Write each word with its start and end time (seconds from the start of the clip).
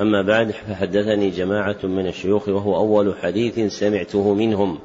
أما 0.00 0.22
بعد 0.22 0.50
فحدثني 0.50 1.30
جماعة 1.30 1.76
من 1.82 2.06
الشيوخ 2.06 2.48
وهو 2.48 2.76
أول 2.76 3.14
حديث 3.22 3.78
سمعته 3.78 4.34
منهم. 4.34 4.78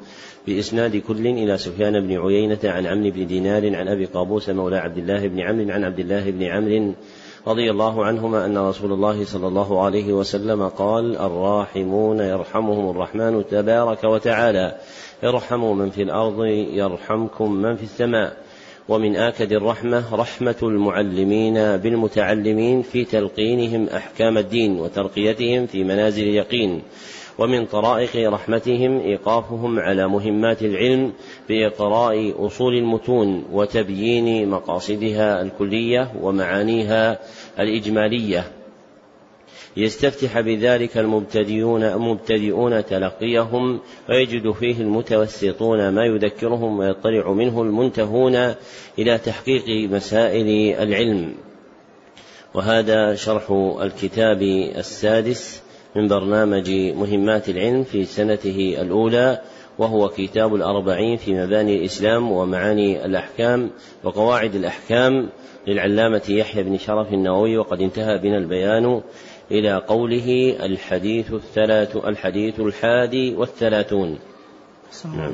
بإسناد 0.46 0.96
كل 0.96 1.26
إلى 1.26 1.58
سفيان 1.58 2.06
بن 2.06 2.18
عيينة 2.18 2.58
عن 2.64 2.86
عمرو 2.86 3.10
بن 3.10 3.26
دينار 3.26 3.76
عن 3.76 3.88
أبي 3.88 4.04
قابوس 4.04 4.50
مولى 4.50 4.76
عبد 4.76 4.98
الله 4.98 5.28
بن 5.28 5.40
عمرو 5.40 5.70
عن 5.70 5.84
عبد 5.84 5.98
الله 5.98 6.30
بن 6.30 6.42
عمرو 6.42 6.94
رضي 7.46 7.70
الله 7.70 8.04
عنهما 8.04 8.46
أن 8.46 8.58
رسول 8.58 8.92
الله 8.92 9.24
صلى 9.24 9.46
الله 9.46 9.84
عليه 9.84 10.12
وسلم 10.12 10.68
قال 10.68 11.16
الراحمون 11.16 12.20
يرحمهم 12.20 12.90
الرحمن 12.90 13.46
تبارك 13.46 14.04
وتعالى. 14.04 14.76
ارحموا 15.24 15.74
من 15.74 15.90
في 15.90 16.02
الأرض 16.02 16.44
يرحمكم 16.72 17.52
من 17.52 17.76
في 17.76 17.82
السماء. 17.82 18.36
ومن 18.88 19.16
آكد 19.16 19.52
الرحمة 19.52 20.14
رحمة 20.14 20.56
المعلمين 20.62 21.54
بالمتعلمين 21.54 22.82
في 22.82 23.04
تلقينهم 23.04 23.88
أحكام 23.88 24.38
الدين 24.38 24.80
وترقيتهم 24.80 25.66
في 25.66 25.84
منازل 25.84 26.22
اليقين 26.22 26.82
ومن 27.38 27.66
طرائق 27.66 28.30
رحمتهم 28.30 29.00
إيقافهم 29.00 29.78
على 29.78 30.08
مهمات 30.08 30.62
العلم 30.62 31.12
بإقراء 31.48 32.46
أصول 32.46 32.74
المتون 32.74 33.44
وتبيين 33.52 34.48
مقاصدها 34.48 35.42
الكلية 35.42 36.12
ومعانيها 36.22 37.18
الإجمالية. 37.58 38.44
يستفتح 39.78 40.40
بذلك 40.40 40.98
المبتدئون 40.98 41.96
مبتدئون 41.96 42.84
تلقيهم 42.84 43.80
ويجد 44.08 44.50
فيه 44.50 44.80
المتوسطون 44.80 45.88
ما 45.88 46.04
يذكرهم 46.04 46.78
ويطلع 46.78 47.32
منه 47.32 47.62
المنتهون 47.62 48.54
إلى 48.98 49.18
تحقيق 49.18 49.90
مسائل 49.90 50.76
العلم. 50.82 51.34
وهذا 52.54 53.14
شرح 53.14 53.50
الكتاب 53.82 54.42
السادس 54.76 55.62
من 55.96 56.08
برنامج 56.08 56.70
مهمات 56.70 57.48
العلم 57.48 57.84
في 57.84 58.04
سنته 58.04 58.76
الأولى 58.80 59.40
وهو 59.78 60.08
كتاب 60.08 60.54
الأربعين 60.54 61.16
في 61.16 61.34
مباني 61.34 61.76
الإسلام 61.76 62.32
ومعاني 62.32 63.04
الأحكام 63.04 63.70
وقواعد 64.04 64.54
الأحكام 64.54 65.28
للعلامة 65.66 66.22
يحيى 66.28 66.62
بن 66.62 66.78
شرف 66.78 67.12
النووي 67.12 67.58
وقد 67.58 67.80
انتهى 67.80 68.18
بنا 68.18 68.38
البيان. 68.38 69.02
إلى 69.50 69.82
قوله 69.88 70.56
الحديث 70.62 71.32
الثلاث 71.32 71.96
الحديث 71.96 72.60
الحادي 72.60 73.34
والثلاثون. 73.34 74.18
نعم. 75.04 75.32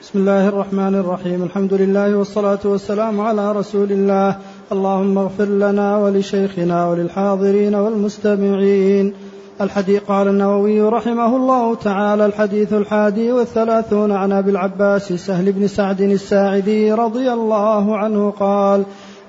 بسم 0.00 0.18
الله 0.18 0.48
الرحمن 0.48 0.94
الرحيم. 0.94 1.42
الحمد 1.42 1.74
لله 1.74 2.16
والصلاة 2.16 2.58
والسلام 2.64 3.20
على 3.20 3.52
رسول 3.52 3.92
الله. 3.92 4.36
اللهم 4.72 5.18
اغفر 5.18 5.44
لنا 5.44 5.98
ولشيخنا 5.98 6.88
وللحاضرين 6.88 7.74
والمستمعين. 7.74 9.14
الحديث 9.60 10.02
قال 10.02 10.28
النووي 10.28 10.80
رحمه 10.80 11.36
الله 11.36 11.74
تعالى 11.74 12.26
الحديث 12.26 12.72
الحادي 12.72 13.32
والثلاثون 13.32 14.12
عن 14.12 14.32
أبي 14.32 14.50
العباس 14.50 15.12
سهل 15.12 15.52
بن 15.52 15.66
سعد 15.66 16.00
الساعدي 16.00 16.92
رضي 16.92 17.32
الله 17.32 17.96
عنه 17.96 18.30
قال 18.30 18.84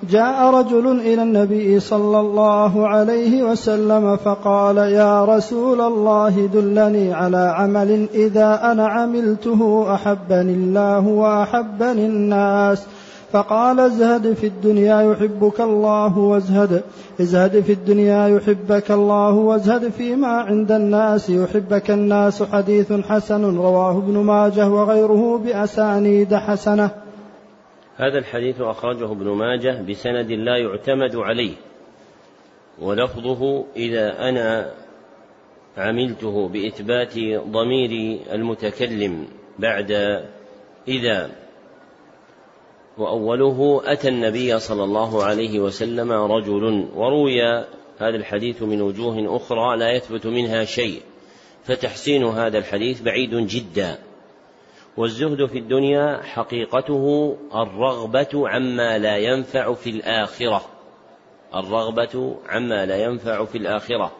جاء 0.08 0.54
رجل 0.54 1.00
إلى 1.00 1.22
النبي 1.22 1.80
صلى 1.80 2.20
الله 2.20 2.88
عليه 2.88 3.42
وسلم 3.42 4.16
فقال 4.16 4.76
يا 4.76 5.24
رسول 5.24 5.80
الله 5.80 6.46
دلني 6.52 7.12
على 7.12 7.54
عمل 7.56 8.06
إذا 8.14 8.72
أنا 8.72 8.86
عملته 8.86 9.94
أحبني 9.94 10.54
الله 10.54 11.08
وأحبني 11.08 12.06
الناس. 12.06 12.86
فقال 13.32 13.80
ازهد 13.80 14.32
في 14.32 14.46
الدنيا 14.46 15.02
يحبك 15.02 15.60
الله 15.60 16.18
وازهد 16.18 16.82
ازهد 17.20 17.60
في 17.60 17.72
الدنيا 17.72 18.28
يحبك 18.28 18.90
الله 18.90 19.34
وازهد 19.34 19.88
فيما 19.88 20.28
عند 20.28 20.72
الناس 20.72 21.30
يحبك 21.30 21.90
الناس 21.90 22.42
حديث 22.42 22.92
حسن 22.92 23.56
رواه 23.56 23.96
ابن 23.98 24.18
ماجه 24.18 24.68
وغيره 24.68 25.38
بأسانيد 25.44 26.34
حسنة. 26.34 26.90
هذا 28.00 28.18
الحديث 28.18 28.60
أخرجه 28.60 29.12
ابن 29.12 29.28
ماجه 29.28 29.82
بسند 29.82 30.32
لا 30.32 30.56
يعتمد 30.56 31.16
عليه 31.16 31.54
ولفظه 32.78 33.64
إذا 33.76 34.28
أنا 34.28 34.72
عملته 35.76 36.48
بإثبات 36.48 37.18
ضمير 37.46 38.20
المتكلم 38.32 39.26
بعد 39.58 40.22
إذا 40.88 41.30
وأوله 42.98 43.82
أتى 43.84 44.08
النبي 44.08 44.58
صلى 44.58 44.84
الله 44.84 45.24
عليه 45.24 45.60
وسلم 45.60 46.12
رجل 46.12 46.88
وروي 46.94 47.42
هذا 47.98 48.16
الحديث 48.16 48.62
من 48.62 48.82
وجوه 48.82 49.36
أخرى 49.36 49.76
لا 49.76 49.90
يثبت 49.90 50.26
منها 50.26 50.64
شيء 50.64 51.02
فتحسين 51.64 52.24
هذا 52.24 52.58
الحديث 52.58 53.02
بعيد 53.02 53.34
جدا. 53.34 53.98
والزهد 54.96 55.46
في 55.46 55.58
الدنيا 55.58 56.20
حقيقته 56.22 57.36
الرغبة 57.54 58.48
عما 58.48 58.98
لا 58.98 59.16
ينفع 59.16 59.74
في 59.74 59.90
الآخرة. 59.90 60.62
الرغبة 61.54 62.36
عما 62.48 62.86
لا 62.86 62.96
ينفع 63.04 63.44
في 63.44 63.58
الآخرة. 63.58 64.12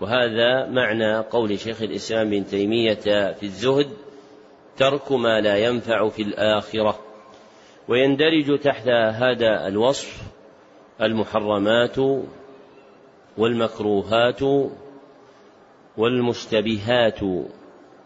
وهذا 0.00 0.66
معنى 0.66 1.18
قول 1.18 1.58
شيخ 1.58 1.82
الإسلام 1.82 2.30
بن 2.30 2.46
تيمية 2.46 3.32
في 3.32 3.42
الزهد 3.42 3.88
ترك 4.76 5.12
ما 5.12 5.40
لا 5.40 5.56
ينفع 5.56 6.08
في 6.08 6.22
الآخرة. 6.22 6.98
ويندرج 7.88 8.58
تحت 8.58 8.88
هذا 8.88 9.66
الوصف 9.66 10.22
المحرمات 11.02 11.96
والمكروهات 13.38 14.40
والمشتبهات 15.96 17.20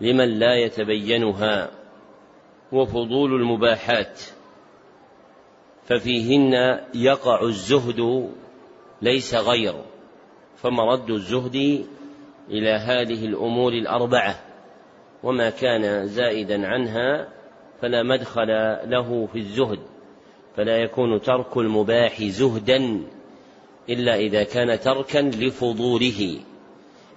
لمن 0.01 0.39
لا 0.39 0.55
يتبينها. 0.55 1.82
وفضول 2.73 3.35
المباحات 3.35 4.21
ففيهن 5.85 6.81
يقع 6.95 7.43
الزهد 7.43 8.31
ليس 9.03 9.35
غير 9.35 9.75
فمرد 10.57 11.11
الزهد 11.11 11.87
إلى 12.51 12.71
هذه 12.71 13.27
الأمور 13.27 13.73
الأربعة 13.73 14.41
وما 15.23 15.51
كان 15.51 16.07
زائدا 16.07 16.67
عنها 16.67 17.29
فلا 17.81 18.03
مدخل 18.03 18.49
له 18.85 19.29
في 19.33 19.39
الزهد 19.39 19.79
فلا 20.57 20.77
يكون 20.77 21.21
ترك 21.21 21.57
المباح 21.57 22.23
زهدا 22.23 23.01
إلا 23.89 24.17
إذا 24.17 24.43
كان 24.43 24.81
تركا 24.81 25.19
لفضوله 25.19 26.41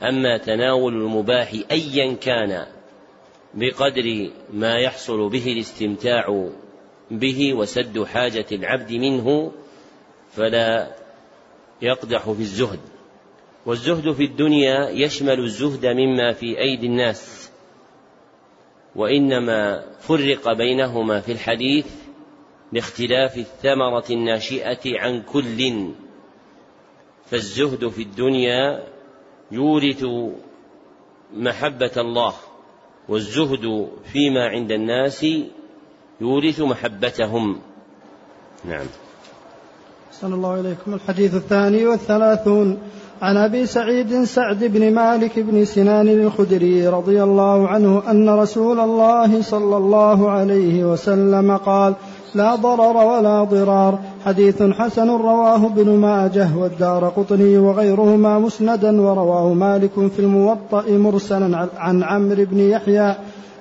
أما 0.04 0.38
تناول 0.38 0.94
المباح 0.94 1.54
ايا 1.72 2.14
كان 2.14 2.66
بقدر 3.56 4.30
ما 4.54 4.78
يحصل 4.78 5.30
به 5.30 5.52
الاستمتاع 5.52 6.50
به 7.12 7.54
وسد 7.54 8.04
حاجة 8.04 8.46
العبد 8.52 8.92
منه 8.92 9.52
فلا 10.32 10.96
يقدح 11.82 12.32
في 12.32 12.40
الزهد. 12.42 12.80
والزهد 13.66 14.12
في 14.12 14.24
الدنيا 14.24 14.90
يشمل 14.90 15.40
الزهد 15.40 15.86
مما 15.86 16.34
في 16.34 16.60
أيدي 16.60 16.86
الناس 16.86 17.52
وإنما 18.96 19.86
فرق 20.00 20.54
بينهما 20.54 21.20
في 21.22 21.32
الحديث 21.32 21.88
لاختلاف 22.72 23.38
الثمرة 23.38 24.06
الناشئة 24.10 25.00
عن 25.00 25.22
كل. 25.22 25.90
فالزهد 27.26 27.88
في 27.88 28.02
الدنيا 28.02 28.88
يورث 29.52 30.06
محبة 31.34 31.92
الله. 31.98 32.34
والزهد 33.10 33.88
فيما 34.12 34.48
عند 34.48 34.72
الناس 34.72 35.26
يورث 36.22 36.62
محبتهم. 36.62 37.60
نعم. 38.66 38.86
أحسن 40.12 40.34
الله 40.34 40.60
إليكم. 40.60 40.94
الحديث 40.94 41.36
الثاني 41.36 41.86
والثلاثون. 41.86 42.78
عن 43.22 43.38
أبي 43.38 43.66
سعيد 43.66 44.24
سعد 44.24 44.64
بن 44.64 44.94
مالك 44.94 45.40
بن 45.40 45.66
سنان 45.66 46.10
الخدري 46.10 46.88
رضي 46.88 47.24
الله 47.24 47.68
عنه 47.68 48.12
أن 48.12 48.30
رسول 48.30 48.80
الله 48.80 49.42
صلى 49.42 49.78
الله 49.78 50.30
عليه 50.30 50.84
وسلم 50.92 51.58
قال 51.58 51.94
لا 52.36 52.56
ضرر 52.56 52.98
ولا 52.98 53.44
ضرار. 53.44 54.00
حديث 54.26 54.64
حسن 54.64 55.10
رواه 55.10 55.66
ابن 55.66 55.90
ماجه 55.90 56.50
والدار 56.58 57.10
قطني 57.10 57.58
وغيرهما 57.58 58.40
مسندا 58.40 59.02
ورواه 59.02 59.54
مالك 59.54 60.12
في 60.16 60.20
الموطأ 60.20 60.84
مرسلا 60.88 61.70
عن 61.78 62.04
عمرو 62.04 62.46
بن 62.46 62.60
يحيى 62.60 63.16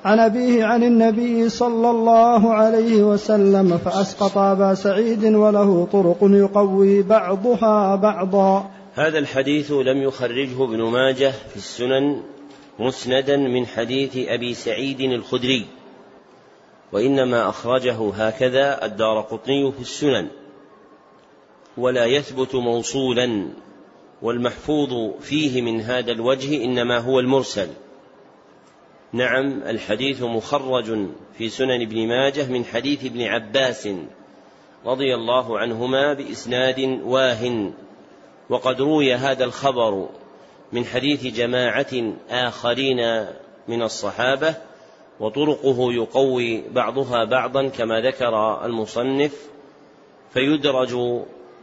عن 0.05 0.20
أبيه 0.20 0.64
عن 0.64 0.82
النبي 0.82 1.49
صلى 1.49 1.90
الله 1.90 2.55
عليه 2.55 3.02
وسلم 3.02 3.78
فأسقط 3.78 4.38
أبا 4.38 4.75
سعيد 4.75 5.25
وله 5.25 5.88
طرق 5.93 6.19
يقوي 6.22 7.02
بعضها 7.02 7.96
بعضا. 7.96 8.70
هذا 8.94 9.19
الحديث 9.19 9.72
لم 9.72 10.02
يخرجه 10.02 10.64
ابن 10.64 10.82
ماجه 10.82 11.31
في 11.50 11.56
السنن 11.56 12.16
مسندا 12.78 13.37
من 13.37 13.66
حديث 13.66 14.16
أبي 14.16 14.55
سعيد 14.55 15.00
الخدري. 15.00 15.66
وإنما 16.94 17.49
أخرجه 17.49 18.11
هكذا 18.14 18.85
الدار 18.85 19.20
قطني 19.20 19.73
في 19.73 19.81
السنن 19.81 20.29
ولا 21.76 22.05
يثبت 22.05 22.55
موصولا 22.55 23.49
والمحفوظ 24.23 25.20
فيه 25.20 25.62
من 25.62 25.81
هذا 25.81 26.12
الوجه 26.12 26.64
إنما 26.64 26.99
هو 26.99 27.20
المرسل. 27.20 27.69
نعم 29.12 29.62
الحديث 29.62 30.23
مخرج 30.23 31.06
في 31.38 31.49
سنن 31.49 31.82
ابن 31.82 32.08
ماجه 32.08 32.46
من 32.46 32.64
حديث 32.64 33.05
ابن 33.05 33.23
عباس 33.23 33.88
رضي 34.87 35.14
الله 35.14 35.58
عنهما 35.58 36.12
بإسناد 36.12 37.00
واه 37.05 37.70
وقد 38.49 38.81
روي 38.81 39.14
هذا 39.14 39.44
الخبر 39.44 40.08
من 40.73 40.85
حديث 40.85 41.26
جماعة 41.26 42.12
آخرين 42.31 43.26
من 43.69 43.82
الصحابة 43.82 44.55
وطرقه 45.25 45.93
يقوي 45.93 46.62
بعضها 46.69 47.25
بعضا 47.25 47.69
كما 47.69 48.00
ذكر 48.00 48.65
المصنف 48.65 49.49
فيدرج 50.31 50.91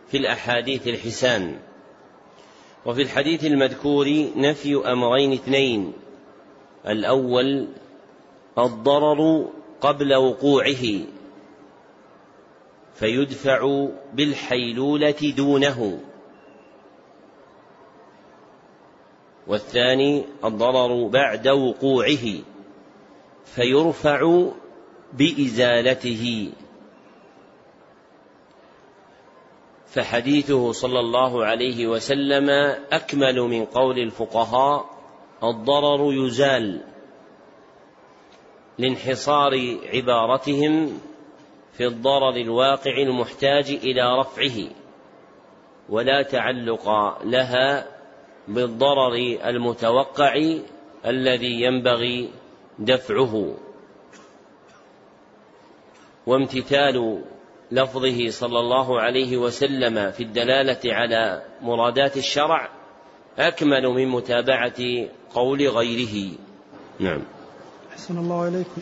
في 0.07 0.17
الأحاديث 0.17 0.87
الحسان. 0.87 1.59
وفي 2.85 3.01
الحديث 3.01 3.45
المذكور 3.45 4.27
نفي 4.35 4.91
أمرين 4.91 5.33
اثنين. 5.33 5.93
الأول 6.87 7.67
الضرر 8.57 9.47
قبل 9.81 10.15
وقوعه 10.15 10.85
فيدفع 12.95 13.87
بالحيلولة 14.13 15.33
دونه. 15.37 15.99
والثاني 19.47 20.23
الضرر 20.45 21.07
بعد 21.07 21.47
وقوعه. 21.47 22.50
فيرفع 23.55 24.49
بإزالته. 25.13 26.51
فحديثه 29.87 30.71
صلى 30.71 30.99
الله 30.99 31.45
عليه 31.45 31.87
وسلم 31.87 32.49
أكمل 32.91 33.41
من 33.41 33.65
قول 33.65 33.99
الفقهاء 33.99 34.85
الضرر 35.43 36.13
يزال 36.13 36.81
لانحصار 38.77 39.77
عبارتهم 39.93 40.99
في 41.73 41.87
الضرر 41.87 42.35
الواقع 42.35 42.97
المحتاج 42.97 43.69
إلى 43.69 44.19
رفعه 44.19 44.69
ولا 45.89 46.21
تعلق 46.21 46.89
لها 47.23 47.87
بالضرر 48.47 49.15
المتوقع 49.45 50.33
الذي 51.05 51.61
ينبغي 51.61 52.29
دفعه 52.79 53.53
وامتثال 56.27 57.21
لفظه 57.71 58.29
صلى 58.29 58.59
الله 58.59 59.01
عليه 59.01 59.37
وسلم 59.37 60.11
في 60.11 60.23
الدلالة 60.23 60.93
على 60.93 61.41
مرادات 61.61 62.17
الشرع 62.17 62.69
أكمل 63.39 63.87
من 63.87 64.07
متابعة 64.07 65.07
قول 65.33 65.67
غيره. 65.67 66.31
نعم. 66.99 67.21
أحسن 67.93 68.17
الله 68.17 68.47
إليكم. 68.47 68.81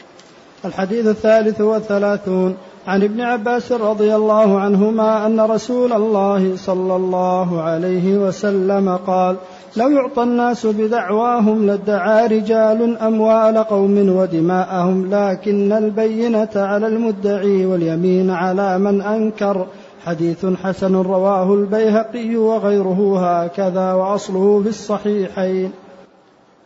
الحديث 0.65 1.07
الثالث 1.07 1.61
والثلاثون 1.61 2.57
عن 2.87 3.03
ابن 3.03 3.21
عباس 3.21 3.71
رضي 3.71 4.15
الله 4.15 4.59
عنهما 4.59 5.25
أن 5.25 5.39
رسول 5.39 5.93
الله 5.93 6.55
صلى 6.55 6.95
الله 6.95 7.61
عليه 7.61 8.17
وسلم 8.17 8.97
قال 8.97 9.37
لو 9.77 9.89
يعطى 9.89 10.23
الناس 10.23 10.65
بدعواهم 10.65 11.67
لادعى 11.67 12.27
رجال 12.27 12.97
أموال 12.97 13.57
قوم 13.57 14.15
ودماءهم 14.17 15.09
لكن 15.15 15.71
البينة 15.71 16.49
على 16.55 16.87
المدعي 16.87 17.65
واليمين 17.65 18.29
على 18.29 18.79
من 18.79 19.01
أنكر. 19.01 19.67
حديث 20.05 20.45
حسن 20.45 20.95
رواه 20.95 21.53
البيهقي 21.53 22.35
وغيره 22.35 23.19
هكذا 23.19 23.93
وأصله 23.93 24.61
في 24.63 24.69
الصحيحين. 24.69 25.71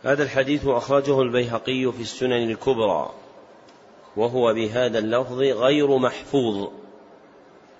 هذا 0.02 0.22
الحديث 0.22 0.66
أخرجه 0.66 1.22
البيهقي 1.22 1.92
في 1.92 2.00
السنن 2.00 2.50
الكبرى 2.50 3.10
وهو 4.16 4.54
بهذا 4.54 4.98
اللفظ 4.98 5.38
غير 5.38 5.98
محفوظ 5.98 6.68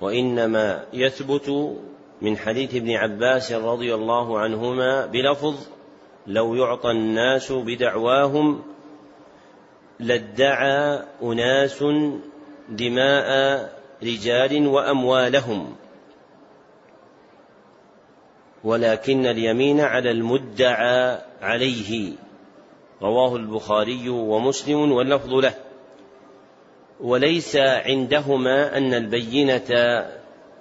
وإنما 0.01 0.85
يثبت 0.93 1.77
من 2.25 2.37
حديث 2.39 2.75
ابن 2.75 2.91
عباس 2.91 3.53
رضي 3.53 3.95
الله 3.95 4.39
عنهما 4.39 5.07
بلفظ 5.07 5.55
لو 6.27 6.55
يعطى 6.55 6.91
الناس 6.91 7.53
بدعواهم 7.53 8.63
لادعى 10.01 11.03
أناس 11.23 11.85
دماء 12.69 13.29
رجال 14.03 14.67
وأموالهم. 14.67 15.77
ولكن 18.65 19.27
اليمين 19.27 19.81
على 19.81 20.11
المدعى 20.11 21.19
عليه. 21.43 22.13
رواه 23.03 23.37
البخاري 23.37 24.09
ومسلم 24.09 24.93
واللفظ 24.93 25.35
له. 25.35 25.55
وليس 27.01 27.57
عندهما 27.57 28.77
أن 28.77 28.95
البينة 28.95 29.71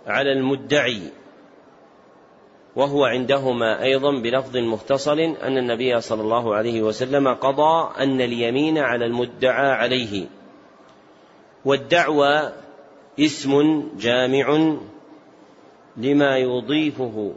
على 0.07 0.31
المدعي. 0.31 1.22
وهو 2.75 3.05
عندهما 3.05 3.83
أيضا 3.83 4.11
بلفظ 4.11 4.57
مختصر 4.57 5.13
أن 5.13 5.57
النبي 5.57 6.01
صلى 6.01 6.21
الله 6.21 6.55
عليه 6.55 6.81
وسلم 6.81 7.27
قضى 7.27 8.03
أن 8.03 8.21
اليمين 8.21 8.77
على 8.77 9.05
المدعى 9.05 9.71
عليه. 9.71 10.27
والدعوى 11.65 12.53
اسم 13.19 13.83
جامع 13.97 14.75
لما 15.97 16.37
يضيفه 16.37 17.33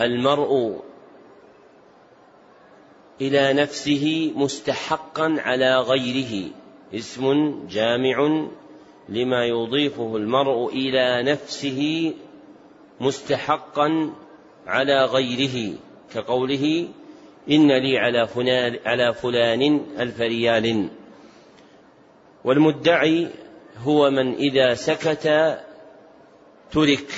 المرء 0.00 0.80
إلى 3.20 3.52
نفسه 3.52 4.32
مستحقا 4.36 5.36
على 5.38 5.76
غيره. 5.76 6.50
اسم 6.94 7.54
جامع 7.68 8.46
لما 9.08 9.46
يضيفه 9.46 10.16
المرء 10.16 10.68
إلى 10.68 11.22
نفسه 11.22 12.12
مستحقا 13.00 14.14
على 14.66 15.04
غيره 15.04 15.78
كقوله 16.14 16.88
إن 17.50 17.72
لي 17.72 17.98
على 17.98 18.26
فلان 18.26 18.78
على 18.86 19.14
فلان 19.14 19.86
ألف 19.98 20.20
ريال. 20.20 20.88
والمدعي 22.44 23.28
هو 23.78 24.10
من 24.10 24.34
إذا 24.34 24.74
سكت 24.74 25.58
ترك 26.72 27.12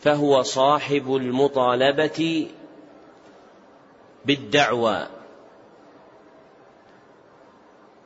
فهو 0.00 0.42
صاحب 0.42 1.16
المطالبة 1.16 2.48
بالدعوى. 4.24 5.06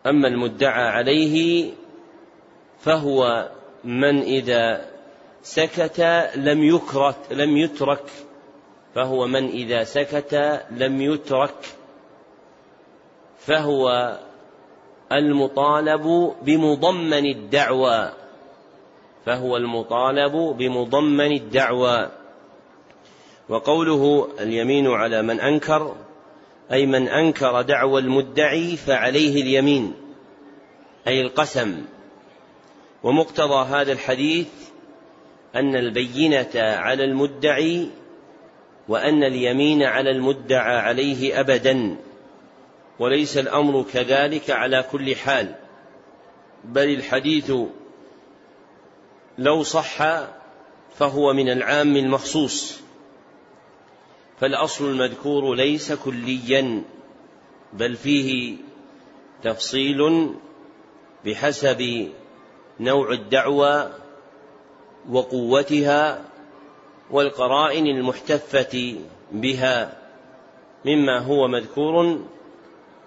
أما 0.06 0.28
المدعى 0.28 0.88
عليه 0.88 1.70
فهو 2.80 3.50
من 3.84 4.22
إذا 4.22 4.91
سكت 5.42 6.00
لم 6.36 6.64
يكرت 6.64 7.32
لم 7.32 7.56
يترك. 7.56 8.04
فهو 8.94 9.26
من 9.26 9.48
إذا 9.48 9.84
سكت 9.84 10.64
لم 10.70 11.00
يترك. 11.00 11.54
فهو 13.38 14.18
المطالب 15.12 16.34
بمضمن 16.42 17.26
الدعوى. 17.26 18.12
فهو 19.26 19.56
المطالب 19.56 20.32
بمضمن 20.32 21.32
الدعوى. 21.32 22.10
وقوله 23.48 24.28
اليمين 24.40 24.86
على 24.88 25.22
من 25.22 25.40
أنكر 25.40 25.94
أي 26.72 26.86
من 26.86 27.08
أنكر 27.08 27.62
دعوى 27.62 28.00
المدعي 28.00 28.76
فعليه 28.76 29.42
اليمين 29.42 29.94
أي 31.06 31.20
القسم. 31.20 31.84
ومقتضى 33.02 33.66
هذا 33.68 33.92
الحديث 33.92 34.71
أن 35.56 35.76
البينة 35.76 36.50
على 36.54 37.04
المدعي 37.04 37.88
وأن 38.88 39.24
اليمين 39.24 39.82
على 39.82 40.10
المدعى 40.10 40.76
عليه 40.76 41.40
ابدا 41.40 41.96
وليس 42.98 43.38
الأمر 43.38 43.84
كذلك 43.92 44.50
على 44.50 44.84
كل 44.92 45.16
حال. 45.16 45.54
بل 46.64 46.88
الحديث 46.94 47.52
لو 49.38 49.62
صح 49.62 50.22
فهو 50.98 51.32
من 51.32 51.48
العام 51.48 51.96
المخصوص. 51.96 52.80
فالأصل 54.40 54.90
المذكور 54.90 55.54
ليس 55.54 55.92
كليا 55.92 56.82
بل 57.72 57.96
فيه 57.96 58.56
تفصيل 59.42 60.30
بحسب 61.24 62.08
نوع 62.80 63.12
الدعوى 63.12 64.01
وقوتها 65.10 66.18
والقرائن 67.10 67.86
المحتفة 67.86 68.94
بها 69.32 69.92
مما 70.84 71.18
هو 71.18 71.48
مذكور 71.48 72.18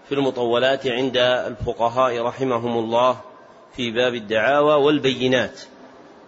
في 0.10 0.16
المطولات 0.16 0.88
عند 0.88 1.18
الفقهاء 1.18 2.22
رحمهم 2.22 2.78
الله 2.78 3.18
في 3.76 3.92
باب 3.92 4.14
الدعاوى 4.14 4.84
والبينات. 4.84 5.62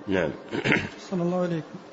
نعم. 0.08 0.30
صلى 1.12 1.24
الله 1.24 1.38
عليكم 1.38 1.88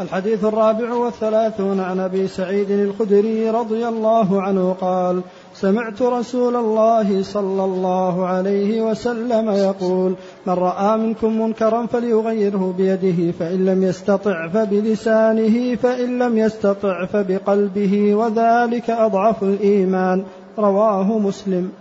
الحديث 0.00 0.44
الرابع 0.44 0.92
والثلاثون 0.92 1.80
عن 1.80 2.00
أبي 2.00 2.28
سعيد 2.28 2.70
الخدري 2.70 3.50
رضي 3.50 3.88
الله 3.88 4.42
عنه 4.42 4.76
قال 4.80 5.22
سمعت 5.60 6.02
رسول 6.02 6.56
الله 6.56 7.22
صلى 7.22 7.64
الله 7.64 8.26
عليه 8.26 8.82
وسلم 8.82 9.50
يقول 9.50 10.14
من 10.46 10.52
رأى 10.52 10.98
منكم 10.98 11.40
منكرا 11.40 11.86
فليغيره 11.86 12.74
بيده 12.78 13.32
فإن 13.38 13.64
لم 13.64 13.82
يستطع 13.82 14.48
فبلسانه 14.48 15.74
فإن 15.74 16.18
لم 16.18 16.38
يستطع 16.38 17.04
فبقلبه 17.04 18.14
وذلك 18.14 18.90
أضعف 18.90 19.42
الإيمان. 19.42 20.24
رواه 20.58 21.18
مسلم. 21.18 21.72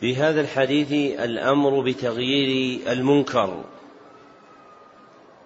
في 0.00 0.16
هذا 0.16 0.40
الحديث 0.40 0.92
الأمر 1.20 1.80
بتغيير 1.80 2.80
المنكر 2.92 3.54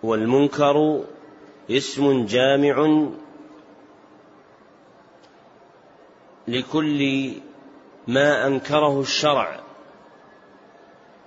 والمنكر 0.02 1.00
اسم 1.70 2.26
جامع 2.26 3.06
لكل 6.48 7.32
ما 8.08 8.46
أنكره 8.46 9.00
الشرع 9.00 9.60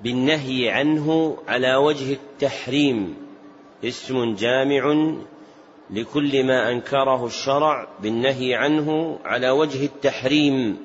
بالنهي 0.01 0.69
عنه 0.69 1.37
على 1.47 1.75
وجه 1.75 2.13
التحريم. 2.13 3.15
اسم 3.83 4.35
جامع 4.35 5.13
لكل 5.89 6.43
ما 6.43 6.71
أنكره 6.71 7.25
الشرع 7.25 7.87
بالنهي 7.99 8.55
عنه 8.55 9.19
على 9.25 9.49
وجه 9.49 9.85
التحريم. 9.85 10.77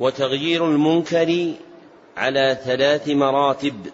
وتغيير 0.00 0.66
المنكر 0.66 1.54
على 2.16 2.58
ثلاث 2.64 3.08
مراتب. 3.08 3.86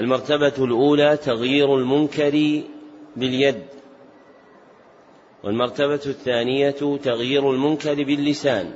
المرتبة 0.00 0.64
الأولى 0.64 1.16
تغيير 1.16 1.76
المنكر 1.76 2.62
باليد. 3.16 3.64
والمرتبة 5.44 6.00
الثانية 6.06 6.96
تغيير 6.96 7.50
المنكر 7.50 7.94
باللسان. 7.94 8.72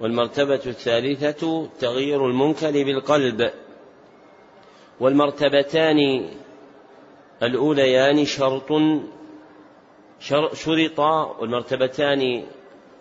والمرتبة 0.00 0.60
الثالثة 0.66 1.68
تغيير 1.80 2.26
المنكر 2.26 2.70
بالقلب. 2.70 3.50
والمرتبتان 5.00 6.28
الأوليان 7.42 8.24
شرط 8.24 8.72
شرطا 10.54 11.36
والمرتبتان 11.40 12.44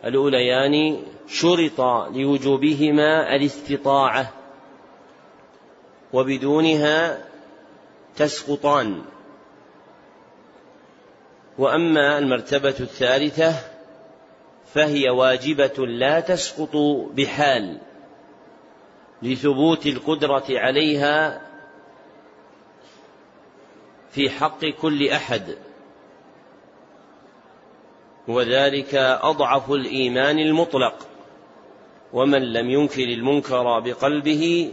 الأوليان 0.06 1.04
شرط 1.28 1.82
لوجوبهما 2.16 3.36
الاستطاعة. 3.36 4.34
وبدونها 6.14 7.26
تسقطان. 8.16 9.02
وأما 11.60 12.18
المرتبة 12.18 12.76
الثالثة 12.80 13.54
فهي 14.74 15.10
واجبة 15.10 15.88
لا 15.88 16.20
تسقط 16.20 16.76
بحال 17.14 17.78
لثبوت 19.22 19.86
القدرة 19.86 20.46
عليها 20.50 21.42
في 24.12 24.30
حق 24.30 24.66
كل 24.66 25.10
أحد. 25.10 25.58
وذلك 28.28 28.96
أضعف 29.22 29.72
الإيمان 29.72 30.40
المطلق. 30.40 31.08
ومن 32.14 32.54
لم 32.54 32.70
ينكر 32.70 33.04
المنكر 33.04 33.80
بقلبه 33.80 34.72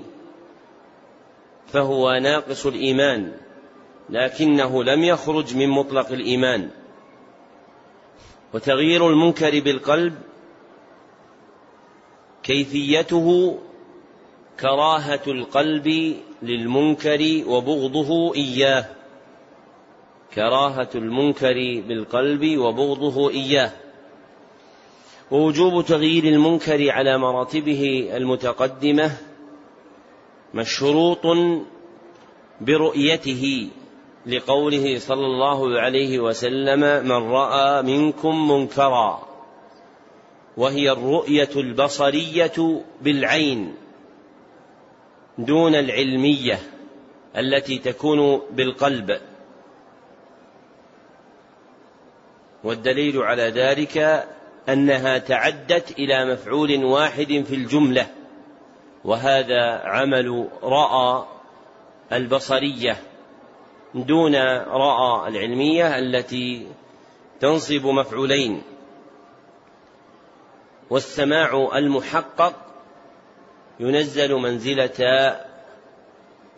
فهو 1.67 2.13
ناقص 2.13 2.67
الإيمان. 2.67 3.46
لكنه 4.11 4.85
لم 4.85 5.05
يخرج 5.05 5.57
من 5.57 5.69
مطلق 5.69 6.13
الإيمان. 6.13 6.71
وتغيير 8.55 9.09
المنكر 9.09 9.61
بالقلب 9.61 10.15
كيفيته 12.43 13.59
كراهة 14.61 15.23
القلب 15.27 16.17
للمنكر 16.43 17.43
وبغضه 17.47 18.35
إياه. 18.35 18.87
كراهة 20.35 20.91
المنكر 20.95 21.83
بالقلب 21.89 22.59
وبغضه 22.59 23.31
إياه. 23.31 23.73
ووجوب 25.31 25.85
تغيير 25.85 26.25
المنكر 26.25 26.91
على 26.91 27.19
مراتبه 27.19 28.11
المتقدمة 28.17 29.17
مشروط 30.55 31.27
برؤيته. 32.61 33.69
لقوله 34.27 34.99
صلى 34.99 35.27
الله 35.27 35.81
عليه 35.81 36.19
وسلم 36.19 36.81
من 36.81 37.31
رأى 37.31 37.83
منكم 37.83 38.51
منكرا 38.51 39.27
وهي 40.57 40.93
الرؤية 40.93 41.51
البصرية 41.57 42.83
بالعين 43.03 43.75
دون 45.39 45.75
العلمية 45.75 46.59
التي 47.37 47.79
تكون 47.79 48.43
بالقلب. 48.51 49.21
والدليل 52.65 53.19
على 53.19 53.43
ذلك 53.43 54.27
أنها 54.69 55.19
تعدت 55.19 55.99
إلى 55.99 56.33
مفعول 56.33 56.85
واحد 56.85 57.45
في 57.49 57.55
الجملة 57.55 58.07
وهذا 59.05 59.81
عمل 59.85 60.49
رأى 60.63 61.25
البصرية. 62.13 62.97
دون 63.95 64.35
راى 64.67 65.29
العلمية 65.29 65.99
التي 65.99 66.67
تنصب 67.41 67.87
مفعولين. 67.87 68.63
والسماع 70.91 71.71
المحقق 71.75 72.55
ينزل 73.81 74.35
منزلة 74.35 75.37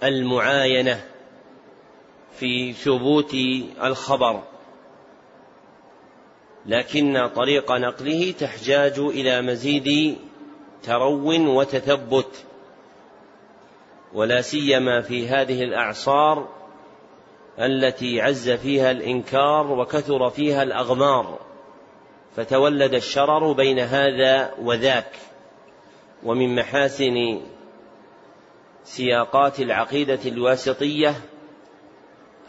المعاينة 0.03 1.05
في 2.39 2.73
ثبوت 2.73 3.35
الخبر. 3.83 4.43
لكن 6.67 7.29
طريق 7.37 7.73
نقله 7.73 8.35
تحتاج 8.39 8.99
إلى 8.99 9.43
مزيد 9.43 10.19
ترو 10.83 11.59
وتثبت 11.59 12.45
ولا 14.13 14.41
سيما 14.41 15.01
في 15.01 15.29
هذه 15.29 15.63
الأعصار 15.63 16.58
التي 17.61 18.21
عز 18.21 18.51
فيها 18.51 18.91
الإنكار 18.91 19.73
وكثر 19.73 20.31
فيها 20.31 20.63
الأغمار 20.63 21.39
فتولد 22.37 22.95
الشرر 22.95 23.53
بين 23.53 23.79
هذا 23.79 24.55
وذاك 24.63 25.11
ومن 26.25 26.55
محاسن 26.55 27.41
سياقات 28.85 29.61
العقيدة 29.61 30.19
الواسطية 30.27 31.15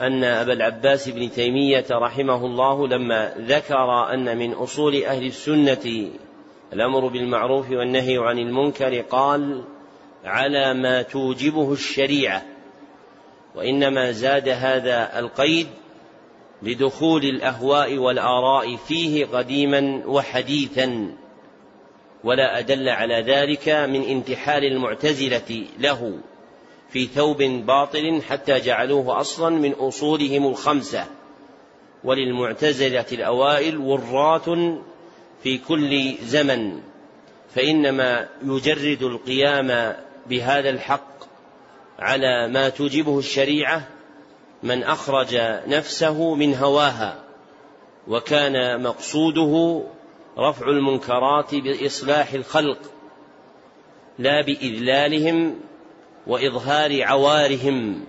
أن 0.01 0.23
أبا 0.23 0.53
العباس 0.53 1.09
بن 1.09 1.31
تيمية 1.31 1.85
رحمه 1.91 2.45
الله 2.45 2.87
لما 2.87 3.33
ذكر 3.37 4.13
أن 4.13 4.37
من 4.37 4.53
أصول 4.53 5.03
أهل 5.03 5.25
السنة 5.25 6.09
الأمر 6.73 7.07
بالمعروف 7.07 7.71
والنهي 7.71 8.17
عن 8.17 8.37
المنكر 8.37 9.01
قال 9.01 9.63
على 10.25 10.73
ما 10.73 11.01
توجبه 11.01 11.73
الشريعة 11.73 12.43
وإنما 13.55 14.11
زاد 14.11 14.49
هذا 14.49 15.19
القيد 15.19 15.67
لدخول 16.63 17.23
الأهواء 17.23 17.97
والآراء 17.97 18.75
فيه 18.75 19.25
قديما 19.25 20.01
وحديثا 20.05 21.11
ولا 22.23 22.59
أدل 22.59 22.89
على 22.89 23.21
ذلك 23.21 23.69
من 23.69 24.03
انتحال 24.03 24.63
المعتزلة 24.65 25.65
له 25.79 26.19
في 26.89 27.05
ثوب 27.05 27.43
باطل 27.43 28.21
حتى 28.29 28.59
جعلوه 28.59 29.19
أصلا 29.21 29.49
من 29.49 29.71
أصولهم 29.71 30.47
الخمسة 30.47 31.05
وللمعتزلة 32.03 33.05
الأوائل 33.11 33.77
ورات 33.77 34.49
في 35.43 35.57
كل 35.57 36.13
زمن 36.21 36.79
فإنما 37.55 38.27
يجرد 38.43 39.03
القيام 39.03 39.95
بهذا 40.29 40.69
الحق 40.69 41.18
على 41.99 42.47
ما 42.47 42.69
توجبه 42.69 43.19
الشريعة 43.19 43.87
من 44.63 44.83
أخرج 44.83 45.35
نفسه 45.67 46.35
من 46.35 46.55
هواها 46.55 47.23
وكان 48.07 48.83
مقصوده 48.83 49.83
رفع 50.37 50.65
المنكرات 50.69 51.55
بإصلاح 51.55 52.33
الخلق 52.33 52.79
لا 54.19 54.41
بإذلالهم 54.41 55.59
وإظهار 56.27 57.03
عوارهم 57.03 58.05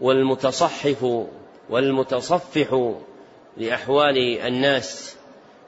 والمتصحف 0.00 1.26
والمتصفح 1.70 2.94
لأحوال 3.56 4.18
الناس 4.40 5.16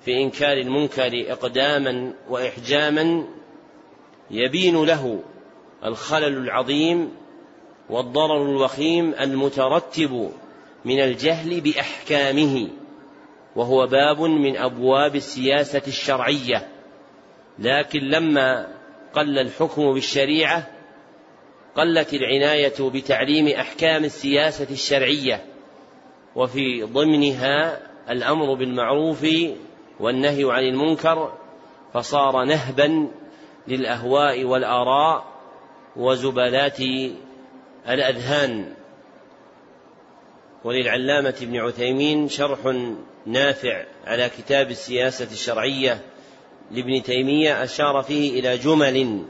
في 0.04 0.22
إنكار 0.22 0.56
المنكر 0.56 1.10
إقداما 1.14 2.12
وإحجاما 2.28 3.24
يبين 4.30 4.84
له 4.84 5.22
الخلل 5.84 6.36
العظيم 6.36 7.10
والضرر 7.90 8.42
الوخيم 8.42 9.14
المترتب 9.20 10.30
من 10.84 11.00
الجهل 11.00 11.60
بأحكامه 11.60 12.68
وهو 13.56 13.86
باب 13.86 14.20
من 14.20 14.56
أبواب 14.56 15.16
السياسة 15.16 15.82
الشرعية. 15.86 16.68
لكن 17.58 18.00
لما 18.00 18.68
قل 19.14 19.38
الحكم 19.38 19.94
بالشريعة 19.94 20.66
قلت 21.76 22.14
العناية 22.14 22.74
بتعليم 22.80 23.48
أحكام 23.48 24.04
السياسة 24.04 24.66
الشرعية 24.70 25.44
وفي 26.36 26.82
ضمنها 26.82 27.80
الأمر 28.10 28.54
بالمعروف 28.54 29.26
والنهي 30.00 30.44
عن 30.44 30.62
المنكر 30.62 31.32
فصار 31.94 32.44
نهبا 32.44 33.08
للأهواء 33.68 34.44
والآراء 34.44 35.31
وزبلات 35.96 36.80
الأذهان. 37.88 38.74
وللعلامة 40.64 41.34
ابن 41.42 41.56
عثيمين 41.56 42.28
شرح 42.28 42.58
نافع 43.26 43.84
على 44.06 44.30
كتاب 44.38 44.70
السياسة 44.70 45.28
الشرعية 45.32 46.00
لابن 46.70 47.02
تيمية 47.02 47.64
أشار 47.64 48.02
فيه 48.02 48.40
إلى 48.40 48.58
جمل 48.58 49.24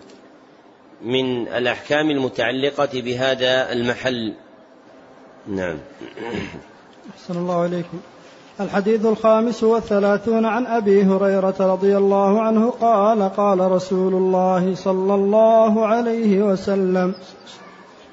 من 1.03 1.49
الأحكام 1.49 2.11
المتعلقة 2.11 3.01
بهذا 3.01 3.73
المحل. 3.73 4.35
نعم. 5.47 5.79
أحسن 7.15 7.37
الله 7.37 7.63
عليكم. 7.63 8.01
الحديث 8.61 9.07
الخامس 9.07 9.65
والثلاثون 9.65 10.45
عن 10.45 10.67
أبي 10.67 11.05
هريرة 11.05 11.55
رضي 11.61 11.97
الله 11.97 12.41
عنه 12.41 12.71
قال 12.71 13.23
قال 13.23 13.73
رسول 13.73 14.15
الله 14.15 14.75
صلى 14.75 15.15
الله 15.15 15.87
عليه 15.87 16.43
وسلم 16.43 17.15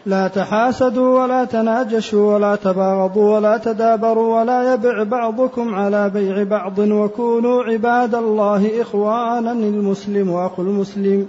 لا 0.05 0.27
تحاسدوا 0.27 1.23
ولا 1.23 1.45
تناجشوا 1.45 2.33
ولا 2.33 2.55
تباغضوا 2.55 3.35
ولا 3.35 3.57
تدابروا 3.57 4.39
ولا 4.39 4.73
يبع 4.73 5.03
بعضكم 5.03 5.75
على 5.75 6.09
بيع 6.09 6.43
بعض 6.43 6.79
وكونوا 6.79 7.63
عباد 7.63 8.15
الله 8.15 8.81
إخوانا 8.81 9.51
المسلم 9.51 10.35
أخو 10.35 10.61
المسلم. 10.61 11.27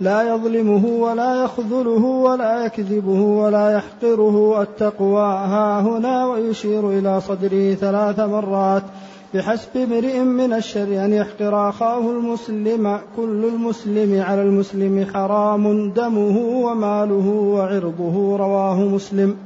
لا 0.00 0.34
يظلمه 0.34 0.86
ولا 0.86 1.44
يخذله 1.44 2.04
ولا 2.04 2.64
يكذبه 2.64 3.22
ولا 3.22 3.70
يحقره 3.70 4.62
التقوى. 4.62 5.22
ها 5.22 5.80
هنا 5.80 6.26
ويشير 6.26 6.90
إلى 6.90 7.20
صدره 7.20 7.74
ثلاث 7.74 8.20
مرات. 8.20 8.82
بحسب 9.34 9.76
امرئ 9.76 10.18
من 10.18 10.52
الشر 10.52 11.04
أن 11.04 11.12
يحقر 11.12 11.68
أخاه 11.68 12.10
المسلم. 12.10 13.00
كل 13.16 13.44
المسلم 13.44 14.22
على 14.22 14.42
المسلم 14.42 15.06
حرام 15.14 15.90
دمه 15.90 16.38
وماله 16.38 17.28
وعرضه. 17.28 18.36
رواه 18.36 18.80
مسلم. 18.80 19.36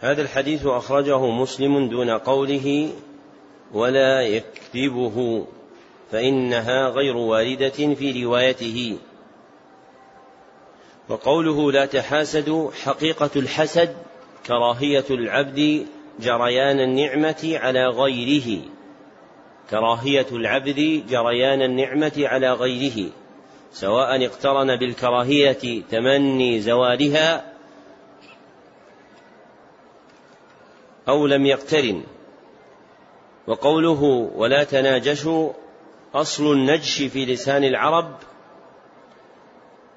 هذا 0.00 0.22
الحديث 0.22 0.66
أخرجه 0.66 1.26
مسلم 1.26 1.88
دون 1.88 2.10
قوله 2.10 2.88
ولا 3.74 4.22
يكذبه. 4.22 5.44
فإنها 6.14 6.88
غير 6.88 7.16
واردة 7.16 7.94
في 7.94 8.24
روايته. 8.24 8.98
وقوله 11.08 11.72
لا 11.72 11.86
تحاسدوا 11.86 12.70
حقيقة 12.70 13.30
الحسد 13.36 13.96
كراهية 14.46 15.04
العبد 15.10 15.86
جريان 16.20 16.80
النعمة 16.80 17.58
على 17.62 17.86
غيره. 17.86 18.62
كراهية 19.70 20.26
العبد 20.32 21.04
جريان 21.08 21.62
النعمة 21.62 22.12
على 22.18 22.52
غيره. 22.52 23.10
سواء 23.72 24.24
اقترن 24.24 24.76
بالكراهية 24.76 25.82
تمني 25.90 26.60
زوالها 26.60 27.52
أو 31.08 31.26
لم 31.26 31.46
يقترن. 31.46 32.02
وقوله 33.46 34.30
ولا 34.34 34.64
تناجشوا 34.64 35.63
أصل 36.14 36.52
النجش 36.52 37.02
في 37.02 37.24
لسان 37.26 37.64
العرب 37.64 38.16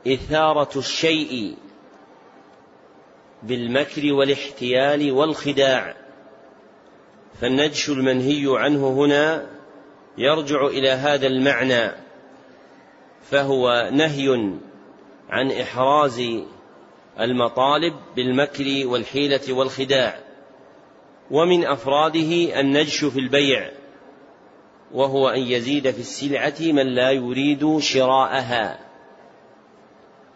إثارة 0.07 0.79
الشيء 0.79 1.55
بالمكر 3.43 4.13
والاحتيال 4.13 5.11
والخداع. 5.11 5.95
فالنجش 7.41 7.89
المنهي 7.89 8.45
عنه 8.47 8.89
هنا 8.89 9.49
يرجع 10.17 10.65
إلى 10.65 10.89
هذا 10.89 11.27
المعنى 11.27 11.91
فهو 13.21 13.89
نهي 13.93 14.57
عن 15.29 15.51
إحراز 15.51 16.23
المطالب 17.19 17.93
بالمكر 18.15 18.87
والحيلة 18.87 19.53
والخداع. 19.53 20.19
ومن 21.31 21.65
أفراده 21.65 22.59
النجش 22.59 23.05
في 23.05 23.19
البيع. 23.19 23.71
وهو 24.93 25.29
أن 25.29 25.39
يزيد 25.39 25.91
في 25.91 25.99
السلعة 25.99 26.55
من 26.59 26.87
لا 26.95 27.11
يريد 27.11 27.79
شراءها. 27.79 28.79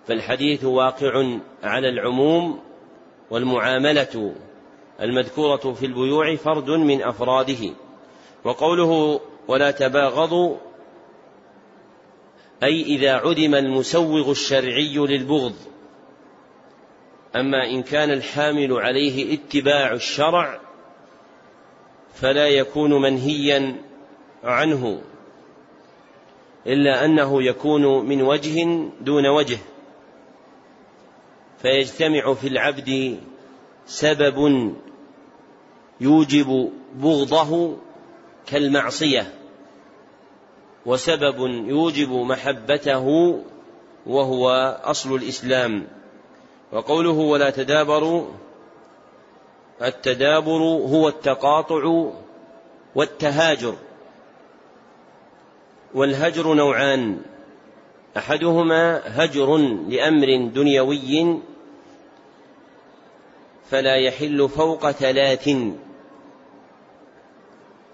فالحديث 0.07 0.63
واقع 0.63 1.37
على 1.63 1.89
العموم 1.89 2.59
والمعاملة 3.29 4.35
المذكورة 5.01 5.73
في 5.73 5.85
البيوع 5.85 6.35
فرد 6.35 6.69
من 6.69 7.03
أفراده. 7.03 7.73
وقوله 8.43 9.19
ولا 9.47 9.71
تباغضوا 9.71 10.57
أي 12.63 12.81
إذا 12.81 13.13
عدم 13.13 13.55
المسوغ 13.55 14.31
الشرعي 14.31 14.97
للبغض. 14.97 15.55
أما 17.35 17.69
إن 17.69 17.83
كان 17.83 18.11
الحامل 18.11 18.73
عليه 18.73 19.33
اتباع 19.33 19.93
الشرع 19.93 20.59
فلا 22.13 22.47
يكون 22.47 23.01
منهيا 23.01 23.75
عنه 24.43 25.01
إلا 26.67 27.05
أنه 27.05 27.43
يكون 27.43 28.05
من 28.05 28.21
وجه 28.21 28.87
دون 29.01 29.27
وجه 29.27 29.57
فيجتمع 31.61 32.33
في 32.33 32.47
العبد 32.47 33.19
سبب 33.85 34.71
يوجب 36.01 36.71
بغضه 36.95 37.77
كالمعصية 38.45 39.33
وسبب 40.85 41.39
يوجب 41.67 42.11
محبته 42.11 43.05
وهو 44.05 44.49
أصل 44.83 45.15
الإسلام. 45.15 45.87
وقوله 46.71 47.11
ولا 47.11 47.49
تدابروا 47.49 48.27
التدابر 49.81 50.61
هو 50.63 51.07
التقاطع 51.07 52.11
والتهاجر. 52.95 53.75
والهجر 55.93 56.53
نوعان. 56.53 57.21
أحدهما 58.17 59.01
هجر 59.05 59.57
لأمر 59.89 60.49
دنيوي 60.53 61.39
فلا 63.69 63.95
يحل 63.95 64.49
فوق 64.49 64.91
ثلاث. 64.91 65.49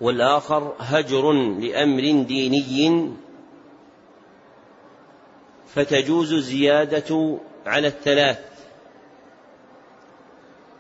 والآخر 0.02 0.76
هجر 0.80 1.32
لأمر 1.32 2.02
ديني 2.24 3.12
فتجوز 5.76 6.34
الزياده 6.34 7.38
على 7.66 7.88
الثلاث. 7.88 8.40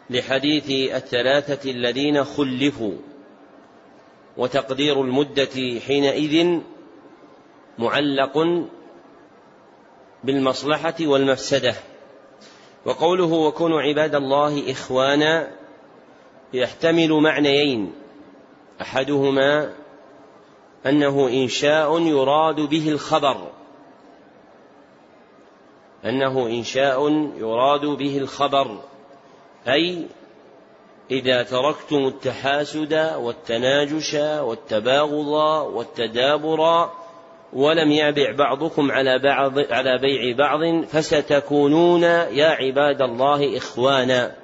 لحديث 0.09 0.95
الثلاثة 0.95 1.71
الذين 1.71 2.23
خلفوا 2.23 2.93
وتقدير 4.37 5.01
المدة 5.01 5.79
حينئذ 5.87 6.59
معلق 7.77 8.65
بالمصلحة 10.23 10.95
والمفسدة. 11.01 11.75
وقوله 12.85 13.33
وكونوا 13.33 13.81
عباد 13.81 14.15
الله 14.15 14.71
إخوانا 14.71 15.51
يحتمل 16.53 17.11
معنيين. 17.11 17.93
أحدهما 18.81 19.73
أنه 20.85 21.27
إنشاء 21.27 22.01
يراد 22.01 22.55
به 22.55 22.89
الخبر. 22.89 23.51
أنه 26.05 26.47
إنشاء 26.47 27.09
يراد 27.37 27.85
به 27.85 28.17
الخبر. 28.17 28.79
أي 29.67 30.07
إذا 31.11 31.43
تركتم 31.43 32.07
التحاسد 32.07 32.93
والتناجش 33.17 34.13
والتباغض 34.13 35.27
والتدابر 35.73 36.89
ولم 37.53 37.91
يبع 37.91 38.31
بعضكم 38.31 38.91
على 38.91 39.19
بعض 39.19 39.59
على 39.59 39.97
بيع 39.97 40.35
بعض 40.37 40.85
فستكونون 40.85 42.03
يا 42.03 42.47
عباد 42.47 43.01
الله 43.01 43.57
إخوانا. 43.57 44.35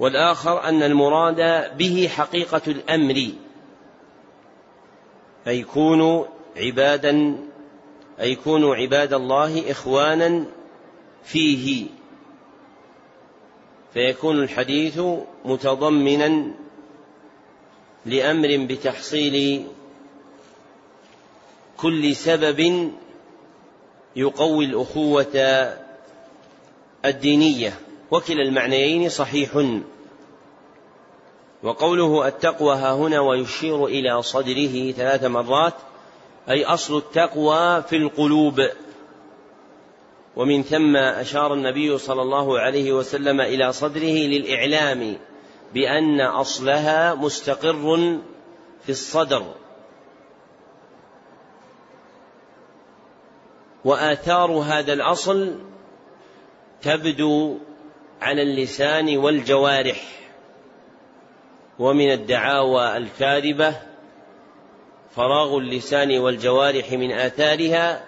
والآخر 0.00 0.64
أن 0.64 0.82
المراد 0.82 1.70
به 1.76 2.10
حقيقة 2.16 2.62
الأمر 2.66 3.28
أي 5.46 5.62
كونوا 5.62 6.24
عبادا 6.56 7.36
أي 8.20 8.34
كونوا 8.34 8.76
عباد 8.76 9.12
الله 9.12 9.70
إخوانا 9.70 10.44
فيه. 11.24 11.86
فيكون 13.94 14.42
الحديث 14.42 15.00
متضمنا 15.44 16.50
لأمر 18.06 18.66
بتحصيل 18.68 19.66
كل 21.80 22.16
سبب 22.16 22.90
يقوي 24.16 24.64
الأخوة 24.64 25.74
الدينية. 27.04 27.78
وكلا 28.10 28.42
المعنيين 28.42 29.08
صحيح 29.08 29.66
وقوله 31.62 32.28
التقوى 32.28 32.74
ها 32.76 32.92
هنا 32.92 33.20
ويشير 33.20 33.86
إلى 33.86 34.22
صدره 34.22 34.92
ثلاث 34.92 35.24
مرات 35.24 35.74
أي 36.50 36.64
أصل 36.64 36.96
التقوى 36.96 37.82
في 37.82 37.96
القلوب. 37.96 38.66
ومن 40.36 40.62
ثم 40.62 40.96
أشار 40.96 41.54
النبي 41.54 41.98
صلى 41.98 42.22
الله 42.22 42.58
عليه 42.58 42.92
وسلم 42.92 43.40
إلى 43.40 43.72
صدره 43.72 44.26
للإعلام 44.26 45.16
بأن 45.74 46.20
أصلها 46.20 47.14
مستقر 47.14 48.18
في 48.84 48.88
الصدر. 48.88 49.54
وآثار 53.88 54.50
هذا 54.50 54.92
الأصل 54.92 55.58
تبدو 56.82 57.58
على 58.20 58.42
اللسان 58.42 59.16
والجوارح 59.16 60.02
ومن 61.78 62.12
الدعاوى 62.12 62.96
الكاذبة 62.96 63.76
فراغ 65.16 65.56
اللسان 65.56 66.18
والجوارح 66.18 66.92
من 66.92 67.12
آثارها 67.12 68.04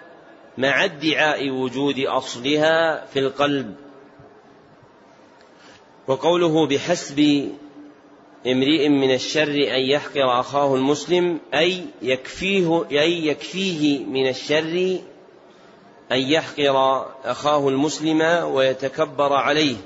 مع 0.57 0.83
ادعاء 0.83 1.49
وجود 1.49 1.99
أصلها 1.99 3.05
في 3.05 3.19
القلب. 3.19 3.75
وقوله 6.07 6.67
بحسب 6.67 7.49
امرئ 8.47 8.89
من 8.89 9.13
الشر 9.13 9.75
أن 9.75 9.81
يحقر 9.81 10.39
أخاه 10.39 10.75
المسلم 10.75 11.39
أي 11.53 11.85
يكفيه 12.01 12.85
أي 12.91 13.27
يكفيه 13.27 14.05
من 14.05 14.29
الشر 14.29 15.01
أن 16.11 16.17
يحقر 16.17 17.05
أخاه 17.23 17.69
المسلم 17.69 18.21
ويتكبر 18.45 19.33
عليه. 19.33 19.77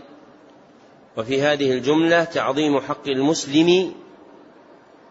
وفي 1.18 1.42
هذه 1.42 1.72
الجملة 1.72 2.24
تعظيم 2.24 2.80
حق 2.80 3.08
المسلم 3.08 3.94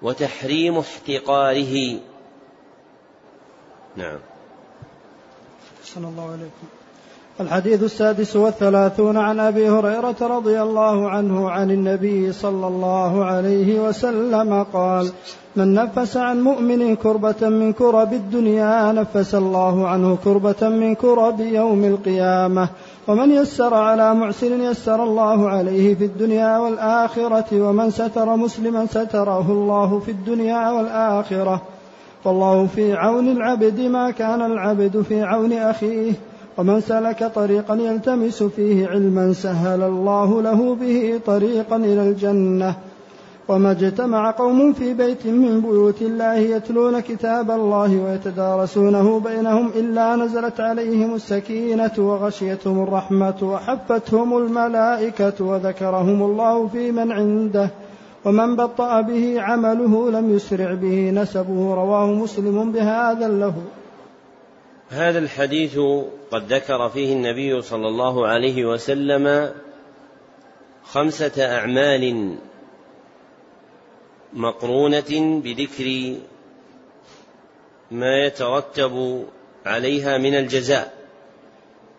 وتحريم 0.03 0.79
احتقاره. 0.79 2.01
نعم. 3.97 4.19
صلى 5.85 6.09
الله 6.09 6.33
عليكم. 6.33 6.84
الحديث 7.41 7.83
السادس 7.83 8.37
والثلاثون 8.37 9.17
عن 9.17 9.41
أبي 9.41 9.69
هريرة 9.71 10.17
رضي 10.21 10.63
الله 10.63 11.11
عنه 11.11 11.51
عن 11.51 11.71
النبي 11.71 12.33
صلى 12.33 12.67
الله 12.67 13.25
عليه 13.25 13.89
وسلم 13.89 14.67
قال 14.73 15.11
من 15.57 15.75
نفس 15.75 16.17
عن 16.17 16.41
مؤمن 16.41 16.97
كربة 16.97 17.49
من 17.49 17.73
كرب 17.73 18.13
الدنيا 18.13 18.93
نفس 18.93 19.35
الله 19.35 19.89
عنه 19.89 20.19
كربة 20.25 20.69
من 20.69 20.95
كرب 20.95 21.41
يوم 21.41 21.85
القيامة. 21.85 22.69
ومن 23.09 23.31
يسر 23.31 23.75
على 23.75 24.15
معسر 24.15 24.53
يسر 24.53 25.05
الله 25.05 25.49
عليه 25.49 25.95
في 25.95 26.05
الدنيا 26.05 26.59
والآخرة 26.59 27.47
ومن 27.53 27.91
ستر 27.91 28.37
مسلما 28.37 28.87
ستره 28.87 29.47
الله 29.51 29.99
في 29.99 30.11
الدنيا 30.11 30.71
والآخرة. 30.71 31.63
والله 32.25 32.67
في 32.67 32.93
عون 32.93 33.29
العبد 33.29 33.81
ما 33.81 34.11
كان 34.11 34.43
العبد 34.43 35.05
في 35.09 35.23
عون 35.23 35.53
أخيه 35.53 36.13
ومن 36.59 36.81
سلك 36.81 37.33
طريقا 37.35 37.75
يلتمس 37.75 38.43
فيه 38.43 38.87
علما 38.87 39.33
سهل 39.33 39.83
الله 39.83 40.43
له 40.43 40.75
به 40.75 41.21
طريقا 41.27 41.77
إلى 41.77 42.09
الجنة. 42.09 42.75
وما 43.49 43.71
اجتمع 43.71 44.31
قوم 44.31 44.73
في 44.73 44.95
بيت 44.95 45.27
من 45.27 45.61
بيوت 45.61 46.03
الله 46.03 46.35
يتلون 46.35 47.01
كتاب 47.01 47.51
الله 47.51 47.97
ويتدارسونه 48.05 49.21
بينهم 49.21 49.71
إلا 49.77 50.17
نزلت 50.17 50.61
عليهم 50.61 51.15
السكينة 51.15 51.93
وغشيتهم 51.99 52.83
الرحمة 52.83 53.35
وحفتهم 53.43 54.39
الملائكة 54.39 55.45
وذكرهم 55.45 56.23
الله 56.23 56.69
في 56.69 56.93
من 56.93 57.13
عنده. 57.13 57.71
ومن 58.25 58.57
بطأ 58.57 59.01
به 59.01 59.41
عمله 59.41 60.11
لم 60.11 60.37
يسرع 60.37 60.75
به 60.75 61.11
نسبه 61.11 61.75
رواه 61.75 62.07
مسلم 62.07 62.73
بهذا 62.73 63.29
له 63.29 63.55
هذا 64.89 65.19
الحديث 65.19 65.79
قد 66.31 66.53
ذكر 66.53 66.89
فيه 66.89 67.13
النبي 67.13 67.63
صلى 67.63 67.89
الله 67.89 68.27
عليه 68.27 68.65
وسلم 68.65 69.55
خمسة 70.85 71.57
أعمال 71.57 72.37
مقرونة 74.33 75.41
بذكر 75.45 76.15
ما 77.91 78.25
يترتب 78.25 79.25
عليها 79.67 80.19
من 80.19 80.35
الجزاء. 80.35 80.95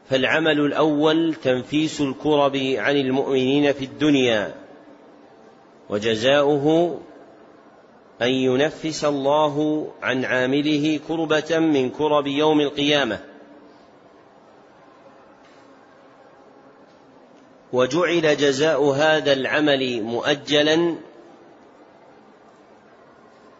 فالعمل 0.09 0.59
الأول 0.59 1.33
تنفيس 1.33 2.01
الكرب 2.01 2.55
عن 2.55 2.97
المؤمنين 2.97 3.73
في 3.73 3.85
الدنيا 3.85 4.55
وجزاؤه 5.89 6.97
أن 8.21 8.27
ينفس 8.27 9.05
الله 9.05 9.87
عن 10.01 10.25
عامله 10.25 10.99
كربة 11.07 11.59
من 11.59 11.89
كرب 11.89 12.27
يوم 12.27 12.61
القيامة. 12.61 13.19
وجعل 17.73 18.37
جزاء 18.37 18.83
هذا 18.83 19.33
العمل 19.33 20.03
مؤجلا 20.03 20.95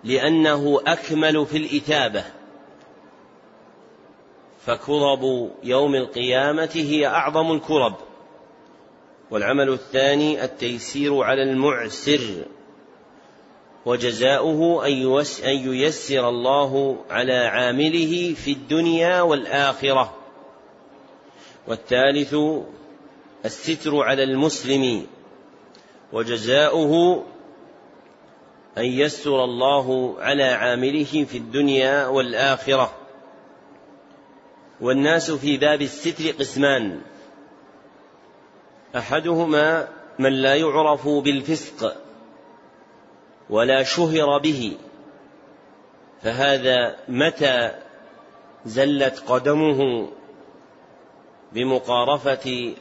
لأنه 0.03 0.81
أكمل 0.87 1.45
في 1.45 1.57
الإتابة 1.57 2.23
فكرب 4.65 5.51
يوم 5.63 5.95
القيامة 5.95 6.71
هي 6.73 7.07
أعظم 7.07 7.51
الكرب. 7.51 7.95
والعمل 9.31 9.69
الثاني 9.69 10.43
التيسير 10.43 11.21
على 11.21 11.43
المعسر. 11.43 12.45
وجزاؤه 13.85 14.85
أن 14.85 14.91
ييسر 15.43 16.29
الله 16.29 16.97
على 17.09 17.33
عامله 17.33 18.33
في 18.33 18.51
الدنيا 18.51 19.21
والآخرة. 19.21 20.13
والثالث 21.67 22.35
الستر 23.45 24.03
على 24.03 24.23
المسلم. 24.23 25.07
وجزاؤه 26.13 27.23
أن 28.77 28.85
يستر 28.85 29.43
الله 29.43 30.15
على 30.19 30.43
عامله 30.43 31.25
في 31.31 31.37
الدنيا 31.37 32.07
والآخرة. 32.07 32.95
والناس 34.81 35.31
في 35.31 35.57
باب 35.57 35.81
الستر 35.81 36.31
قسمان. 36.31 37.01
أحدهما 38.95 39.87
من 40.19 40.33
لا 40.33 40.55
يعرف 40.55 41.07
بالفسق. 41.07 41.95
ولا 43.49 43.83
شهر 43.83 44.39
به. 44.39 44.71
فهذا 46.21 46.95
متى 47.07 47.71
زلت 48.65 49.23
قدمه 49.27 50.07
بمقارفة 51.53 52.73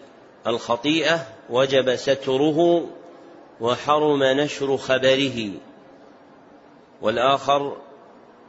الخطيئة 0.46 1.26
وجب 1.50 1.96
ستره 1.96 2.86
وحرم 3.60 4.22
نشر 4.22 4.76
خبره. 4.76 5.50
والآخر 7.02 7.76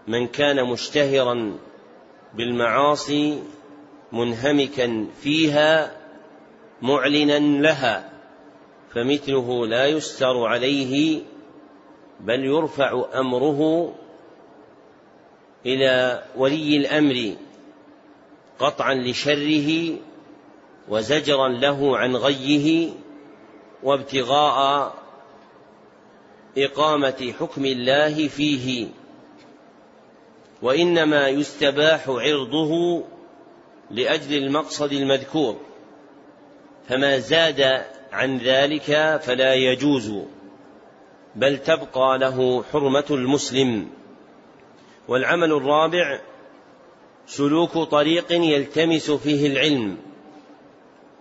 من 0.08 0.28
كان 0.28 0.64
مشتهرا 0.66 1.58
بالمعاصي 2.34 3.44
منهمكا 4.12 5.08
فيها 5.22 5.92
معلنا 6.82 7.40
لها 7.40 8.10
فمثله 8.94 9.68
لا 9.68 9.86
يستر 9.86 10.46
عليه 10.46 11.22
بل 12.20 12.46
يرفع 12.46 13.06
أمره 13.14 13.92
إلى 15.66 16.24
ولي 16.36 16.78
الأمر 16.78 17.36
قطعا 18.60 18.94
لشره 18.94 19.98
وزجرا 20.90 21.50
له 21.50 21.98
عن 21.98 22.16
غيه 22.16 22.90
وابتغاء 23.84 24.94
إقامة 26.58 27.34
حكم 27.40 27.66
الله 27.66 28.28
فيه. 28.28 28.88
وإنما 30.62 31.28
يستباح 31.28 32.10
عرضه 32.10 33.04
لأجل 33.92 34.38
المقصد 34.38 34.94
المذكور. 34.94 35.58
فما 36.90 37.20
زاد 37.20 37.86
عن 38.12 38.38
ذلك 38.38 39.20
فلا 39.24 39.54
يجوز. 39.54 40.14
بل 41.36 41.58
تبقى 41.58 42.18
له 42.18 42.64
حرمة 42.64 43.06
المسلم. 43.12 43.90
والعمل 45.08 45.52
الرابع 45.52 46.20
سلوك 47.28 47.78
طريق 47.78 48.32
يلتمس 48.32 49.12
فيه 49.12 49.48
العلم 49.48 49.98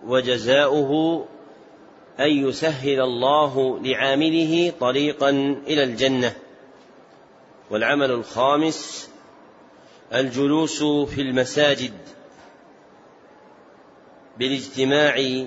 وجزاؤه 0.05 1.25
أن 2.19 2.29
يسهل 2.29 3.01
الله 3.01 3.79
لعامله 3.79 4.73
طريقا 4.79 5.29
إلى 5.67 5.83
الجنة. 5.83 6.35
والعمل 7.71 8.11
الخامس 8.11 9.09
الجلوس 10.13 10.83
في 10.83 11.21
المساجد 11.21 11.93
بالاجتماع 14.39 15.45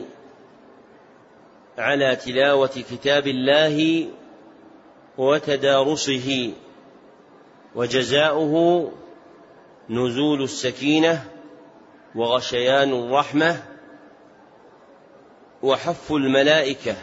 على 1.79 2.17
تلاوة 2.17 2.85
كتاب 2.91 3.27
الله 3.27 4.07
وتدارسه 5.19 6.53
وجزاؤه 7.75 8.93
نزول 9.91 10.43
السكينة 10.43 11.25
وغشيان 12.15 12.93
الرحمة 12.93 13.63
وحف 15.63 16.13
الملائكة 16.13 16.97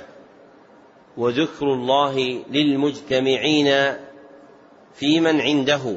وذكر 1.18 1.74
الله 1.74 2.44
للمجتمعين 2.52 3.96
في 4.94 5.20
من 5.20 5.42
عنده. 5.42 5.96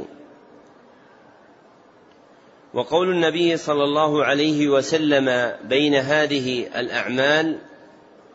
وقول 2.74 3.10
النبي 3.10 3.56
صلى 3.56 3.84
الله 3.84 4.24
عليه 4.24 4.68
وسلم 4.68 5.56
بين 5.68 5.94
هذه 5.94 6.80
الأعمال 6.80 7.58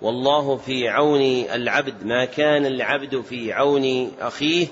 والله 0.03 0.57
في 0.57 0.89
عون 0.89 1.21
العبد 1.53 2.05
ما 2.05 2.25
كان 2.25 2.65
العبد 2.65 3.21
في 3.21 3.53
عون 3.53 4.11
أخيه 4.19 4.67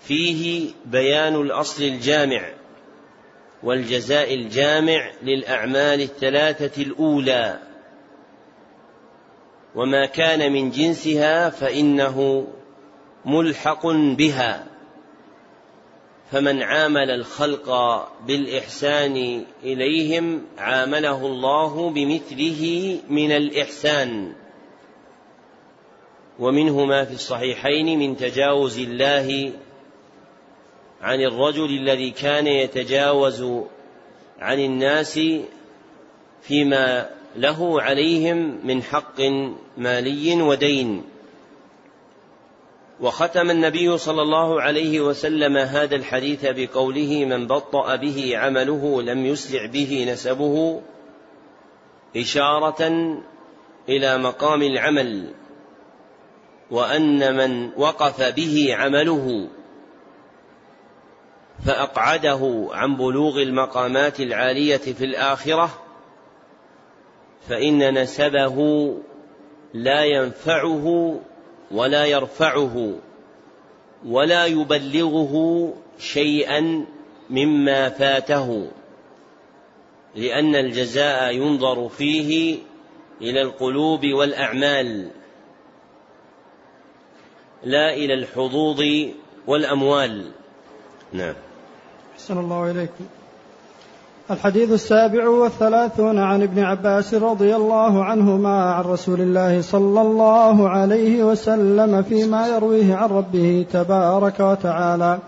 فيه 0.00 0.70
بيان 0.86 1.34
الأصل 1.34 1.82
الجامع 1.84 2.48
والجزاء 3.62 4.34
الجامع 4.34 5.10
للأعمال 5.22 6.00
الثلاثة 6.00 6.82
الأولى. 6.82 7.58
وما 9.74 10.06
كان 10.06 10.52
من 10.52 10.70
جنسها 10.70 11.50
فإنه 11.50 12.46
ملحق 13.24 13.86
بها. 14.18 14.66
فمن 16.32 16.62
عامل 16.62 17.10
الخلق 17.10 17.68
بالإحسان 18.26 19.44
إليهم 19.64 20.42
عامله 20.58 21.26
الله 21.26 21.90
بمثله 21.90 22.98
من 23.08 23.32
الإحسان. 23.32 24.32
ومنه 26.38 26.84
ما 26.84 27.04
في 27.04 27.14
الصحيحين 27.14 27.98
من 27.98 28.16
تجاوز 28.16 28.78
الله 28.78 29.52
عن 31.00 31.20
الرجل 31.20 31.64
الذي 31.64 32.10
كان 32.10 32.46
يتجاوز 32.46 33.42
عن 34.38 34.58
الناس 34.58 35.20
فيما 36.42 37.10
له 37.36 37.82
عليهم 37.82 38.60
من 38.64 38.82
حق 38.82 39.20
مالي 39.76 40.42
ودين. 40.42 41.11
وختم 43.02 43.50
النبي 43.50 43.98
صلى 43.98 44.22
الله 44.22 44.62
عليه 44.62 45.00
وسلم 45.00 45.56
هذا 45.56 45.96
الحديث 45.96 46.46
بقوله 46.46 47.24
من 47.24 47.46
بطأ 47.46 47.96
به 47.96 48.32
عمله 48.38 49.02
لم 49.02 49.26
يسرع 49.26 49.66
به 49.66 50.06
نسبه 50.12 50.80
إشارة 52.16 52.82
إلى 53.88 54.18
مقام 54.18 54.62
العمل 54.62 55.32
وأن 56.70 57.36
من 57.36 57.70
وقف 57.76 58.22
به 58.22 58.74
عمله 58.78 59.48
فأقعده 61.66 62.68
عن 62.72 62.96
بلوغ 62.96 63.42
المقامات 63.42 64.20
العالية 64.20 64.76
في 64.76 65.04
الآخرة 65.04 65.70
فإن 67.48 68.02
نسبه 68.02 68.88
لا 69.74 70.04
ينفعه 70.04 71.16
ولا 71.72 72.04
يرفعه 72.04 72.94
ولا 74.06 74.46
يبلغه 74.46 75.74
شيئا 75.98 76.86
مما 77.30 77.88
فاته 77.88 78.70
لأن 80.14 80.56
الجزاء 80.56 81.34
ينظر 81.34 81.88
فيه 81.88 82.58
إلى 83.20 83.42
القلوب 83.42 84.06
والأعمال 84.06 85.10
لا 87.64 87.94
إلى 87.94 88.14
الحظوظ 88.14 88.82
والأموال. 89.46 90.30
نعم. 91.12 91.34
أحسن 92.14 92.38
الله 92.38 92.70
إليكم. 92.70 93.04
الحديث 94.30 94.72
السابع 94.72 95.28
والثلاثون 95.28 96.18
عن 96.18 96.42
ابن 96.42 96.62
عباس 96.62 97.14
رضي 97.14 97.56
الله 97.56 98.04
عنهما 98.04 98.62
عن 98.72 98.84
رسول 98.84 99.20
الله 99.20 99.60
صلى 99.60 100.00
الله 100.00 100.68
عليه 100.68 101.24
وسلم 101.24 102.02
فيما 102.02 102.46
يرويه 102.46 102.94
عن 102.94 103.08
ربه 103.08 103.66
تبارك 103.72 104.40
وتعالى. 104.40 105.18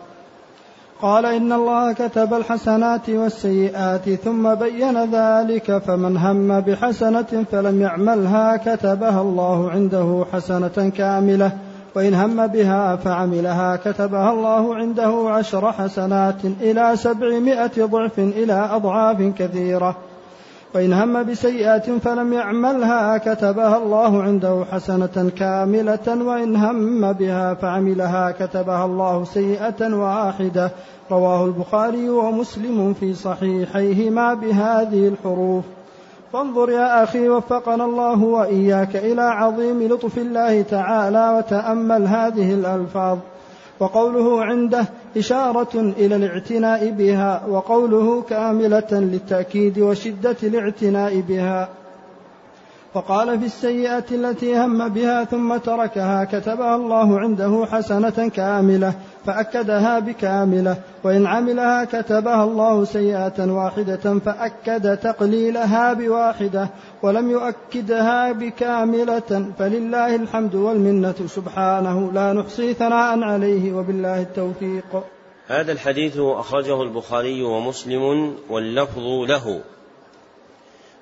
قال 1.02 1.26
إن 1.26 1.52
الله 1.52 1.92
كتب 1.92 2.35
الحسنات 2.35 3.11
والسيئات 3.11 4.11
ثم 4.11 4.54
بين 4.54 5.04
ذلك 5.14 5.78
فمن 5.78 6.16
هم 6.16 6.61
بحسنة 6.61 7.44
فلم 7.52 7.83
يعملها 7.83 8.57
كتبها 8.57 9.20
الله 9.20 9.70
عنده 9.70 10.24
حسنة 10.33 10.92
كاملة. 10.96 11.52
وإن 11.94 12.14
هم 12.14 12.46
بها 12.46 12.96
فعملها 12.96 13.76
كتبها 13.76 14.33
الله 14.33 14.74
عنده 14.74 15.24
عشر 15.28 15.72
حسنات 15.72 16.44
إلى 16.61 16.96
سبعمائة 16.96 17.85
ضعف 17.85 18.18
إلى 18.18 18.68
أضعاف 18.72 19.22
كثيرة. 19.38 19.96
وإن 20.74 20.92
هم 20.92 21.22
بسيئة 21.22 21.98
فلم 21.98 22.33
يعملها 22.33 23.18
كتبها 23.18 23.76
الله 23.76 24.22
عنده 24.22 24.64
حسنة 24.72 25.30
كاملة 25.38 26.24
وإن 26.24 26.57
هم 26.57 27.12
بها 27.12 27.54
فعملها 27.54 28.30
كتبها 28.30 28.85
الله 28.85 29.24
سيئة 29.24 29.94
واحدة. 29.94 30.70
رواه 31.11 31.44
البخاري 31.44 32.09
ومسلم 32.09 32.94
في 32.94 33.14
صحيحيهما 33.14 34.35
بهذه 34.35 35.09
الحروف. 35.09 35.64
فانظر 36.35 36.70
يا 36.70 37.03
أخي 37.03 37.29
وفقنا 37.29 37.85
الله 37.85 38.25
وإياك 38.25 38.97
إلى 38.97 39.23
عظيم 39.23 39.83
لطف 39.83 40.18
الله 40.18 40.62
تعالى 40.62 41.35
وتأمل 41.38 42.07
هذه 42.07 42.55
الألفاظ. 42.55 43.18
وقوله 43.81 44.44
عنده 44.44 44.87
إشارة 45.16 45.75
إلى 45.75 46.16
الاعتناء 46.16 46.90
بها 46.90 47.47
وقوله 47.49 48.23
كاملة 48.23 48.88
للتأكيد 48.92 49.79
وشدة 49.79 50.37
الاعتناء 50.42 51.20
بها. 51.20 51.68
وقال 52.94 53.40
في 53.40 53.46
السيئة 53.46 54.04
التي 54.11 54.57
هم 54.57 54.88
بها 54.88 55.24
ثم 55.24 55.57
تركها 55.57 56.24
كتبها 56.24 56.76
الله 56.76 57.18
عنده 57.20 57.66
حسنة 57.72 58.28
كاملة 58.28 58.94
فأكدها 59.26 59.98
بكاملة 59.98 60.76
وإن 61.04 61.26
عملها 61.26 61.85
كتبها 61.85 62.44
الله 62.44 62.85
سيئة 62.85 63.52
واحدة 63.52 64.18
فأكد 64.18 64.96
تقليلها 64.96 65.92
بواحدة 65.92 66.68
ولم 67.02 67.30
يؤكدها 67.30 68.33
بكاملة 68.33 69.52
فلله 69.59 70.16
الحمد 70.16 70.54
والمنة 70.54 71.14
سبحانه 71.26 72.12
لا 72.12 72.33
نحصي 72.33 72.74
ثناء 72.74 73.22
عليه 73.22 73.72
وبالله 73.72 74.22
التوفيق. 74.22 75.04
هذا 75.46 75.72
الحديث 75.72 76.18
أخرجه 76.18 76.83
البخاري 76.83 77.42
ومسلم 77.42 78.35
واللفظ 78.50 79.02
له. 79.28 79.61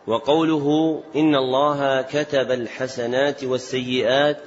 وقوله 0.07 1.03
إن 1.17 1.35
الله 1.35 2.03
كتب 2.03 2.51
الحسنات 2.51 3.45
والسيئات 3.45 4.43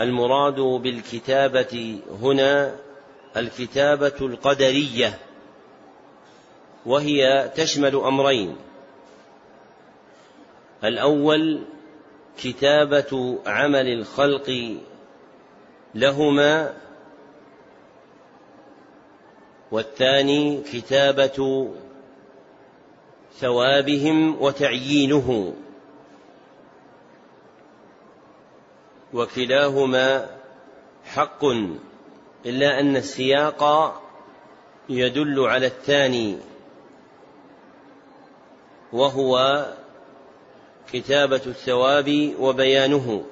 المراد 0.00 0.60
بالكتابة 0.60 1.98
هنا 2.22 2.76
الكتابة 3.36 4.16
القدرية 4.20 5.18
وهي 6.86 7.50
تشمل 7.56 7.96
أمرين. 7.96 8.56
الأول 10.84 11.60
كتابة 12.38 13.38
عمل 13.46 13.86
الخلق 13.92 14.76
لهما 15.94 16.74
والثاني 19.70 20.60
كتابة 20.72 21.68
ثوابهم 23.40 24.42
وتعيينه. 24.42 25.54
وكلاهما 29.12 30.30
حق 31.04 31.44
إلا 32.46 32.80
أن 32.80 32.96
السياق 32.96 33.94
يدل 34.88 35.40
على 35.40 35.66
الثاني 35.66 36.36
وهو 38.92 39.64
كتابة 40.92 41.42
الثواب 41.46 42.34
وبيانه. 42.40 43.24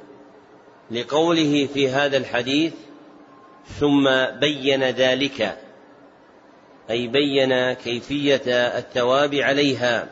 لقوله 0.91 1.69
في 1.75 1.88
هذا 1.88 2.17
الحديث 2.17 2.73
ثم 3.81 4.09
بين 4.41 4.85
ذلك 4.85 5.59
أي 6.90 7.09
بين 7.09 7.73
كيفية 7.73 8.42
الثواب 8.79 9.35
عليها. 9.35 10.09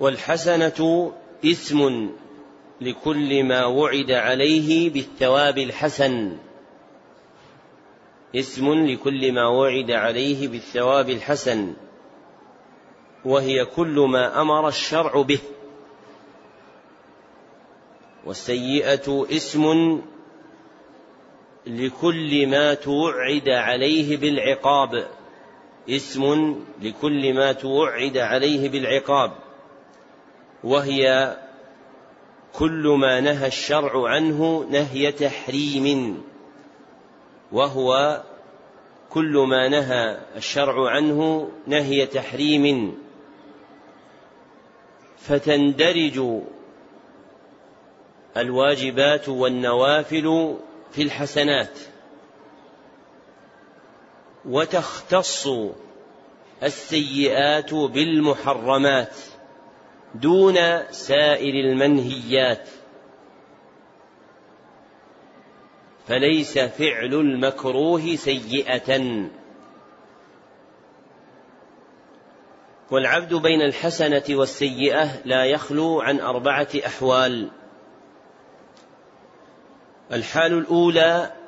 والحسنة 0.00 1.12
اسم 1.44 2.10
لكل 2.80 3.44
ما 3.44 3.64
وعد 3.64 4.10
عليه 4.10 4.90
بالثواب 4.90 5.58
الحسن. 5.58 6.36
اسم 8.36 8.86
لكل 8.86 9.32
ما 9.32 9.46
وعد 9.46 9.90
عليه 9.90 10.48
بالثواب 10.48 11.10
الحسن. 11.10 11.74
وهي 13.24 13.64
كل 13.64 14.00
ما 14.00 14.40
أمر 14.40 14.68
الشرع 14.68 15.22
به. 15.22 15.40
والسيئة 18.24 19.26
اسم 19.30 20.00
لكل 21.66 22.46
ما 22.46 22.74
توعد 22.74 23.48
عليه 23.48 24.16
بالعقاب. 24.16 25.08
اسم 25.88 26.56
لكل 26.82 27.34
ما 27.34 27.52
توعد 27.52 28.16
عليه 28.16 28.68
بالعقاب 28.68 29.32
وهي 30.64 31.36
كل 32.52 32.96
ما 32.98 33.20
نهى 33.20 33.46
الشرع 33.46 34.08
عنه 34.08 34.66
نهي 34.70 35.12
تحريم 35.12 36.22
وهو 37.52 38.22
كل 39.10 39.44
ما 39.48 39.68
نهى 39.68 40.18
الشرع 40.36 40.90
عنه 40.90 41.50
نهي 41.66 42.06
تحريم. 42.06 42.98
فتندرج 45.18 46.42
الواجبات 48.36 49.28
والنوافل 49.28 50.56
في 50.92 51.02
الحسنات. 51.02 51.78
وتختص 54.44 55.48
السيئات 56.62 57.74
بالمحرمات 57.74 59.16
دون 60.14 60.56
سائر 60.90 61.54
المنهيات. 61.54 62.68
فليس 66.08 66.58
فعل 66.58 67.14
المكروه 67.14 68.16
سيئة. 68.16 69.22
والعبد 72.90 73.34
بين 73.34 73.62
الحسنة 73.62 74.22
والسيئة 74.30 75.22
لا 75.24 75.44
يخلو 75.44 76.00
عن 76.00 76.20
أربعة 76.20 76.68
أحوال. 76.86 77.48
الحال 80.12 80.52
الأولى 80.52 81.41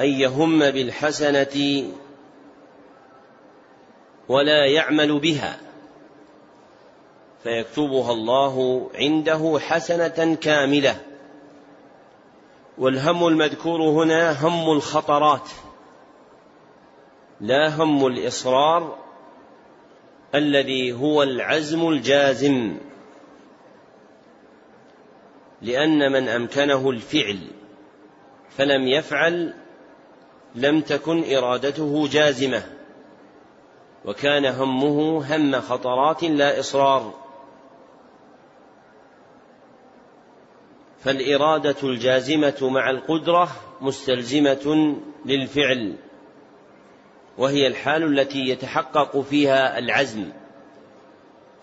أن 0.00 0.06
يهم 0.06 0.58
بالحسنة 0.58 1.84
ولا 4.28 4.66
يعمل 4.66 5.18
بها 5.18 5.58
فيكتبها 7.42 8.12
الله 8.12 8.86
عنده 8.94 9.58
حسنة 9.60 10.34
كاملة. 10.34 11.00
والهم 12.78 13.26
المذكور 13.26 13.80
هنا 13.80 14.46
هم 14.46 14.70
الخطرات 14.70 15.50
لا 17.40 17.68
هم 17.68 18.06
الإصرار 18.06 18.98
الذي 20.34 20.92
هو 20.92 21.22
العزم 21.22 21.88
الجازم. 21.88 22.76
لأن 25.62 26.12
من 26.12 26.28
أمكنه 26.28 26.90
الفعل 26.90 27.38
فلم 28.50 28.88
يفعل 28.88 29.54
لم 30.54 30.80
تكن 30.80 31.34
إرادته 31.36 32.08
جازمة 32.08 32.62
وكان 34.04 34.46
همه 34.46 35.36
هم 35.36 35.60
خطرات 35.60 36.24
لا 36.24 36.60
إصرار. 36.60 37.14
فالإرادة 41.00 41.76
الجازمة 41.82 42.56
مع 42.62 42.90
القدرة 42.90 43.48
مستلزمة 43.80 44.96
للفعل 45.26 45.94
وهي 47.38 47.66
الحال 47.66 48.18
التي 48.18 48.48
يتحقق 48.48 49.20
فيها 49.20 49.78
العزم. 49.78 50.28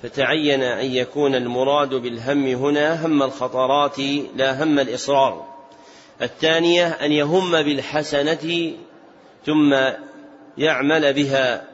فتعين 0.04 0.64
أن 0.64 0.86
يكون 0.86 1.36
المراد 1.36 1.90
بالهم 1.90 2.46
هنا 2.46 3.06
هم 3.06 3.24
الخطرات 3.24 4.00
لا 4.36 4.64
هم 4.64 4.80
الإصرار. 4.80 5.51
الثانية 6.22 6.88
أن 6.88 7.12
يهم 7.12 7.52
بالحسنة 7.52 8.74
ثم 9.46 9.76
يعمل 10.58 11.14
بها. 11.14 11.68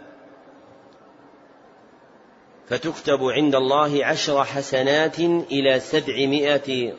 فتكتب 2.69 3.23
عند 3.23 3.55
الله 3.55 4.05
عشر 4.05 4.43
حسنات 4.43 5.19
إلى 5.19 5.79
سبعمائة 5.79 6.93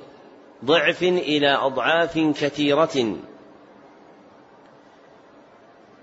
ضعف 0.64 1.02
إلى 1.02 1.54
أضعاف 1.54 2.18
كثيرة. 2.18 3.16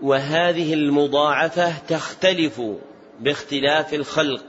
وهذه 0.01 0.73
المضاعفة 0.73 1.77
تختلف 1.77 2.61
باختلاف 3.19 3.93
الخلق 3.93 4.43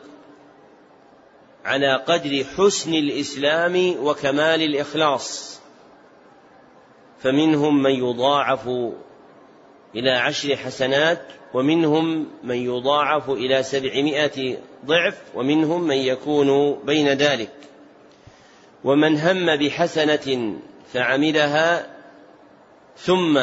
على 1.65 1.97
قدر 1.97 2.45
حسن 2.57 2.95
الإسلام 2.95 3.97
وكمال 4.07 4.63
الإخلاص. 4.63 5.56
فمنهم 7.19 7.83
من 7.83 7.91
يضاعف 7.91 8.69
إلى 9.95 10.11
عشر 10.11 10.57
حسنات 10.57 11.23
ومنهم 11.55 12.27
من 12.43 12.57
يضاعف 12.57 13.31
إلى 13.31 13.63
سبعمائة 13.63 14.57
ضعف 14.87 15.23
ومنهم 15.35 15.83
من 15.83 15.97
يكون 15.97 16.79
بين 16.85 17.09
ذلك. 17.09 17.53
ومن 18.85 19.21
هم 19.21 19.57
بحسنة 19.57 20.57
فعملها 20.93 21.87
ثم 22.97 23.41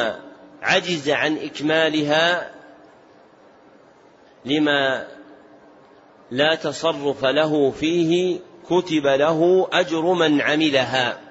عجز 0.62 1.10
عن 1.10 1.38
إكمالها 1.38 2.52
لما 4.46 5.08
لا 6.32 6.56
تصرف 6.56 7.26
له 7.26 7.72
فيه 7.72 8.40
كتب 8.70 9.06
له 9.06 9.68
أجر 9.72 10.14
من 10.14 10.42
عملها. 10.42 11.23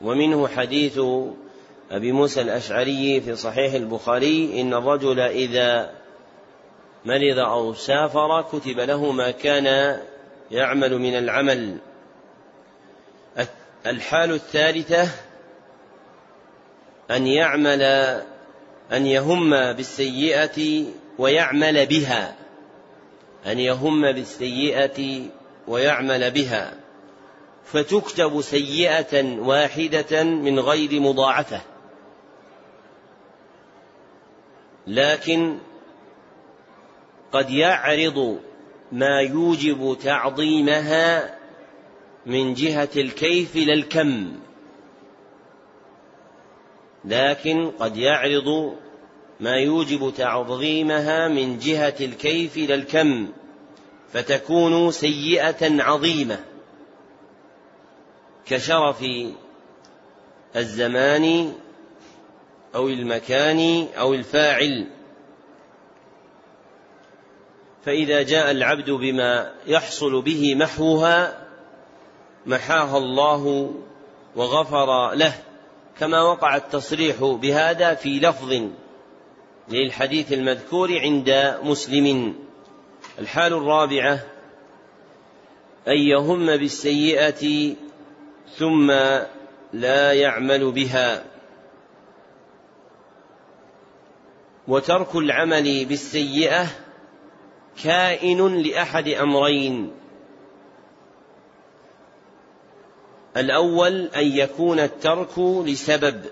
ومنه 0.00 0.48
حديث 0.48 1.00
أبي 1.90 2.12
موسى 2.12 2.40
الأشعري 2.40 3.20
في 3.20 3.36
صحيح 3.36 3.74
البخاري 3.74 4.60
إن 4.60 4.74
الرجل 4.74 5.20
إذا 5.20 5.90
مرض 7.04 7.38
أو 7.38 7.74
سافر 7.74 8.42
كتب 8.42 8.80
له 8.80 9.12
ما 9.12 9.30
كان 9.30 9.98
يعمل 10.50 10.98
من 10.98 11.18
العمل. 11.18 11.76
الحال 13.86 14.32
الثالثة 14.32 15.08
أن 17.10 17.26
يعمل 17.26 17.82
أن 18.92 19.06
يهم 19.06 19.50
بالسيئة 19.72 20.84
ويعمل 21.18 21.86
بها. 21.86 22.34
أن 23.46 23.58
يهم 23.58 24.12
بالسيئة 24.12 25.22
ويعمل 25.68 26.30
بها. 26.30 26.79
فتكتب 27.64 28.40
سيئة 28.40 29.38
واحدة 29.38 30.22
من 30.24 30.60
غير 30.60 31.00
مضاعفة. 31.00 31.60
لكن 34.86 35.58
قد 37.32 37.50
يعرض 37.50 38.40
ما 38.92 39.20
يوجب 39.20 39.96
تعظيمها 40.02 41.38
من 42.26 42.54
جهة 42.54 42.88
الكيف 42.96 43.56
لا 43.56 43.74
الكم. 43.74 44.32
لكن 47.04 47.70
قد 47.70 47.96
يعرض 47.96 48.76
ما 49.40 49.56
يوجب 49.56 50.12
تعظيمها 50.16 51.28
من 51.28 51.58
جهة 51.58 51.94
الكيف 52.00 52.56
لا 52.56 52.74
الكم 52.74 53.28
فتكون 54.12 54.90
سيئة 54.90 55.82
عظيمة. 55.82 56.49
كشرف 58.50 59.04
الزمان 60.56 61.52
أو 62.74 62.88
المكان 62.88 63.86
أو 63.98 64.14
الفاعل. 64.14 64.86
فإذا 67.84 68.22
جاء 68.22 68.50
العبد 68.50 68.90
بما 68.90 69.52
يحصل 69.66 70.22
به 70.22 70.54
محوها 70.54 71.46
محاها 72.46 72.98
الله 72.98 73.74
وغفر 74.36 75.14
له. 75.14 75.34
كما 75.98 76.22
وقع 76.22 76.56
التصريح 76.56 77.24
بهذا 77.24 77.94
في 77.94 78.18
لفظ 78.18 78.62
للحديث 79.68 80.32
المذكور 80.32 80.98
عند 80.98 81.58
مسلم. 81.62 82.34
الحال 83.18 83.52
الرابعة 83.52 84.20
أن 85.88 85.98
يهم 85.98 86.46
بالسيئة 86.46 87.74
ثم 88.58 88.90
لا 89.72 90.12
يعمل 90.12 90.72
بها. 90.72 91.24
وترك 94.68 95.16
العمل 95.16 95.84
بالسيئة 95.84 96.66
كائن 97.82 98.56
لأحد 98.56 99.08
أمرين. 99.08 99.92
الأول 103.36 104.06
أن 104.16 104.26
يكون 104.26 104.80
الترك 104.80 105.38
لسبب 105.38 106.24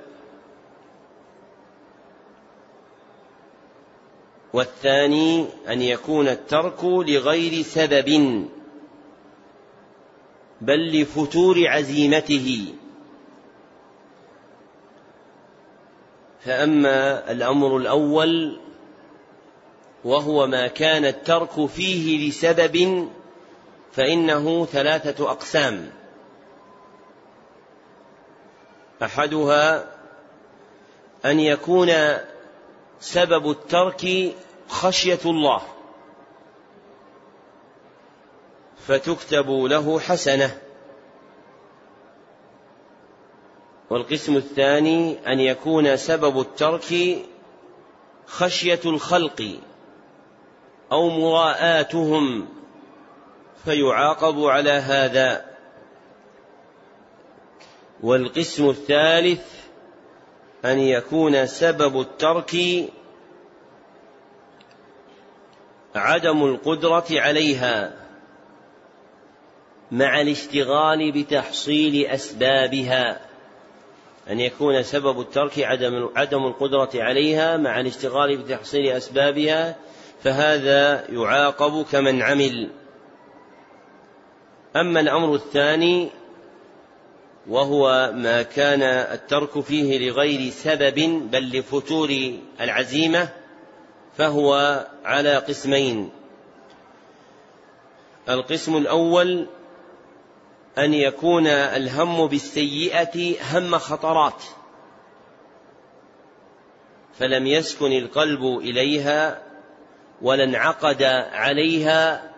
والثاني 4.53 5.47
أن 5.69 5.83
يكون 5.83 6.29
الترك 6.29 6.85
لغير 6.85 7.63
سبب. 7.63 8.49
بل 10.61 11.01
لفتور 11.03 11.69
عزيمته. 11.69 12.75
فأما 16.41 17.31
الأمر 17.33 17.77
الأول 17.77 18.59
وهو 20.05 20.47
ما 20.47 20.67
كان 20.67 21.05
الترك 21.05 21.67
فيه 21.67 22.29
لسبب 22.29 23.09
فإنه 23.93 24.67
ثلاثة 24.67 25.31
أقسام. 25.31 25.91
أحدها 29.03 29.87
أن 31.25 31.41
يكون 31.41 31.93
سبب 33.01 33.51
الترك 33.51 34.35
خشية 34.69 35.21
الله. 35.25 35.63
فتكتب 38.89 39.51
له 39.51 40.01
حسنة. 40.01 40.59
والقسم 43.91 44.37
الثاني 44.37 45.19
أن 45.33 45.41
يكون 45.41 45.97
سبب 45.97 46.41
الترك 46.41 47.19
خشية 48.27 48.81
الخلق 48.85 49.59
أو 50.93 51.09
مراءاتهم 51.09 52.49
فيعاقب 53.65 54.45
على 54.45 54.71
هذا. 54.71 55.45
والقسم 58.03 58.71
الثالث 58.71 59.45
أن 60.65 60.79
يكون 60.79 61.47
سبب 61.47 62.01
الترك 62.01 62.57
عدم 65.95 66.45
القدرة 66.45 67.07
عليها. 67.11 68.08
مع 69.93 70.21
الاشتغال 70.21 71.13
بتحصيل 71.13 72.07
أسبابها 72.07 73.21
أن 74.31 74.41
يكون 74.41 74.83
سبب 74.83 75.21
الترك 75.21 75.59
عدم 75.59 76.09
عدم 76.17 76.47
القدرة 76.47 76.91
عليها 76.95 77.57
مع 77.57 77.81
الاشتغال 77.81 78.37
بتحصيل 78.37 78.89
أسبابها 78.89 79.77
فهذا 80.25 81.05
يعاقب 81.11 81.85
كمن 81.93 82.23
عمل. 82.23 82.71
أما 84.77 85.01
الأمر 85.01 85.35
الثاني 85.35 86.11
وهو 87.49 88.13
ما 88.15 88.43
كان 88.43 88.83
الترك 88.83 89.61
فيه 89.61 90.09
لغير 90.11 90.51
سبب 90.51 91.29
بل 91.31 91.59
لفتور 91.59 92.33
العزيمة 92.61 93.29
فهو 94.17 94.87
على 95.05 95.37
قسمين. 95.37 96.11
القسم 98.29 98.77
الأول 98.77 99.47
أن 100.85 100.95
يكون 100.95 101.47
الهم 101.47 102.27
بالسيئة 102.27 103.35
هم 103.53 103.79
خطرات. 103.79 104.43
فلم 107.19 107.47
يسكن 107.47 107.93
القلب 107.93 108.59
إليها 108.59 109.43
ولا 110.23 110.45
انعقد 110.45 111.03
عليها 111.33 112.31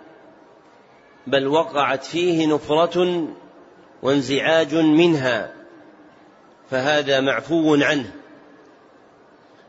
بل 1.26 1.49
وقعت 1.49 2.05
فيه 2.05 2.47
نفرة 2.47 3.28
وانزعاج 4.03 4.74
منها 4.74 5.53
فهذا 6.70 7.20
معفو 7.20 7.74
عنه. 7.74 8.12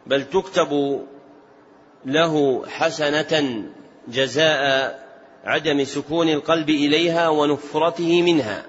بل 0.07 0.29
تكتب 0.29 1.01
له 2.05 2.65
حسنة 2.67 3.63
جزاء 4.07 5.10
عدم 5.43 5.83
سكون 5.83 6.29
القلب 6.29 6.69
إليها 6.69 7.29
ونفرته 7.29 8.21
منها. 8.21 8.65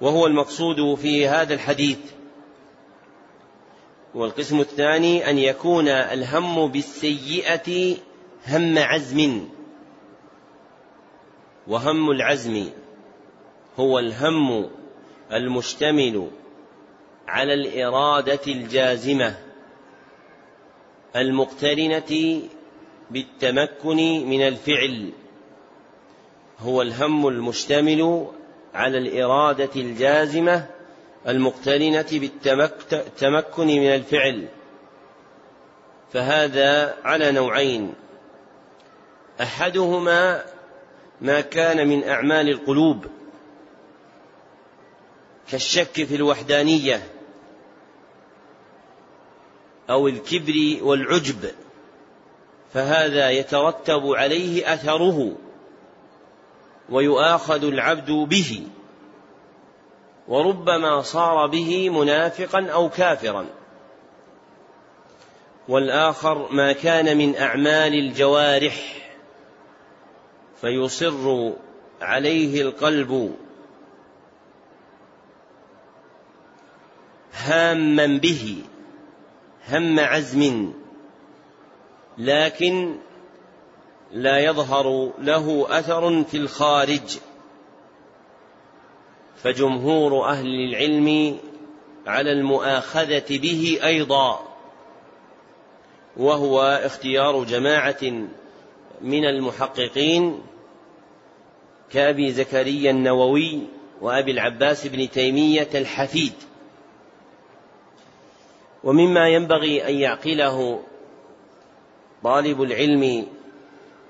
وهو 0.00 0.26
المقصود 0.26 0.94
في 0.94 1.28
هذا 1.28 1.54
الحديث. 1.54 1.98
والقسم 4.14 4.60
الثاني 4.60 5.30
أن 5.30 5.38
يكون 5.38 5.88
الهم 5.88 6.66
بالسيئة 6.66 7.96
هم 8.48 8.78
عزم. 8.78 9.48
وهم 11.66 12.10
العزم 12.10 12.68
هو 13.78 13.98
الهم 13.98 14.70
المشتمل 15.32 16.30
على 17.28 17.54
الإرادة 17.54 18.40
الجازمة 18.46 19.38
المقترنة 21.16 22.42
بالتمكن 23.10 24.26
من 24.28 24.42
الفعل. 24.42 25.12
هو 26.62 26.82
الهم 26.82 27.28
المشتمل 27.28 28.26
على 28.74 28.98
الإرادة 28.98 29.70
الجازمة 29.76 30.66
المقترنة 31.28 32.06
بالتمكن 32.12 33.66
من 33.66 33.94
الفعل. 33.94 34.48
فهذا 36.12 36.96
على 37.04 37.32
نوعين. 37.32 37.94
أحدهما 39.40 40.44
ما 41.20 41.40
كان 41.40 41.88
من 41.88 42.08
أعمال 42.08 42.48
القلوب. 42.48 43.06
كالشك 45.50 46.04
في 46.04 46.14
الوحدانية. 46.14 47.02
أو 49.90 50.08
الكبر 50.08 50.78
والعجب. 50.82 51.50
فهذا 52.74 53.30
يترتب 53.30 54.06
عليه 54.06 54.74
أثره. 54.74 55.36
ويؤاخذ 56.92 57.64
العبد 57.64 58.10
به 58.10 58.62
وربما 60.28 61.02
صار 61.02 61.46
به 61.46 61.90
منافقا 61.90 62.66
أو 62.66 62.88
كافرا. 62.88 63.46
والآخر 65.68 66.52
ما 66.52 66.72
كان 66.72 67.18
من 67.18 67.36
أعمال 67.36 67.94
الجوارح 67.94 68.74
فيصر 70.60 71.52
عليه 72.00 72.62
القلب 72.62 73.36
هاما 77.34 78.06
به 78.06 78.62
هم 79.68 80.00
عزم 80.00 80.72
لكن 82.18 82.96
لا 84.12 84.38
يظهر 84.38 85.12
له 85.18 85.66
أثر 85.78 86.24
في 86.24 86.36
الخارج. 86.36 87.18
فجمهور 89.36 90.28
أهل 90.28 90.46
العلم 90.46 91.38
على 92.06 92.32
المؤاخذة 92.32 93.24
به 93.30 93.78
أيضا 93.84 94.42
وهو 96.16 96.60
اختيار 96.60 97.44
جماعة 97.44 98.28
من 99.00 99.24
المحققين 99.24 100.42
كأبي 101.92 102.32
زكريا 102.32 102.90
النووي 102.90 103.60
وأبي 104.00 104.30
العباس 104.30 104.86
بن 104.86 105.10
تيمية 105.10 105.68
الحفيد. 105.74 106.32
ومما 108.84 109.28
ينبغي 109.28 109.88
أن 109.88 109.94
يعقله 109.94 110.82
طالب 112.24 112.62
العلم 112.62 113.26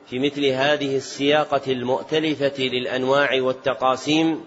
في 0.06 0.18
مثل 0.18 0.44
هذه 0.44 0.96
السياقة 0.96 1.72
المؤتلفة 1.72 2.62
للأنواع 2.62 3.42
والتقاسيم 3.42 4.44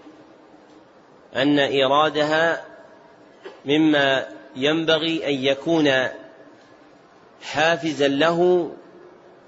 أن 1.35 1.59
إيرادها 1.59 2.65
مما 3.65 4.27
ينبغي 4.55 5.27
أن 5.27 5.33
يكون 5.33 5.91
حافزا 7.41 8.07
له 8.07 8.71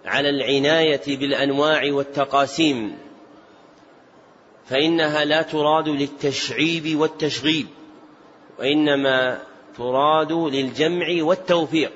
على 0.06 0.30
العناية 0.30 1.18
بالأنواع 1.18 1.82
والتقاسيم 1.94 2.98
فإنها 4.66 5.26
لا 5.26 5.42
تراد 5.42 5.90
للتشعيب 5.90 7.00
والتشغيب 7.00 7.68
وإنما 8.60 9.40
تراد 9.78 10.32
للجمع 10.32 11.08
والتوفيق. 11.20 11.92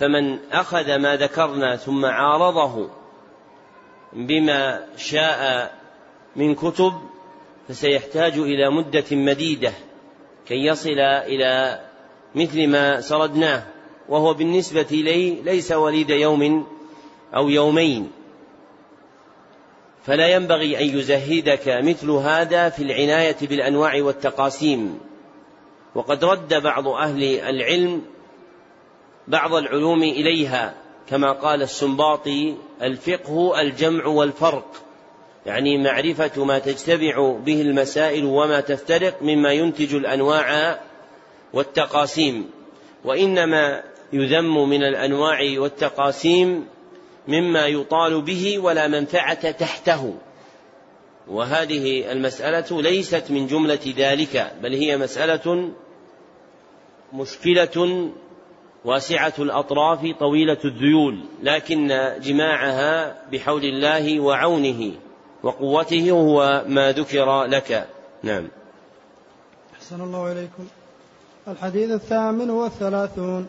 فمن 0.00 0.38
أخذ 0.52 0.96
ما 0.96 1.16
ذكرنا 1.16 1.76
ثم 1.76 2.04
عارضه 2.04 2.88
بما 4.12 4.86
شاء 4.96 5.72
من 6.36 6.54
كتب 6.54 6.92
فسيحتاج 7.68 8.38
إلى 8.38 8.70
مدة 8.70 9.04
مديدة 9.10 9.72
كي 10.46 10.54
يصل 10.54 10.98
إلى 11.00 11.80
مثل 12.34 12.68
ما 12.68 13.00
سردناه 13.00 13.62
وهو 14.08 14.34
بالنسبة 14.34 14.86
لي 14.90 15.30
ليس 15.30 15.72
وليد 15.72 16.10
يوم 16.10 16.66
أو 17.36 17.48
يومين. 17.48 18.10
فلا 20.06 20.28
ينبغي 20.28 20.78
أن 20.78 20.98
يزهدك 20.98 21.68
مثل 21.68 22.10
هذا 22.10 22.68
في 22.68 22.82
العناية 22.82 23.36
بالأنواع 23.42 24.02
والتقاسيم. 24.02 25.00
وقد 25.94 26.24
رد 26.24 26.62
بعض 26.62 26.88
أهل 26.88 27.22
العلم 27.40 28.02
بعض 29.28 29.54
العلوم 29.54 30.02
إليها 30.02 30.74
كما 31.08 31.32
قال 31.32 31.62
السنباطي 31.62 32.54
الفقه 32.82 33.60
الجمع 33.60 34.06
والفرق. 34.06 34.66
يعني 35.46 35.78
معرفة 35.78 36.44
ما 36.44 36.58
تجتمع 36.58 37.38
به 37.44 37.60
المسائل 37.60 38.24
وما 38.24 38.60
تفترق 38.60 39.22
مما 39.22 39.52
ينتج 39.52 39.94
الأنواع 39.94 40.80
والتقاسيم. 41.52 42.50
وإنما 43.04 43.82
يذم 44.12 44.68
من 44.68 44.82
الأنواع 44.82 45.38
والتقاسيم 45.58 46.66
مما 47.28 47.66
يطال 47.66 48.22
به 48.22 48.58
ولا 48.58 48.88
منفعة 48.88 49.50
تحته. 49.50 50.14
وهذه 51.28 52.12
المسألة 52.12 52.82
ليست 52.82 53.30
من 53.30 53.46
جملة 53.46 53.94
ذلك 53.96 54.52
بل 54.62 54.74
هي 54.74 54.96
مسألة 54.96 55.70
مشكلة 57.12 58.10
واسعة 58.84 59.32
الأطراف 59.38 60.06
طويلة 60.20 60.58
الذيول 60.64 61.20
لكن 61.42 62.12
جماعها 62.20 63.16
بحول 63.32 63.64
الله 63.64 64.20
وعونه 64.20 64.92
وقوته 65.42 66.10
هو 66.10 66.64
ما 66.66 66.92
ذكر 66.92 67.44
لك. 67.44 67.88
نعم. 68.22 68.48
أحسن 69.74 70.00
الله 70.00 70.32
إليكم. 70.32 70.66
الحديث 71.48 71.90
الثامن 71.90 72.50
والثلاثون. 72.50 73.48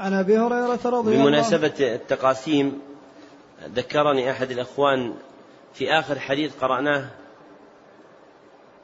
عن 0.00 0.12
أبي 0.12 0.38
هريرة 0.38 0.80
رضي 0.84 1.14
الله 1.14 1.24
بمناسبة 1.24 1.74
التقاسيم 1.80 2.80
ذكرني 3.74 4.30
أحد 4.30 4.50
الأخوان 4.50 5.14
في 5.74 5.92
آخر 5.92 6.18
حديث 6.18 6.52
قرأناه 6.60 7.06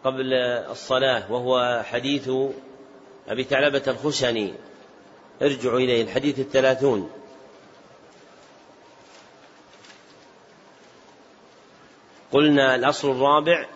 قبل 0.04 0.32
الصلاة 0.70 1.32
وهو 1.32 1.82
حديث 1.84 2.30
أبي 3.28 3.44
ثعلبة 3.44 3.82
الخشني. 3.88 4.54
ارجعوا 5.42 5.78
إليه 5.78 6.02
الحديث 6.02 6.38
الثلاثون. 6.38 7.10
قلنا 12.32 12.74
الأصل 12.74 13.10
الرابع 13.10 13.66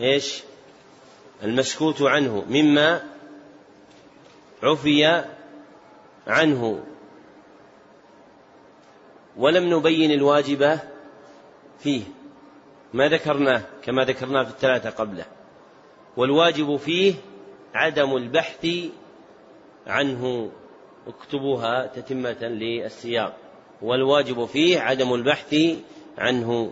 إيش؟ 0.00 0.42
المسكوت 1.42 2.02
عنه 2.02 2.44
مما 2.48 3.02
عفي 4.62 5.24
عنه. 6.26 6.84
ولم 9.36 9.74
نبين 9.74 10.10
الواجب 10.10 10.78
فيه 11.78 12.02
ما 12.92 13.08
ذكرناه 13.08 13.62
كما 13.82 14.04
ذكرناه 14.04 14.44
في 14.44 14.50
الثلاثة 14.50 14.90
قبله. 14.90 15.24
والواجب 16.16 16.76
فيه 16.76 17.14
عدم 17.74 18.16
البحث 18.16 18.66
عنه 19.86 20.50
اكتبوها 21.06 21.86
تتمة 21.86 22.42
للسياق. 22.42 23.36
والواجب 23.82 24.44
فيه 24.44 24.80
عدم 24.80 25.14
البحث 25.14 25.56
عنه. 26.18 26.70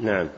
نعم. 0.00 0.28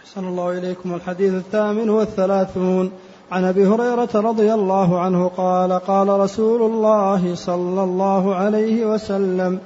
أحسن 0.00 0.28
الله 0.28 0.58
إليكم. 0.58 0.94
الحديث 0.94 1.34
الثامن 1.34 1.90
والثلاثون. 1.90 2.92
عن 3.32 3.44
أبي 3.44 3.66
هريرة 3.66 4.08
رضي 4.14 4.54
الله 4.54 5.00
عنه 5.00 5.28
قال 5.28 5.72
قال 5.72 6.08
رسول 6.08 6.62
الله 6.62 7.34
صلى 7.34 7.84
الله 7.84 8.34
عليه 8.34 8.84
وسلم 8.84 9.60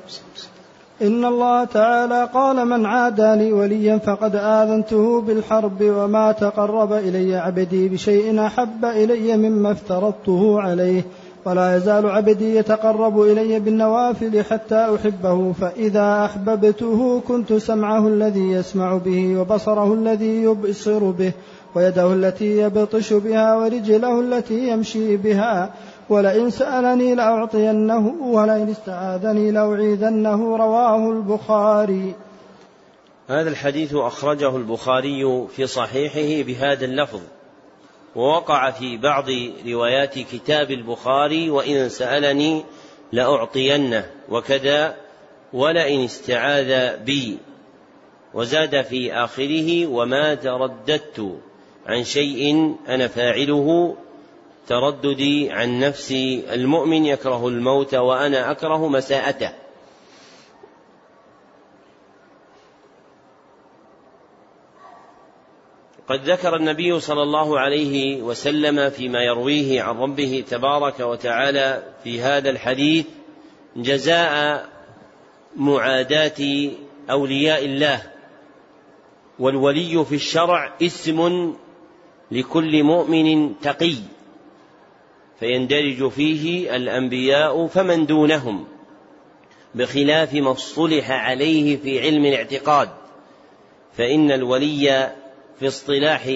إن 1.02 1.24
الله 1.24 1.64
تعالى 1.64 2.28
قال 2.34 2.66
من 2.66 2.86
عادى 2.86 3.34
لي 3.34 3.52
وليا 3.52 3.98
فقد 3.98 4.36
آذنته 4.36 5.20
بالحرب 5.20 5.82
وما 5.82 6.32
تقرب 6.32 6.92
إلي 6.92 7.36
عبدي 7.36 7.88
بشيء 7.88 8.46
أحب 8.46 8.84
إلي 8.84 9.36
مما 9.36 9.72
افترضته 9.72 10.60
عليه 10.60 11.02
ولا 11.44 11.76
يزال 11.76 12.06
عبدي 12.06 12.56
يتقرب 12.56 13.22
إلي 13.22 13.60
بالنوافل 13.60 14.44
حتى 14.44 14.94
أحبه 14.94 15.52
فإذا 15.52 16.24
أحببته 16.24 17.20
كنت 17.28 17.52
سمعه 17.52 18.08
الذي 18.08 18.50
يسمع 18.52 18.96
به 18.96 19.40
وبصره 19.40 19.94
الذي 19.94 20.42
يبصر 20.42 21.10
به 21.10 21.32
ويده 21.74 22.12
التي 22.12 22.58
يبطش 22.58 23.12
بها 23.12 23.56
ورجله 23.56 24.20
التي 24.20 24.68
يمشي 24.68 25.16
بها 25.16 25.70
ولئن 26.12 26.50
سألني 26.50 27.14
لأعطينه 27.14 28.14
ولئن 28.22 28.70
استعاذني 28.70 29.50
لأعيذنه 29.50 30.56
رواه 30.56 31.10
البخاري. 31.10 32.14
هذا 33.28 33.50
الحديث 33.50 33.94
أخرجه 33.94 34.56
البخاري 34.56 35.46
في 35.56 35.66
صحيحه 35.66 36.46
بهذا 36.46 36.84
اللفظ 36.84 37.20
ووقع 38.16 38.70
في 38.70 38.96
بعض 38.96 39.24
روايات 39.66 40.18
كتاب 40.18 40.70
البخاري 40.70 41.50
وإن 41.50 41.88
سألني 41.88 42.64
لأعطينه 43.12 44.06
وكذا 44.28 44.96
ولئن 45.52 46.04
استعاذ 46.04 46.96
بي 47.04 47.38
وزاد 48.34 48.82
في 48.82 49.12
آخره 49.12 49.86
وما 49.86 50.34
ترددت 50.34 51.38
عن 51.86 52.04
شيء 52.04 52.74
أنا 52.88 53.08
فاعله 53.08 53.96
ترددي 54.66 55.50
عن 55.50 55.78
نفس 55.78 56.12
المؤمن 56.52 57.06
يكره 57.06 57.48
الموت 57.48 57.94
وأنا 57.94 58.50
أكره 58.50 58.88
مساءته. 58.88 59.50
قد 66.08 66.30
ذكر 66.30 66.56
النبي 66.56 67.00
صلى 67.00 67.22
الله 67.22 67.60
عليه 67.60 68.22
وسلم 68.22 68.90
فيما 68.90 69.22
يرويه 69.22 69.82
عن 69.82 69.98
ربه 69.98 70.44
تبارك 70.50 71.00
وتعالى 71.00 71.82
في 72.04 72.20
هذا 72.20 72.50
الحديث 72.50 73.06
جزاء 73.76 74.68
معاداة 75.56 76.70
أولياء 77.10 77.64
الله. 77.64 78.02
والولي 79.38 80.04
في 80.04 80.14
الشرع 80.14 80.72
اسم 80.82 81.52
لكل 82.30 82.82
مؤمن 82.82 83.60
تقي. 83.60 83.94
فيندرج 85.40 86.08
فيه 86.08 86.76
الأنبياء 86.76 87.66
فمن 87.66 88.06
دونهم 88.06 88.64
بخلاف 89.74 90.34
ما 90.34 90.52
اصطلح 90.52 91.10
عليه 91.10 91.76
في 91.76 92.00
علم 92.00 92.26
الاعتقاد 92.26 92.88
فإن 93.92 94.30
الولي 94.30 95.12
في 95.58 95.68
اصطلاح 95.68 96.30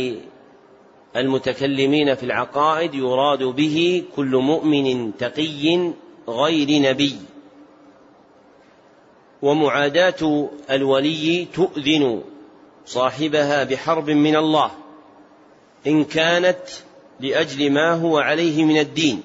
المتكلمين 1.16 2.14
في 2.14 2.22
العقائد 2.22 2.94
يراد 2.94 3.42
به 3.42 4.05
كل 4.16 4.36
مؤمن 4.36 5.16
تقي 5.16 5.92
غير 6.28 6.82
نبي. 6.82 7.16
ومعاداة 9.42 10.51
الولي 10.70 11.44
تؤذن 11.55 12.22
صاحبها 12.86 13.64
بحرب 13.64 14.11
من 14.11 14.36
الله 14.36 14.70
إن 15.86 16.05
كانت 16.05 16.62
لأجل 17.21 17.71
ما 17.73 17.93
هو 17.93 18.19
عليه 18.19 18.64
من 18.64 18.79
الدين 18.79 19.23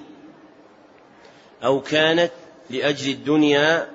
أو 1.64 1.82
كانت 1.82 2.32
لأجل 2.70 3.12
الدنيا 3.12 3.90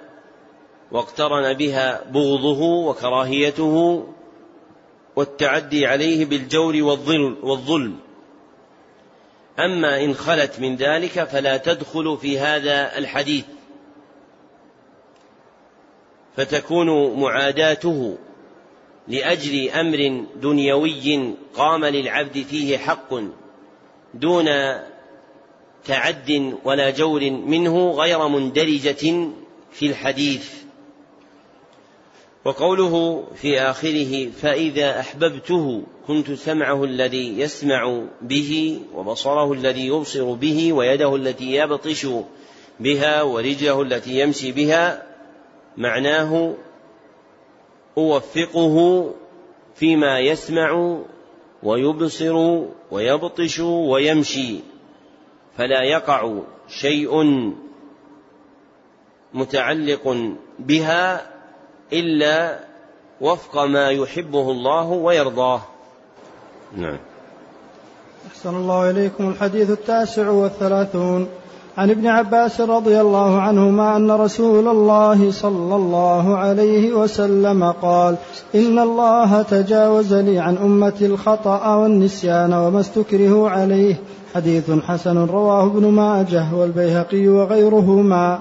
واقترن 0.93 1.53
بها 1.53 2.05
بغضه 2.11 2.63
وكراهيته 2.63 4.07
والتعدي 5.17 5.87
عليه 5.87 6.25
بالجور 6.25 6.83
والظلم. 7.43 7.99
أما 9.59 10.05
إن 10.05 10.15
خلت 10.15 10.61
من 10.61 10.77
ذلك 10.77 11.25
فلا 11.25 11.57
تدخل 11.57 12.19
في 12.21 12.39
هذا 12.39 12.99
الحديث. 12.99 13.45
فتكون 16.37 17.21
معاداته 17.21 18.19
لأجل 19.09 19.71
أمر 19.71 20.25
دنيوي 20.37 21.35
قام 21.55 21.85
للعبد 21.85 22.43
فيه 22.51 22.79
حق. 22.79 23.15
دون 24.19 24.47
تعد 25.85 26.55
ولا 26.65 26.91
جور 26.91 27.31
منه 27.31 27.91
غير 27.91 28.29
مندرجة 28.29 29.29
في 29.73 29.87
الحديث. 29.87 30.67
وقوله 32.47 33.25
في 33.35 33.61
آخره 33.61 34.31
فإذا 34.31 35.01
أحببته 35.01 35.83
كنت 36.07 36.33
سمعه 36.33 36.85
الذي 36.85 37.41
يسمع 37.41 38.03
به 38.23 38.81
وبصره 38.95 39.53
الذي 39.53 39.87
يبصر 39.87 40.33
به 40.33 40.73
ويده 40.73 41.17
التي 41.17 41.55
يبطش 41.55 42.07
بها 42.81 43.23
ورجله 43.23 43.83
التي 43.83 44.21
يمشي 44.21 44.53
بها 44.53 45.03
معناه 45.77 46.55
أوفقه 47.99 49.11
فيما 49.75 50.21
يسمع 50.21 50.99
ويبصر 51.63 52.63
ويبطش 52.91 53.61
ويمشي 53.61 54.61
فلا 55.59 55.83
يقع 55.83 56.39
شيء 56.69 57.25
متعلق 59.35 60.35
بها 60.59 61.27
إلا 61.93 62.59
وفق 63.21 63.65
ما 63.65 63.91
يحبه 63.91 64.51
الله 64.51 64.89
ويرضاه. 64.89 65.61
نعم. 66.77 66.99
أحسن 68.27 68.57
الله 68.57 68.91
إليكم. 68.91 69.29
الحديث 69.29 69.71
التاسع 69.71 70.29
والثلاثون. 70.31 71.29
عن 71.77 71.91
ابن 71.91 72.07
عباس 72.07 72.61
رضي 72.61 73.01
الله 73.01 73.41
عنهما 73.41 73.97
أن 73.97 74.11
رسول 74.11 74.69
الله 74.69 75.31
صلى 75.31 75.77
الله 75.77 76.37
عليه 76.37 76.93
وسلم 76.93 77.73
قال 77.73 78.17
إن 78.55 78.79
الله 78.79 79.43
تجاوز 79.43 80.15
لي 80.15 80.39
عن 80.39 80.57
امتي 80.57 81.07
الخطأ 81.07 81.75
والنسيان 81.75 82.53
وما 82.53 82.81
استكرهوا 82.81 83.51
عليه. 83.51 83.95
حديث 84.35 84.71
حسن 84.71 85.19
رواه 85.19 85.67
ابن 85.67 85.87
ماجه 85.87 86.55
والبيهقي 86.55 87.29
وغيرهما. 87.29 88.41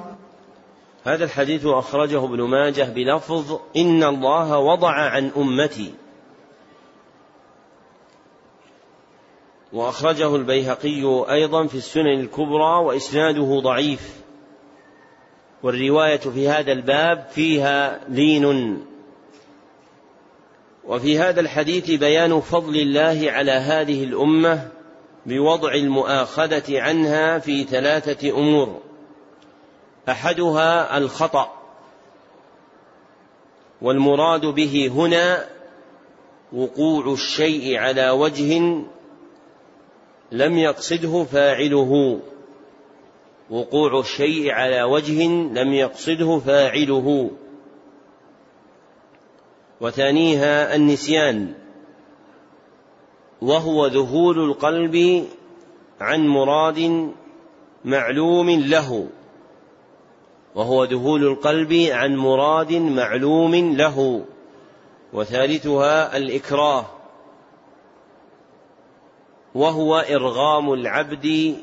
هذا 1.03 1.23
الحديث 1.23 1.65
أخرجه 1.65 2.25
ابن 2.25 2.41
ماجه 2.41 2.87
بلفظ 2.95 3.57
إن 3.77 4.03
الله 4.03 4.57
وضع 4.57 4.91
عن 4.91 5.31
أمتي. 5.37 5.93
وأخرجه 9.73 10.35
البيهقي 10.35 11.25
أيضا 11.33 11.67
في 11.67 11.75
السنن 11.75 12.19
الكبرى 12.19 12.83
وإسناده 12.85 13.59
ضعيف. 13.63 14.15
والرواية 15.63 16.17
في 16.17 16.49
هذا 16.49 16.71
الباب 16.71 17.27
فيها 17.31 17.99
لين. 18.09 18.85
وفي 20.87 21.19
هذا 21.19 21.41
الحديث 21.41 21.91
بيان 21.91 22.41
فضل 22.41 22.75
الله 22.75 23.31
على 23.31 23.51
هذه 23.51 24.03
الأمة 24.03 24.67
بوضع 25.25 25.73
المؤاخذة 25.73 26.81
عنها 26.81 27.39
في 27.39 27.63
ثلاثة 27.63 28.29
أمور. 28.29 28.81
أحدها 30.09 30.97
الخطأ. 30.97 31.51
والمراد 33.81 34.45
به 34.45 34.91
هنا 34.93 35.45
وقوع 36.53 37.13
الشيء 37.13 37.77
على 37.77 38.09
وجه 38.09 38.81
لم 40.31 40.57
يقصده 40.57 41.23
فاعله. 41.23 42.19
وقوع 43.49 43.99
الشيء 43.99 44.51
على 44.51 44.83
وجه 44.83 45.27
لم 45.27 45.73
يقصده 45.73 46.39
فاعله. 46.39 47.31
وثانيها 49.81 50.75
النسيان. 50.75 51.53
وهو 53.41 53.87
ذهول 53.87 54.39
القلب 54.39 55.25
عن 56.01 56.27
مراد 56.27 57.11
معلوم 57.85 58.49
له. 58.49 59.07
وهو 60.55 60.83
ذهول 60.83 61.27
القلب 61.27 61.73
عن 61.91 62.15
مراد 62.15 62.73
معلوم 62.73 63.55
له. 63.55 64.25
وثالثها 65.13 66.17
الإكراه. 66.17 66.94
وهو 69.55 69.95
إرغام 69.95 70.73
العبد 70.73 71.57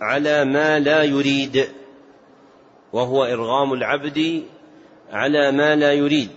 على 0.00 0.44
ما 0.44 0.78
لا 0.78 1.02
يريد. 1.02 1.68
وهو 2.92 3.24
إرغام 3.24 3.72
العبد 3.72 4.44
على 5.12 5.52
ما 5.52 5.76
لا 5.76 5.92
يريد. 5.92 6.30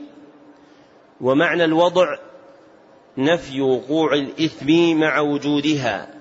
ومعنى 1.21 1.63
الوضع 1.65 2.17
نفي 3.17 3.61
وقوع 3.61 4.13
الإثم 4.13 4.99
مع 4.99 5.19
وجودها. 5.19 6.15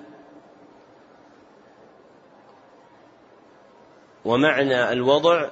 ومعنى 4.25 4.91
الوضع 4.91 5.49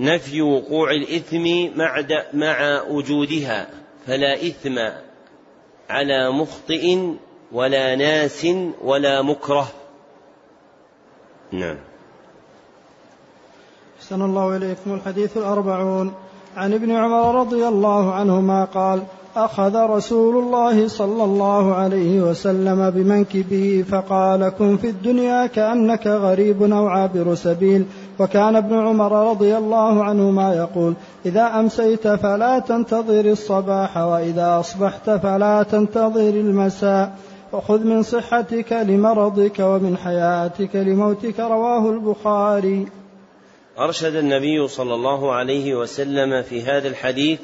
نفي 0.00 0.42
وقوع 0.42 0.90
الإثم 0.90 1.78
مع 2.32 2.82
وجودها. 2.82 3.70
فلا 4.06 4.34
إثم 4.34 4.78
على 5.92 6.30
مخطئ 6.30 6.98
ولا 7.52 7.96
ناس 7.96 8.46
ولا 8.84 9.22
مكره. 9.22 9.68
نعم. 11.52 11.76
أحسن 14.00 14.22
الله 14.22 14.56
إليكم 14.56 14.94
الحديث 14.94 15.36
الأربعون. 15.36 16.12
عن 16.56 16.74
ابن 16.74 16.90
عمر 16.90 17.40
رضي 17.40 17.68
الله 17.68 18.12
عنهما 18.12 18.64
قال 18.64 19.02
أخذ 19.36 19.76
رسول 19.76 20.36
الله 20.36 20.88
صلى 20.88 21.24
الله 21.24 21.74
عليه 21.74 22.20
وسلم 22.20 22.90
بمنكبه 22.90 23.84
فقال 23.90 24.48
كن 24.48 24.76
في 24.76 24.88
الدنيا 24.88 25.46
كأنك 25.46 26.06
غريب 26.06 26.62
أو 26.62 26.86
عابر 26.86 27.34
سبيل. 27.34 27.86
وكان 28.18 28.56
ابن 28.56 28.78
عمر 28.78 29.30
رضي 29.30 29.56
الله 29.56 30.04
عنهما 30.04 30.54
يقول 30.54 30.94
إذا 31.26 31.60
أمسيت 31.60 32.08
فلا 32.08 32.58
تنتظر 32.58 33.24
الصباح 33.24 33.96
وإذا 33.96 34.60
أصبحت 34.60 35.10
فلا 35.10 35.62
تنتظر 35.62 36.30
المساء 36.30 37.16
وخذ 37.52 37.84
من 37.84 38.02
صحتك 38.02 38.72
لمرضك 38.72 39.58
ومن 39.60 39.96
حياتك 39.96 40.76
لموتك. 40.76 41.40
رواه 41.40 41.90
البخاري. 41.90 42.86
أرشد 43.78 44.14
النبي 44.14 44.68
صلى 44.68 44.94
الله 44.94 45.32
عليه 45.32 45.74
وسلم 45.74 46.42
في 46.42 46.62
هذا 46.62 46.88
الحديث 46.88 47.40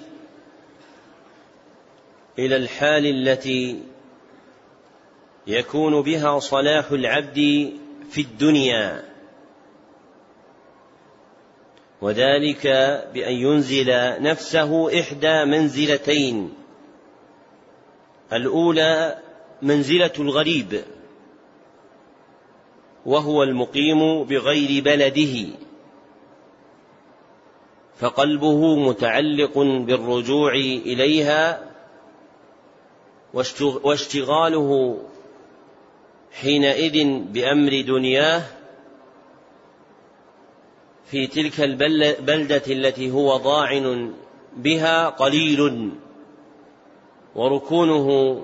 إلى 2.39 2.57
الحال 2.57 3.07
التي 3.07 3.83
يكون 5.47 6.03
بها 6.03 6.39
صلاح 6.39 6.91
العبد 6.91 7.71
في 8.11 8.21
الدنيا. 8.21 9.08
وذلك 12.01 12.67
بأن 13.15 13.33
ينزل 13.33 14.23
نفسه 14.23 15.01
إحدى 15.01 15.45
منزلتين. 15.45 16.55
الأولى 18.33 19.19
منزلة 19.63 20.13
الغريب 20.19 20.83
وهو 23.07 23.43
المقيم 23.43 24.25
بغير 24.25 24.85
بلده. 24.85 25.47
فقلبه 27.99 28.77
متعلق 28.77 29.59
بالرجوع 29.59 30.53
إليها 30.55 31.69
واشتغاله 33.85 34.99
حينئذ 36.33 37.05
بأمر 37.05 37.81
دنياه 37.81 38.43
في 41.11 41.27
تلك 41.27 41.61
البلدة 41.61 42.63
التي 42.67 43.11
هو 43.11 43.37
ضاعن 43.37 44.15
بها 44.57 45.09
قليل 45.09 45.91
وركونه 47.35 48.41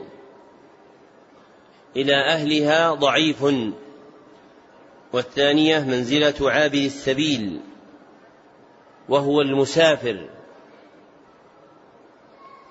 إلى 1.97 2.15
أهلها 2.15 2.95
ضعيف. 2.95 3.45
والثانية 5.15 5.79
منزلة 5.79 6.51
عابر 6.51 6.79
السبيل 6.79 7.61
وهو 9.09 9.41
المسافر 9.41 10.29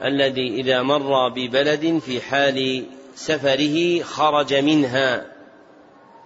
الذي 0.03 0.47
إذا 0.61 0.81
مر 0.81 1.29
ببلد 1.29 1.97
في 2.05 2.21
حال 2.21 2.85
سفره 3.15 4.03
خرج 4.03 4.53
منها 4.53 5.31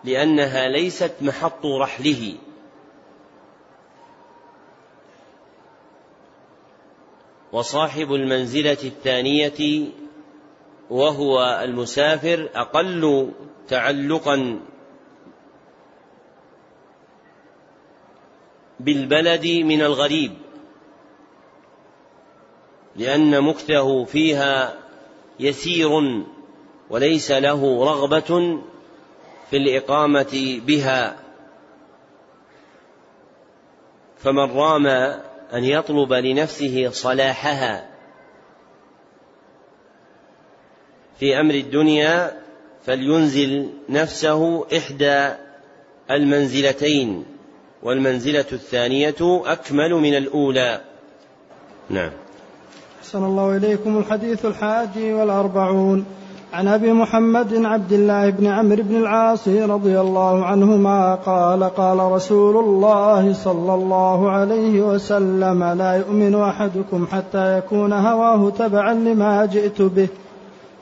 لأنها 0.03 0.67
ليست 0.67 1.11
محط 1.21 1.65
رحله. 1.65 2.33
وصاحب 7.51 8.13
المنزلة 8.13 8.77
الثانية 8.83 9.89
وهو 10.89 11.61
المسافر 11.63 12.49
أقل 12.55 13.31
تعلقا 13.67 14.59
بالبلد 18.79 19.47
من 19.47 19.81
الغريب 19.81 20.33
لأن 22.95 23.41
مكثه 23.41 24.03
فيها 24.03 24.73
يسير 25.39 26.23
وليس 26.89 27.31
له 27.31 27.85
رغبة 27.85 28.59
في 29.49 29.57
الإقامة 29.57 30.61
بها. 30.65 31.19
فمن 34.17 34.51
رام 34.51 34.87
أن 35.53 35.63
يطلب 35.63 36.13
لنفسه 36.13 36.89
صلاحها 36.91 37.85
في 41.19 41.39
أمر 41.39 41.53
الدنيا 41.53 42.41
فلينزل 42.85 43.69
نفسه 43.89 44.65
إحدى 44.77 45.29
المنزلتين 46.11 47.25
والمنزلة 47.83 48.45
الثانية 48.51 49.15
أكمل 49.21 49.93
من 49.93 50.17
الأولى. 50.17 50.81
نعم. 51.89 52.11
أحسن 53.01 53.23
الله 53.23 53.57
إليكم 53.57 53.97
الحديث 53.97 54.45
الحادي 54.45 55.13
والأربعون. 55.13 56.05
عن 56.53 56.67
أبي 56.67 56.91
محمد 56.93 57.65
عبد 57.65 57.93
الله 57.93 58.29
بن 58.29 58.47
عمرو 58.47 58.83
بن 58.83 58.95
العاص 58.95 59.47
رضي 59.47 59.99
الله 59.99 60.45
عنهما 60.45 61.15
قال 61.15 61.63
قال 61.63 61.99
رسول 61.99 62.57
الله 62.57 63.33
صلى 63.33 63.73
الله 63.73 64.31
عليه 64.31 64.81
وسلم 64.81 65.63
لا 65.63 65.93
يؤمن 65.93 66.35
أحدكم 66.35 67.07
حتى 67.07 67.57
يكون 67.57 67.93
هواه 67.93 68.49
تبعا 68.49 68.93
لما 68.93 69.45
جئت 69.45 69.81
به. 69.81 70.07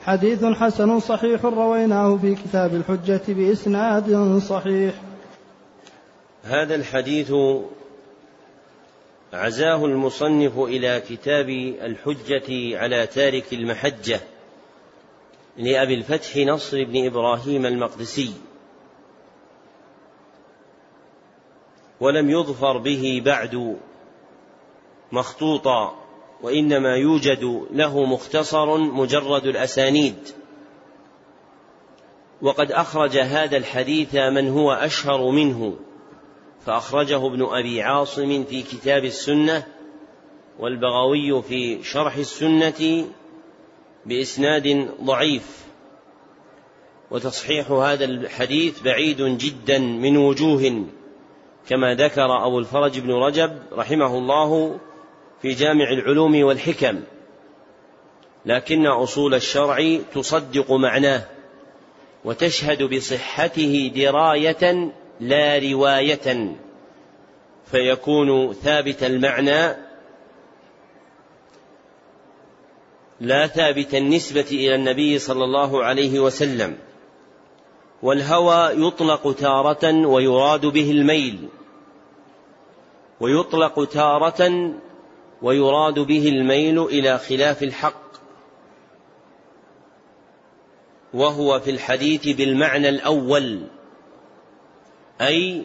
حديث 0.04 0.44
حسن 0.44 1.00
صحيح 1.00 1.44
رويناه 1.44 2.16
في 2.16 2.34
كتاب 2.34 2.74
الحجة 2.74 3.22
بإسناد 3.28 4.38
صحيح. 4.38 4.94
هذا 6.44 6.74
الحديث 6.74 7.32
عزاه 9.32 9.84
المصنف 9.84 10.58
إلى 10.58 11.02
كتاب 11.08 11.48
الحجة 11.82 12.78
على 12.78 13.06
تارك 13.06 13.52
المحجة. 13.52 14.20
لأبي 15.58 15.94
الفتح 15.94 16.36
نصر 16.36 16.84
بن 16.84 17.06
إبراهيم 17.06 17.66
المقدسي. 17.66 18.32
ولم 22.00 22.30
يظفر 22.30 22.78
به 22.78 23.22
بعد 23.24 23.76
مخطوطا 25.12 25.94
وإنما 26.42 26.96
يوجد 26.96 27.66
له 27.70 28.04
مختصر 28.04 28.78
مجرد 28.78 29.46
الأسانيد. 29.46 30.18
وقد 32.42 32.72
أخرج 32.72 33.16
هذا 33.18 33.56
الحديث 33.56 34.14
من 34.14 34.48
هو 34.48 34.72
أشهر 34.72 35.30
منه 35.30 35.76
فأخرجه 36.66 37.26
ابن 37.26 37.42
أبي 37.42 37.82
عاصم 37.82 38.44
في 38.44 38.62
كتاب 38.62 39.04
السنة 39.04 39.66
والبغوي 40.58 41.42
في 41.42 41.82
شرح 41.84 42.16
السنة 42.16 43.06
بإسناد 44.06 44.88
ضعيف. 45.02 45.66
وتصحيح 47.10 47.70
هذا 47.70 48.04
الحديث 48.04 48.82
بعيد 48.82 49.22
جدا 49.22 49.78
من 49.78 50.16
وجوه 50.16 50.84
كما 51.68 51.94
ذكر 51.94 52.46
أبو 52.46 52.58
الفرج 52.58 52.98
بن 52.98 53.12
رجب 53.12 53.58
رحمه 53.72 54.18
الله 54.18 54.78
في 55.42 55.52
جامع 55.52 55.90
العلوم 55.90 56.44
والحكم. 56.44 57.00
لكن 58.46 58.86
أصول 58.86 59.34
الشرع 59.34 59.98
تصدق 60.14 60.72
معناه 60.72 61.24
وتشهد 62.24 62.82
بصحته 62.82 63.92
دراية 63.94 64.92
لا 65.20 65.58
رواية 65.58 66.56
فيكون 67.70 68.52
ثابت 68.52 69.02
المعنى 69.02 69.85
لا 73.20 73.46
ثابت 73.46 73.94
النسبة 73.94 74.46
إلى 74.50 74.74
النبي 74.74 75.18
صلى 75.18 75.44
الله 75.44 75.84
عليه 75.84 76.20
وسلم 76.20 76.78
والهوى 78.02 78.86
يطلق 78.86 79.32
تارة 79.32 80.06
ويراد 80.06 80.66
به 80.66 80.90
الميل 80.90 81.48
ويطلق 83.20 83.84
تارة 83.84 84.72
ويراد 85.42 85.98
به 85.98 86.28
الميل 86.28 86.82
إلى 86.82 87.18
خلاف 87.18 87.62
الحق 87.62 88.06
وهو 91.14 91.60
في 91.60 91.70
الحديث 91.70 92.28
بالمعنى 92.28 92.88
الأول 92.88 93.62
أي 95.20 95.62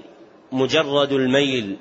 مجرد 0.51 1.11
الميل. 1.11 1.77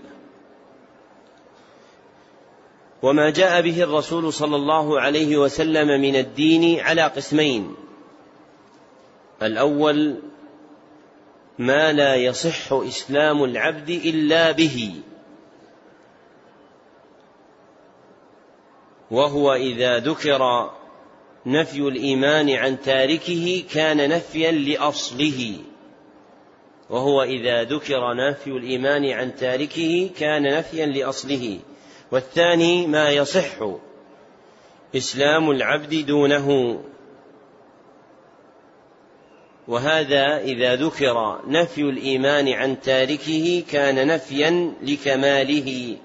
وما 3.03 3.31
جاء 3.31 3.61
به 3.61 3.83
الرسول 3.83 4.33
صلى 4.33 4.57
الله 4.57 5.01
عليه 5.01 5.37
وسلم 5.37 6.01
من 6.01 6.17
الدين 6.17 6.81
على 6.81 7.03
قسمين. 7.03 7.75
الأول 9.43 10.17
ما 11.59 11.93
لا 11.93 12.15
يصح 12.15 12.73
إسلام 12.73 13.45
العبد 13.45 13.91
إلا 13.91 14.51
به. 14.53 14.93
وهو 19.11 19.55
إذا 19.55 19.99
ذكر 19.99 20.71
نفي 21.47 21.79
الإيمان 21.79 22.51
عن 22.51 22.81
تاركه 22.81 23.65
كان 23.73 24.09
نفيا 24.09 24.53
لأصله. 24.53 25.57
وهو 26.91 27.23
إذا 27.23 27.65
ذكر 27.65 28.15
نفي 28.15 28.51
الإيمان 28.51 29.11
عن 29.11 29.37
تاركه 29.37 30.11
كان 30.19 30.43
نفيا 30.43 30.87
لأصله. 30.87 31.59
والثاني 32.13 32.87
ما 32.87 33.11
يصح 33.11 33.79
إسلام 34.97 35.51
العبد 35.51 36.07
دونه. 36.07 36.79
وهذا 39.69 40.39
إذا 40.39 40.77
ذكر 40.77 41.41
نفي 41.47 41.81
الإيمان 41.81 42.49
عن 42.49 42.81
تاركه 42.81 43.65
كان 43.71 44.07
نفيا 44.07 44.73
لكماله. 44.83 45.97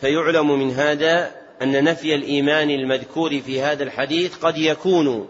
فيعلم 0.00 0.58
من 0.58 0.70
هذا 0.70 1.34
أن 1.62 1.84
نفي 1.84 2.14
الإيمان 2.14 2.70
المذكور 2.70 3.40
في 3.40 3.60
هذا 3.60 3.82
الحديث 3.82 4.36
قد 4.36 4.58
يكون 4.58 5.28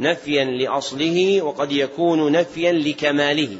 نفيا 0.00 0.44
لأصله 0.44 1.42
وقد 1.42 1.72
يكون 1.72 2.32
نفيا 2.32 2.72
لكماله. 2.72 3.56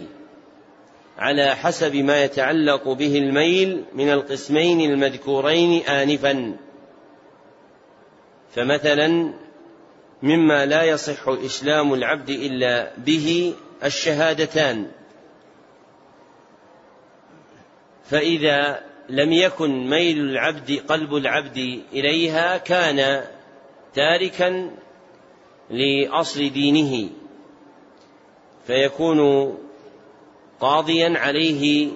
على 1.19 1.57
حسب 1.57 1.97
ما 1.97 2.25
يتعلق 2.25 2.89
به 2.89 3.19
الميل 3.19 3.85
من 3.95 4.13
القسمين 4.13 4.81
المذكورين 4.81 5.83
آنفا. 5.87 6.57
فمثلا 8.55 9.35
مما 10.23 10.67
لا 10.67 10.83
يصح 10.83 11.29
إسلام 11.29 11.95
العبد 11.95 12.31
إلا 12.31 12.93
به 12.99 13.55
الشهادتان. 13.85 14.91
فإذا 18.05 18.81
لم 19.09 19.33
يكن 19.33 19.91
ميل 19.91 20.19
العبد 20.19 20.83
قلب 20.89 21.15
العبد 21.15 21.83
إليها 21.93 22.57
كان 22.57 23.25
تاركا 23.95 24.71
لأصل 25.71 26.51
دينه. 26.51 27.11
فيكون 28.67 29.51
قاضيا 30.65 31.19
عليه 31.19 31.89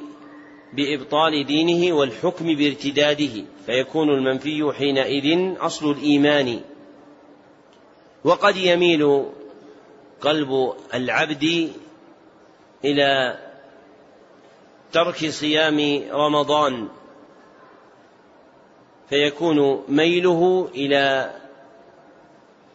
بإبطال 0.72 1.46
دينه 1.46 1.96
والحكم 1.96 2.56
بارتداده 2.56 3.44
فيكون 3.66 4.10
المنفي 4.10 4.72
حينئذ 4.78 5.54
أصل 5.60 5.90
الإيمان. 5.90 6.60
وقد 8.24 8.56
يميل 8.56 9.24
قلب 10.20 10.72
العبد 10.94 11.72
إلى 12.84 13.38
ترك 14.92 15.30
صيام 15.30 16.02
رمضان 16.12 16.88
فيكون 19.08 19.84
ميله 19.88 20.68
إلى 20.74 21.34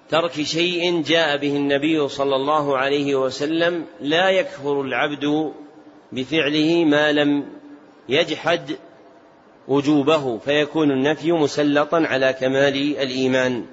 ترك 0.10 0.42
شيء 0.42 1.02
جاء 1.02 1.38
به 1.38 1.56
النبي 1.56 2.08
صلى 2.08 2.36
الله 2.36 2.78
عليه 2.78 3.16
وسلم 3.16 3.86
لا 4.00 4.30
يكفر 4.30 4.82
العبد 4.82 5.54
بفعله 6.14 6.86
ما 6.86 7.12
لم 7.12 7.44
يجحد 8.10 8.62
وجوبه 9.68 10.38
فيكون 10.38 10.92
النفي 10.92 11.32
مسلطا 11.32 11.98
على 11.98 12.34
كمال 12.34 12.76
الإيمان. 12.76 13.64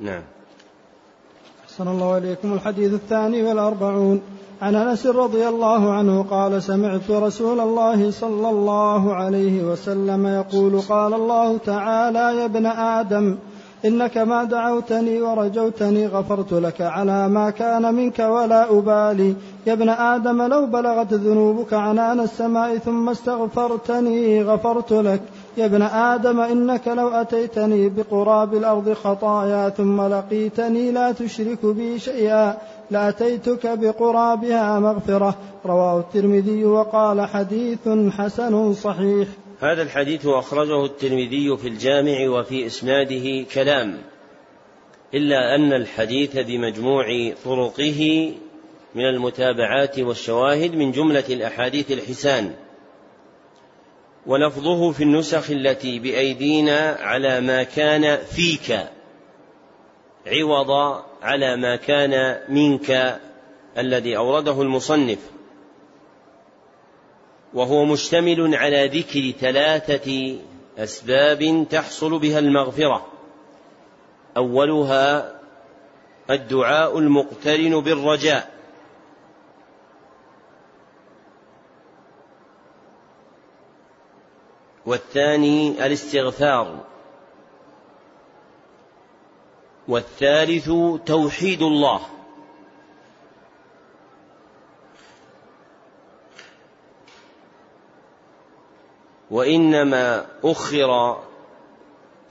نعم. 0.00 0.22
أحسن 1.64 1.88
الله 1.88 2.18
إليكم. 2.18 2.52
الحديث 2.52 2.92
الثاني 2.92 3.42
والأربعون. 3.42 4.22
عن 4.62 4.74
أنس 4.74 5.06
رضي 5.06 5.48
الله 5.48 5.92
عنه 5.92 6.22
قال 6.22 6.62
سمعت 6.62 7.10
رسول 7.10 7.60
الله 7.60 8.10
صلى 8.10 8.50
الله 8.50 9.14
عليه 9.14 9.62
وسلم 9.62 10.26
يقول 10.26 10.80
قال 10.80 11.14
الله 11.14 11.58
تعالى 11.58 12.18
يا 12.18 12.44
ابن 12.44 12.66
آدم 12.66 13.36
إنك 13.84 14.18
ما 14.18 14.44
دعوتني 14.44 15.20
ورجوتني 15.20 16.06
غفرت 16.06 16.52
لك 16.52 16.80
على 16.80 17.28
ما 17.28 17.50
كان 17.50 17.94
منك 17.94 18.18
ولا 18.18 18.78
أبالي. 18.78 19.34
يا 19.66 19.72
ابن 19.72 19.88
آدم 19.88 20.42
لو 20.42 20.66
بلغت 20.66 21.12
ذنوبك 21.12 21.72
عنان 21.72 22.20
السماء 22.20 22.78
ثم 22.78 23.08
استغفرتني 23.08 24.42
غفرت 24.42 24.92
لك. 24.92 25.20
يا 25.56 25.66
ابن 25.66 25.82
آدم 25.82 26.40
إنك 26.40 26.88
لو 26.88 27.08
أتيتني 27.08 27.88
بقراب 27.88 28.54
الأرض 28.54 28.92
خطايا 28.92 29.68
ثم 29.68 30.00
لقيتني 30.00 30.90
لا 30.90 31.12
تشرك 31.12 31.66
بي 31.66 31.98
شيئا. 31.98 32.56
لأتيتك 32.90 33.78
بقرابها 33.78 34.78
مغفرة. 34.80 35.34
رواه 35.66 35.98
الترمذي 35.98 36.64
وقال 36.64 37.20
حديث 37.20 37.88
حسن 38.18 38.72
صحيح. 38.72 39.28
هذا 39.60 39.82
الحديث 39.82 40.26
أخرجه 40.26 40.84
الترمذي 40.84 41.56
في 41.56 41.68
الجامع 41.68 42.28
وفي 42.28 42.66
إسناده 42.66 43.44
كلام 43.54 44.02
إلا 45.14 45.54
أن 45.54 45.72
الحديث 45.72 46.38
بمجموع 46.38 47.32
طرقه 47.44 48.32
من 48.94 49.04
المتابعات 49.04 49.98
والشواهد 49.98 50.74
من 50.74 50.92
جملة 50.92 51.24
الأحاديث 51.30 51.92
الحسان 51.92 52.54
ولفظه 54.26 54.92
في 54.92 55.02
النسخ 55.02 55.50
التي 55.50 55.98
بأيدينا 55.98 56.96
على 57.00 57.40
ما 57.40 57.62
كان 57.62 58.16
فيك 58.16 58.78
عوض 60.26 61.00
على 61.22 61.56
ما 61.56 61.76
كان 61.76 62.38
منك 62.48 63.20
الذي 63.78 64.16
أورده 64.16 64.62
المصنف. 64.62 65.18
وهو 67.56 67.84
مشتمل 67.84 68.54
على 68.54 68.86
ذكر 68.86 69.30
ثلاثة 69.40 70.38
أسباب 70.78 71.66
تحصل 71.70 72.18
بها 72.18 72.38
المغفرة. 72.38 73.06
أولها 74.36 75.40
الدعاء 76.30 76.98
المقترن 76.98 77.80
بالرجاء. 77.80 78.56
والثاني 84.86 85.86
الاستغفار. 85.86 86.84
والثالث 89.88 90.70
توحيد 91.06 91.62
الله. 91.62 92.15
وإنما 99.30 100.26
أخر 100.44 101.22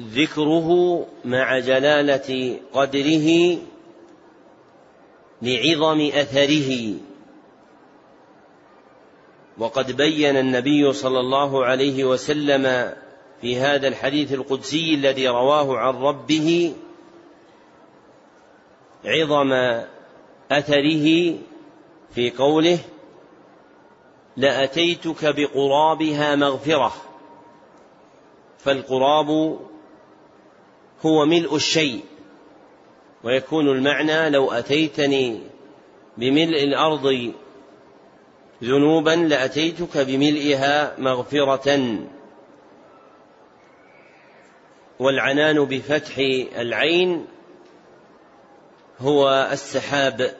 ذكره 0.01 0.99
مع 1.25 1.59
جلالة 1.59 2.59
قدره 2.73 3.57
لعظم 5.41 6.01
أثره. 6.13 6.93
وقد 9.57 9.91
بين 9.91 10.37
النبي 10.37 10.93
صلى 10.93 11.19
الله 11.19 11.65
عليه 11.65 12.03
وسلم 12.03 12.93
في 13.41 13.57
هذا 13.57 13.87
الحديث 13.87 14.33
القدسي 14.33 14.93
الذي 14.93 15.27
رواه 15.27 15.77
عن 15.77 15.93
ربه 15.95 16.73
عظم 19.05 19.53
أثره 20.51 21.35
في 22.15 22.31
قوله 22.37 22.79
لأتيتك 24.37 25.35
بقرابها 25.35 26.35
مغفرة. 26.35 26.93
فالقراب 28.57 29.59
هو 31.05 31.25
ملء 31.25 31.55
الشيء 31.55 32.03
ويكون 33.23 33.67
المعنى 33.67 34.29
لو 34.29 34.51
أتيتني 34.51 35.41
بملء 36.17 36.63
الأرض 36.63 37.33
ذنوبا 38.63 39.09
لأتيتك 39.09 39.97
بملئها 39.97 40.95
مغفرة. 40.97 41.99
والعنان 44.99 45.65
بفتح 45.65 46.17
العين 46.57 47.25
هو 48.99 49.49
السحاب. 49.51 50.35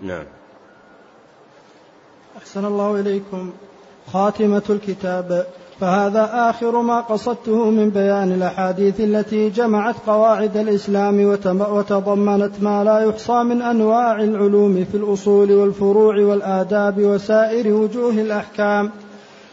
نعم. 0.00 0.39
أحسن 2.40 2.64
الله 2.64 3.00
إليكم. 3.00 3.50
خاتمة 4.12 4.62
الكتاب. 4.70 5.46
فهذا 5.80 6.30
آخر 6.32 6.80
ما 6.80 7.00
قصدته 7.00 7.70
من 7.70 7.90
بيان 7.90 8.32
الأحاديث 8.32 9.00
التي 9.00 9.50
جمعت 9.50 9.94
قواعد 10.06 10.56
الإسلام 10.56 11.24
وتضمنت 11.70 12.52
ما 12.62 12.84
لا 12.84 12.98
يحصى 13.00 13.42
من 13.42 13.62
أنواع 13.62 14.22
العلوم 14.22 14.84
في 14.92 14.96
الأصول 14.96 15.52
والفروع 15.52 16.14
والآداب 16.16 16.98
وسائر 16.98 17.74
وجوه 17.74 18.10
الأحكام. 18.10 18.90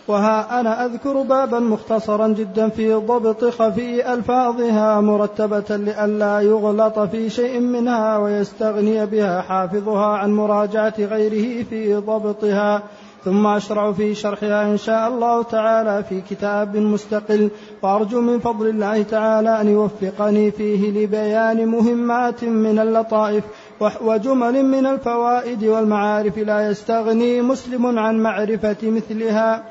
وها 0.07 0.59
أنا 0.59 0.85
أذكر 0.85 1.21
بابا 1.21 1.59
مختصرا 1.59 2.27
جدا 2.27 2.69
في 2.69 2.93
ضبط 2.93 3.45
خفي 3.45 4.13
ألفاظها 4.13 5.01
مرتبة 5.01 5.75
لئلا 5.77 6.39
يغلط 6.41 6.99
في 6.99 7.29
شيء 7.29 7.59
منها 7.59 8.17
ويستغني 8.17 9.05
بها 9.05 9.41
حافظها 9.41 10.05
عن 10.05 10.33
مراجعة 10.33 10.93
غيره 10.99 11.63
في 11.63 11.95
ضبطها. 11.95 12.83
ثم 13.25 13.47
أشرع 13.47 13.91
في 13.91 14.15
شرحها 14.15 14.71
إن 14.71 14.77
شاء 14.77 15.07
الله 15.07 15.43
تعالى 15.43 16.03
في 16.03 16.21
كتاب 16.29 16.77
مستقل. 16.77 17.49
وأرجو 17.81 18.21
من 18.21 18.39
فضل 18.39 18.67
الله 18.67 19.01
تعالى 19.01 19.61
أن 19.61 19.67
يوفقني 19.67 20.51
فيه 20.51 20.91
لبيان 20.91 21.67
مهمات 21.67 22.43
من 22.43 22.79
اللطائف 22.79 23.43
وجمل 24.01 24.65
من 24.65 24.85
الفوائد 24.85 25.63
والمعارف 25.63 26.37
لا 26.37 26.69
يستغني 26.69 27.41
مسلم 27.41 27.99
عن 27.99 28.19
معرفة 28.19 28.77
مثلها. 28.83 29.63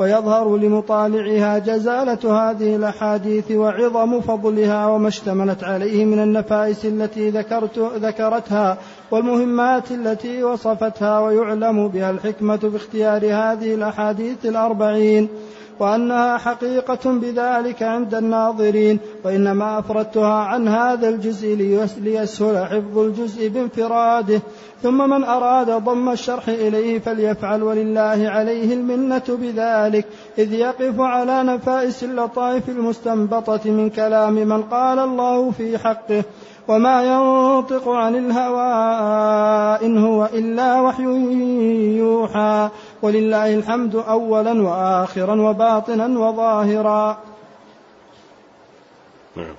ويظهر 0.00 0.56
لمطالعها 0.56 1.58
جزالة 1.58 2.50
هذه 2.50 2.76
الأحاديث 2.76 3.50
وعظم 3.50 4.20
فضلها 4.20 4.86
وما 4.86 5.08
اشتملت 5.08 5.64
عليه 5.64 6.04
من 6.04 6.18
النفائس 6.22 6.84
التي 6.84 7.30
ذكرت 7.30 7.78
ذكرتها 7.78 8.78
والمهمات 9.10 9.90
التي 9.90 10.42
وصفتها 10.42 11.20
ويعلم 11.20 11.88
بها 11.88 12.10
الحكمة 12.10 12.56
باختيار 12.56 13.24
هذه 13.26 13.74
الأحاديث 13.74 14.46
الأربعين. 14.46 15.28
وأنها 15.80 16.38
حقيقة 16.38 17.10
بذلك 17.10 17.82
عند 17.82 18.14
الناظرين 18.14 18.98
وإنما 19.24 19.78
أفردتها 19.78 20.34
عن 20.34 20.68
هذا 20.68 21.08
الجزء 21.08 21.54
ليسهل 22.00 22.66
حفظ 22.66 22.98
الجزء 22.98 23.48
بانفراده. 23.48 24.40
ثم 24.82 25.10
من 25.10 25.24
أراد 25.24 25.70
ضم 25.70 26.08
الشرح 26.08 26.48
إليه 26.48 26.98
فليفعل 26.98 27.62
ولله 27.62 28.28
عليه 28.28 28.74
المنة 28.74 29.22
بذلك 29.28 30.04
إذ 30.38 30.52
يقف 30.52 31.00
على 31.00 31.42
نفائس 31.42 32.04
اللطائف 32.04 32.68
المستنبطة 32.68 33.70
من 33.70 33.90
كلام 33.90 34.32
من 34.32 34.62
قال 34.62 34.98
الله 34.98 35.50
في 35.50 35.78
حقه. 35.78 36.24
وما 36.70 37.02
ينطق 37.02 37.88
عن 37.88 38.14
الهوى 38.16 38.72
إن 39.86 40.04
هو 40.04 40.26
إلا 40.26 40.80
وحي 40.80 41.02
يوحى 41.98 42.68
ولله 43.02 43.54
الحمد 43.54 43.96
أولا 43.96 44.62
وآخرا 44.62 45.40
وباطنا 45.40 46.06
وظاهرا 46.06 47.18
نعم. 49.36 49.54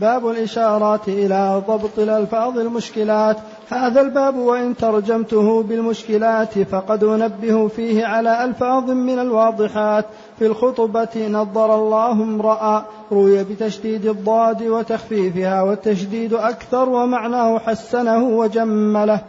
باب 0.00 0.28
الإشارات 0.28 1.08
إلى 1.08 1.62
ضبط 1.68 1.98
الألفاظ 1.98 2.58
المشكلات. 2.58 3.36
هذا 3.68 4.00
الباب 4.00 4.36
وإن 4.36 4.76
ترجمته 4.76 5.62
بالمشكلات 5.62 6.58
فقد 6.58 7.04
أنبه 7.04 7.68
فيه 7.68 8.04
على 8.04 8.44
ألفاظ 8.44 8.90
من 8.90 9.18
الواضحات. 9.18 10.04
في 10.38 10.46
الخطبة 10.46 11.28
نظر 11.28 11.74
الله 11.74 12.12
امرأ 12.12 12.84
روي 13.12 13.44
بتشديد 13.44 14.06
الضاد 14.06 14.62
وتخفيفها 14.62 15.62
والتشديد 15.62 16.34
أكثر 16.34 16.88
ومعناه 16.88 17.58
حسنه 17.58 18.24
وجمله. 18.24 19.20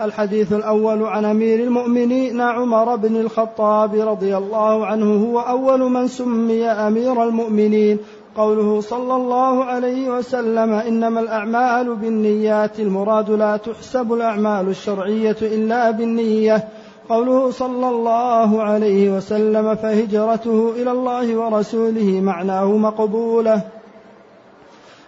الحديث 0.00 0.52
الأول 0.52 1.02
عن 1.02 1.24
أمير 1.24 1.60
المؤمنين 1.60 2.40
عمر 2.40 2.96
بن 2.96 3.16
الخطاب 3.16 3.94
رضي 3.94 4.36
الله 4.36 4.86
عنه 4.86 5.24
هو 5.24 5.40
أول 5.40 5.80
من 5.80 6.08
سمي 6.08 6.64
أمير 6.66 7.22
المؤمنين. 7.22 7.98
قوله 8.36 8.80
صلى 8.80 9.16
الله 9.16 9.64
عليه 9.64 10.10
وسلم 10.10 10.72
إنما 10.72 11.20
الأعمال 11.20 11.96
بالنيات 11.96 12.80
المراد 12.80 13.30
لا 13.30 13.56
تحسب 13.56 14.12
الأعمال 14.12 14.68
الشرعية 14.68 15.36
إلا 15.42 15.90
بالنية. 15.90 16.68
قوله 17.08 17.50
صلى 17.50 17.88
الله 17.88 18.62
عليه 18.62 19.10
وسلم 19.16 19.74
فهجرته 19.74 20.72
إلى 20.76 20.90
الله 20.90 21.36
ورسوله 21.36 22.20
معناه 22.20 22.64
مقبولة. 22.64 23.60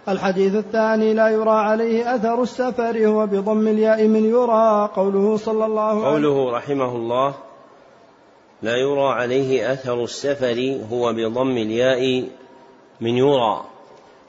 الحديث 0.08 0.54
الثاني 0.54 1.14
لا 1.14 1.28
يرى 1.28 1.50
عليه 1.50 2.14
أثر 2.14 2.42
السفر 2.42 3.06
هو 3.06 3.26
بضم 3.26 3.68
الياء 3.68 4.06
من 4.06 4.24
يرى. 4.24 4.90
قوله 4.96 5.36
صلى 5.36 5.66
الله 5.66 6.06
عليه 6.06 6.28
قوله 6.28 6.56
رحمه 6.56 6.96
الله 6.96 7.34
لا 8.62 8.76
يرى 8.76 9.08
عليه 9.08 9.72
أثر 9.72 10.04
السفر 10.04 10.78
هو 10.92 11.12
بضم 11.12 11.56
الياء 11.56 12.24
من 13.00 13.16
يرى 13.16 13.64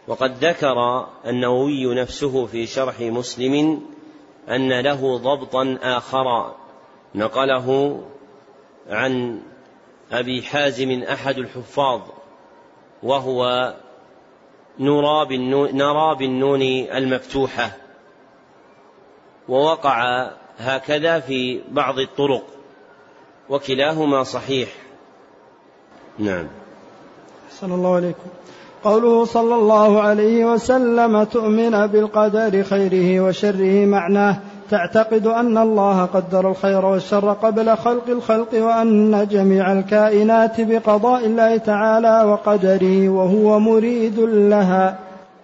وقد 0.08 0.46
ذكر 0.46 1.08
النووي 1.26 1.96
نفسه 1.96 2.46
في 2.46 2.68
شرح 2.68 3.00
مسلم 3.00 3.82
أن 4.50 4.80
له 4.80 5.18
ضبطا 5.18 5.78
آخر 5.82 6.56
نقله 7.16 8.00
عن 8.90 9.42
أبي 10.12 10.42
حازم 10.42 11.04
أحد 11.04 11.38
الحفاظ 11.38 12.02
وهو 13.04 13.74
نرى 14.80 15.26
بالنون, 15.26 15.76
نرى 15.76 16.16
بالنون 16.16 16.62
المفتوحة. 16.62 17.72
ووقع 19.50 20.30
هكذا 20.58 21.20
في 21.20 21.62
بعض 21.70 22.00
الطرق 22.00 22.44
وكلاهما 23.50 24.24
صحيح. 24.24 24.70
نعم. 26.20 26.48
أحسن 27.48 27.72
الله 27.72 27.96
عليكم. 27.96 28.30
قوله 28.84 29.26
صلى 29.26 29.56
الله 29.56 30.02
عليه 30.02 30.46
وسلم 30.46 31.24
تؤمن 31.24 31.88
بالقدر 31.88 32.64
خيره 32.64 33.22
وشره 33.22 33.86
معناه 33.86 34.38
تعتقد 34.70 35.28
أن 35.28 35.58
الله 35.58 36.06
قدر 36.06 36.52
الخير 36.52 36.86
والشر 36.86 37.34
قبل 37.34 37.78
خلق 37.78 38.08
الخلق 38.08 38.54
وأن 38.54 39.28
جميع 39.32 39.74
الكائنات 39.74 40.62
بقضاء 40.62 41.26
الله 41.26 41.58
تعالى 41.58 42.24
وقدره 42.24 43.10
وهو 43.10 43.60
مريد 43.60 44.20
لها. 44.20 45.00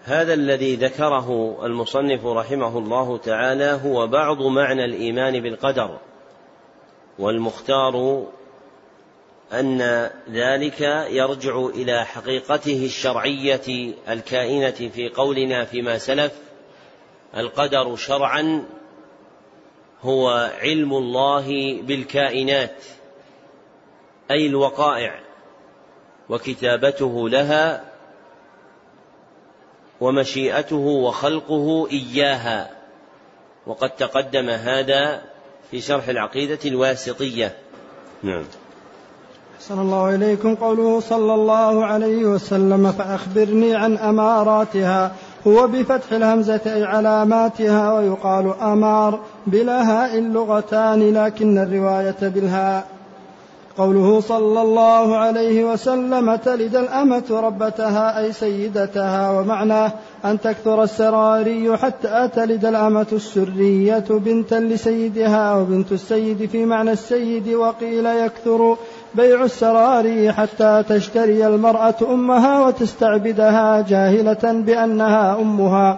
هذا 0.06 0.34
الذي 0.34 0.76
ذكره 0.76 1.58
المصنف 1.66 2.26
رحمه 2.26 2.78
الله 2.78 3.18
تعالى 3.18 3.80
هو 3.86 4.08
بعض 4.08 4.42
معنى 4.42 4.86
الإيمان 4.86 5.40
بالقدر 5.40 5.90
والمختار 7.20 8.24
أن 9.54 10.10
ذلك 10.30 10.82
يرجع 11.10 11.66
إلى 11.66 12.06
حقيقته 12.06 12.86
الشرعية 12.86 13.94
الكائنة 14.10 14.90
في 14.90 15.10
قولنا 15.10 15.66
فيما 15.66 15.98
سلف. 15.98 16.32
القدر 17.38 17.96
شرعا 17.96 18.66
هو 20.02 20.52
علم 20.62 20.94
الله 20.94 21.80
بالكائنات 21.82 22.84
أي 24.32 24.48
الوقائع 24.48 25.20
وكتابته 26.30 27.30
لها 27.30 27.84
ومشيئته 30.02 30.76
وخلقه 30.76 31.88
إياها. 31.92 32.70
وقد 33.68 33.90
تقدم 33.90 34.50
هذا 34.50 35.22
في 35.72 35.82
شرح 35.82 36.08
العقيدة 36.08 36.60
الواسطية. 36.66 37.58
نعم. 38.24 38.46
أحسن 39.58 39.80
الله 39.80 40.16
إليكم 40.16 40.56
قوله 40.56 41.00
صلى 41.00 41.34
الله 41.34 41.86
عليه 41.86 42.26
وسلم 42.26 42.92
فأخبرني 42.92 43.76
عن 43.76 43.98
أماراتها. 43.98 45.12
هو 45.48 45.68
بفتح 45.68 46.12
الهمزة 46.12 46.62
أي 46.66 46.84
علاماتها 46.84 47.94
ويقال 47.94 48.54
أمار 48.62 49.20
بلا 49.48 49.82
هاء 49.92 50.18
اللغتان 50.18 51.14
لكن 51.14 51.58
الرواية 51.58 52.16
بالهاء. 52.22 52.88
قوله 53.78 54.20
صلى 54.20 54.62
الله 54.62 55.18
عليه 55.18 55.72
وسلم 55.72 56.36
تلد 56.36 56.76
الأمة 56.76 57.24
ربتها 57.32 58.20
أي 58.20 58.32
سيدتها 58.32 59.40
ومعناه 59.40 59.92
أن 60.26 60.40
تكثر 60.42 60.84
السراري 60.84 61.78
حتى 61.78 62.30
تلد 62.36 62.66
الأمة 62.66 63.08
السرية 63.12 64.06
بنتا 64.10 64.56
لسيدها 64.56 65.56
وبنت 65.56 65.92
السيد 65.92 66.50
في 66.50 66.66
معنى 66.66 66.92
السيد 66.92 67.50
وقيل 67.54 68.06
يكثر 68.06 68.78
بيع 69.16 69.44
السراري 69.44 70.32
حتى 70.32 70.84
تشتري 70.90 71.48
المرأة 71.48 71.96
أمها 72.02 72.68
وتستعبدها 72.68 73.82
جاهلة 73.82 74.40
بأنها 74.44 75.42
أمها. 75.42 75.98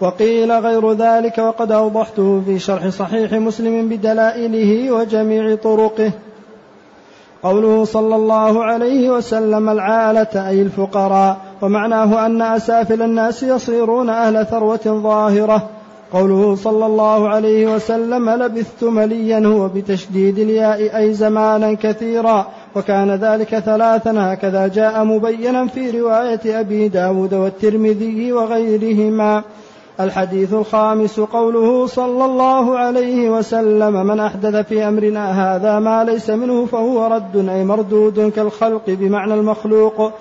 وقيل 0.00 0.52
غير 0.52 0.92
ذلك 0.92 1.38
وقد 1.38 1.72
أوضحته 1.72 2.42
في 2.46 2.58
شرح 2.58 2.88
صحيح 2.88 3.32
مسلم 3.32 3.88
بدلائله 3.88 4.92
وجميع 4.92 5.54
طرقه. 5.54 6.10
قوله 7.42 7.84
صلى 7.84 8.16
الله 8.16 8.64
عليه 8.64 9.10
وسلم 9.10 9.68
العالة 9.68 10.48
أي 10.48 10.62
الفقراء 10.62 11.36
ومعناه 11.62 12.26
أن 12.26 12.42
أسافل 12.42 13.02
الناس 13.02 13.42
يصيرون 13.42 14.10
أهل 14.10 14.46
ثروة 14.46 14.80
ظاهرة. 14.86 15.68
قوله 16.12 16.54
صلى 16.54 16.86
الله 16.86 17.28
عليه 17.28 17.74
وسلم 17.74 18.30
لبثت 18.30 18.84
مليا 18.84 19.46
هو 19.46 19.68
بتشديد 19.68 20.38
الياء 20.38 20.98
أي 20.98 21.14
زمانا 21.14 21.74
كثيرا 21.74 22.46
وكان 22.76 23.10
ذلك 23.10 23.58
ثلاثا 23.58 24.14
هكذا 24.16 24.66
جاء 24.68 25.04
مبينا 25.04 25.66
في 25.66 26.00
رواية 26.00 26.60
أبي 26.60 26.88
داود 26.88 27.34
والترمذي 27.34 28.32
وغيرهما. 28.32 29.42
الحديث 30.00 30.52
الخامس 30.52 31.20
قوله 31.20 31.86
صلى 31.86 32.24
الله 32.24 32.78
عليه 32.78 33.30
وسلم 33.30 34.06
من 34.06 34.20
أحدث 34.20 34.68
في 34.68 34.88
أمرنا 34.88 35.54
هذا 35.56 35.78
ما 35.78 36.04
ليس 36.04 36.30
منه 36.30 36.66
فهو 36.66 37.06
رد 37.06 37.48
أي 37.48 37.64
مردود 37.64 38.32
كالخلق 38.36 38.82
بمعنى 38.86 39.34
المخلوق. 39.34 40.12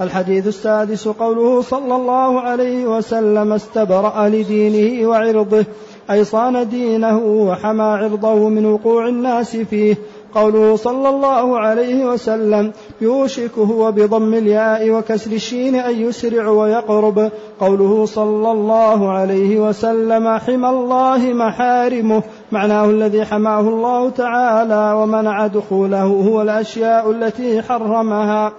الحديث 0.00 0.46
السادس 0.46 1.08
قوله 1.08 1.62
صلى 1.62 1.96
الله 1.96 2.40
عليه 2.40 2.86
وسلم 2.86 3.52
استبرأ 3.52 4.28
لدينه 4.28 5.08
وعرضه 5.08 5.64
أي 6.10 6.24
صان 6.24 6.68
دينه 6.68 7.18
وحمى 7.18 7.82
عرضه 7.82 8.48
من 8.48 8.66
وقوع 8.66 9.08
الناس 9.08 9.56
فيه. 9.56 9.96
قوله 10.34 10.76
صلى 10.76 11.08
الله 11.08 11.58
عليه 11.58 12.04
وسلم 12.04 12.72
يوشك 13.00 13.58
هو 13.58 13.92
بضم 13.92 14.34
الياء 14.34 14.90
وكسر 14.90 15.32
الشين 15.32 15.74
أن 15.74 15.94
يسرع 15.94 16.48
ويقرب. 16.48 17.30
قوله 17.60 18.06
صلى 18.06 18.52
الله 18.52 19.10
عليه 19.12 19.68
وسلم 19.68 20.38
حمى 20.38 20.68
الله 20.68 21.18
محارمه 21.18 22.22
معناه 22.52 22.84
الذي 22.84 23.24
حماه 23.24 23.60
الله 23.60 24.10
تعالى 24.10 25.02
ومنع 25.02 25.46
دخوله 25.46 26.04
هو 26.04 26.42
الأشياء 26.42 27.10
التي 27.10 27.62
حرمها. 27.62 28.52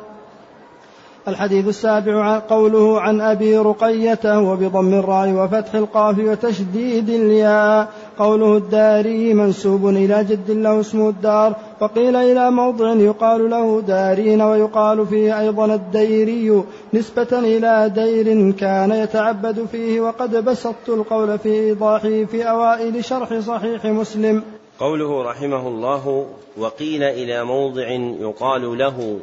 الحديث 1.29 1.67
السابع 1.67 2.39
قوله 2.39 3.01
عن 3.01 3.21
أبي 3.21 3.57
رقية 3.57 4.39
وبضم 4.39 4.93
الراء 4.93 5.29
وفتح 5.31 5.75
القاف 5.75 6.19
وتشديد 6.19 7.09
الياء 7.09 7.87
قوله 8.19 8.57
الداري 8.57 9.33
منسوب 9.33 9.87
إلى 9.87 10.23
جد 10.23 10.51
له 10.51 10.79
اسم 10.79 11.07
الدار 11.07 11.55
وقيل 11.81 12.15
إلى 12.15 12.51
موضع 12.51 12.93
يقال 12.93 13.49
له 13.49 13.81
دارين 13.81 14.41
ويقال 14.41 15.07
فيه 15.07 15.39
أيضا 15.39 15.65
الديري 15.65 16.63
نسبة 16.93 17.39
إلى 17.39 17.91
دير 17.95 18.51
كان 18.51 18.91
يتعبد 18.91 19.65
فيه 19.71 20.01
وقد 20.01 20.45
بسطت 20.45 20.89
القول 20.89 21.39
في 21.39 21.49
إيضاحه 21.49 22.25
في 22.31 22.43
أوائل 22.49 23.05
شرح 23.05 23.39
صحيح 23.39 23.85
مسلم. 23.85 24.43
قوله 24.79 25.23
رحمه 25.23 25.67
الله 25.67 26.25
وقيل 26.57 27.03
إلى 27.03 27.43
موضع 27.43 27.87
يقال 28.19 28.77
له 28.77 29.19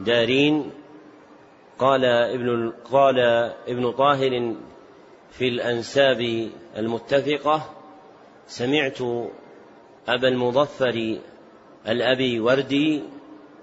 دارين 0.00 0.64
قال 1.78 2.04
ابن 2.04 2.72
قال 2.92 3.18
ابن 3.68 3.92
طاهر 3.92 4.54
في 5.30 5.48
الأنساب 5.48 6.48
المتفقة 6.76 7.70
سمعت 8.46 9.00
أبا 10.08 10.28
المظفر 10.28 11.18
الأبي 11.88 12.40
وردي 12.40 13.02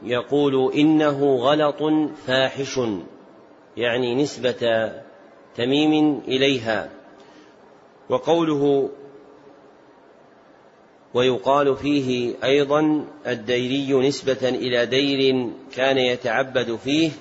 يقول 0.04 0.74
إنه 0.74 1.36
غلط 1.36 1.84
فاحش 2.28 2.80
يعني 3.78 4.16
نسبة 4.16 4.92
تميم 5.56 6.22
إليها. 6.28 6.90
وقوله 8.10 8.90
ويقال 11.14 11.76
فيه 11.76 12.36
أيضا 12.44 13.06
الديري 13.28 14.08
نسبة 14.08 14.50
إلى 14.50 14.86
دير 14.86 15.50
كان 15.76 15.98
يتعبد 15.98 16.76
فيه 16.76 17.12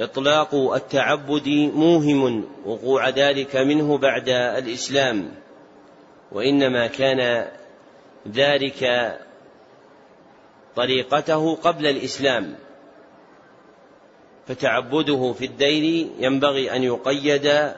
إطلاق 0.00 0.54
التعبد 0.54 1.48
موهم 1.74 2.44
وقوع 2.66 3.08
ذلك 3.08 3.56
منه 3.56 3.98
بعد 3.98 4.28
الإسلام 4.28 5.34
وإنما 6.32 6.86
كان 6.86 7.48
ذلك 8.28 9.12
طريقته 10.76 11.54
قبل 11.54 11.86
الإسلام. 11.86 12.54
فتعبده 14.46 15.32
في 15.32 15.44
الدير 15.44 16.06
ينبغي 16.18 16.76
أن 16.76 16.82
يقيد 16.82 17.72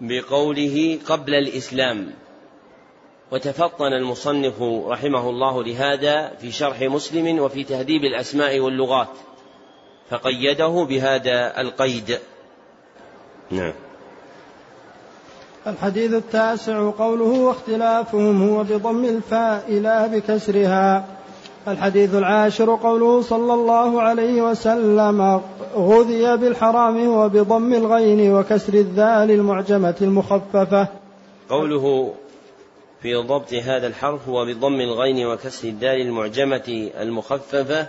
بقوله 0.00 0.98
قبل 1.06 1.34
الإسلام. 1.34 2.12
وتفطن 3.32 3.92
المصنف 3.92 4.62
رحمه 4.62 5.30
الله 5.30 5.64
لهذا 5.64 6.28
في 6.28 6.52
شرح 6.52 6.80
مسلم 6.80 7.38
وفي 7.38 7.64
تهذيب 7.64 8.04
الأسماء 8.04 8.60
واللغات. 8.60 9.33
فقيده 10.10 10.86
بهذا 10.88 11.60
القيد. 11.60 12.18
نعم. 13.50 13.72
الحديث 15.66 16.12
التاسع 16.12 16.90
قوله 16.90 17.40
واختلافهم 17.40 18.48
هو 18.48 18.64
بضم 18.64 19.04
الفاء 19.04 19.72
لا 19.72 20.06
بكسرها. 20.06 21.04
الحديث 21.68 22.14
العاشر 22.14 22.74
قوله 22.74 23.22
صلى 23.22 23.54
الله 23.54 24.02
عليه 24.02 24.42
وسلم 24.42 25.40
غذي 25.76 26.36
بالحرام 26.36 27.06
هو 27.06 27.28
بضم 27.28 27.74
الغين 27.74 28.34
وكسر 28.34 28.74
الذال 28.74 29.30
المعجمة 29.30 29.94
المخففة. 30.02 30.88
قوله 31.50 32.14
في 33.02 33.14
ضبط 33.14 33.54
هذا 33.54 33.86
الحرف 33.86 34.28
هو 34.28 34.44
بضم 34.44 34.80
الغين 34.80 35.26
وكسر 35.26 35.68
الدال 35.68 36.00
المعجمة 36.00 36.90
المخففة. 37.00 37.86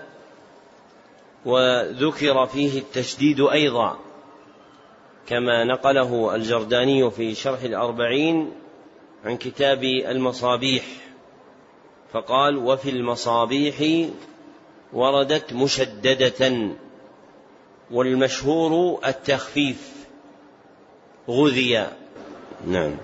وذكر 1.45 2.45
فيه 2.45 2.79
التشديد 2.79 3.41
أيضا 3.41 3.99
كما 5.27 5.63
نقله 5.63 6.35
الجرداني 6.35 7.11
في 7.11 7.35
شرح 7.35 7.61
الأربعين 7.61 8.51
عن 9.25 9.37
كتاب 9.37 9.83
المصابيح 9.83 10.83
فقال 12.13 12.57
وفي 12.57 12.89
المصابيح 12.89 14.07
وردت 14.93 15.53
مشددة 15.53 16.69
والمشهور 17.91 18.99
التخفيف 19.07 19.93
غذي. 21.29 21.87
نعم. 22.67 22.95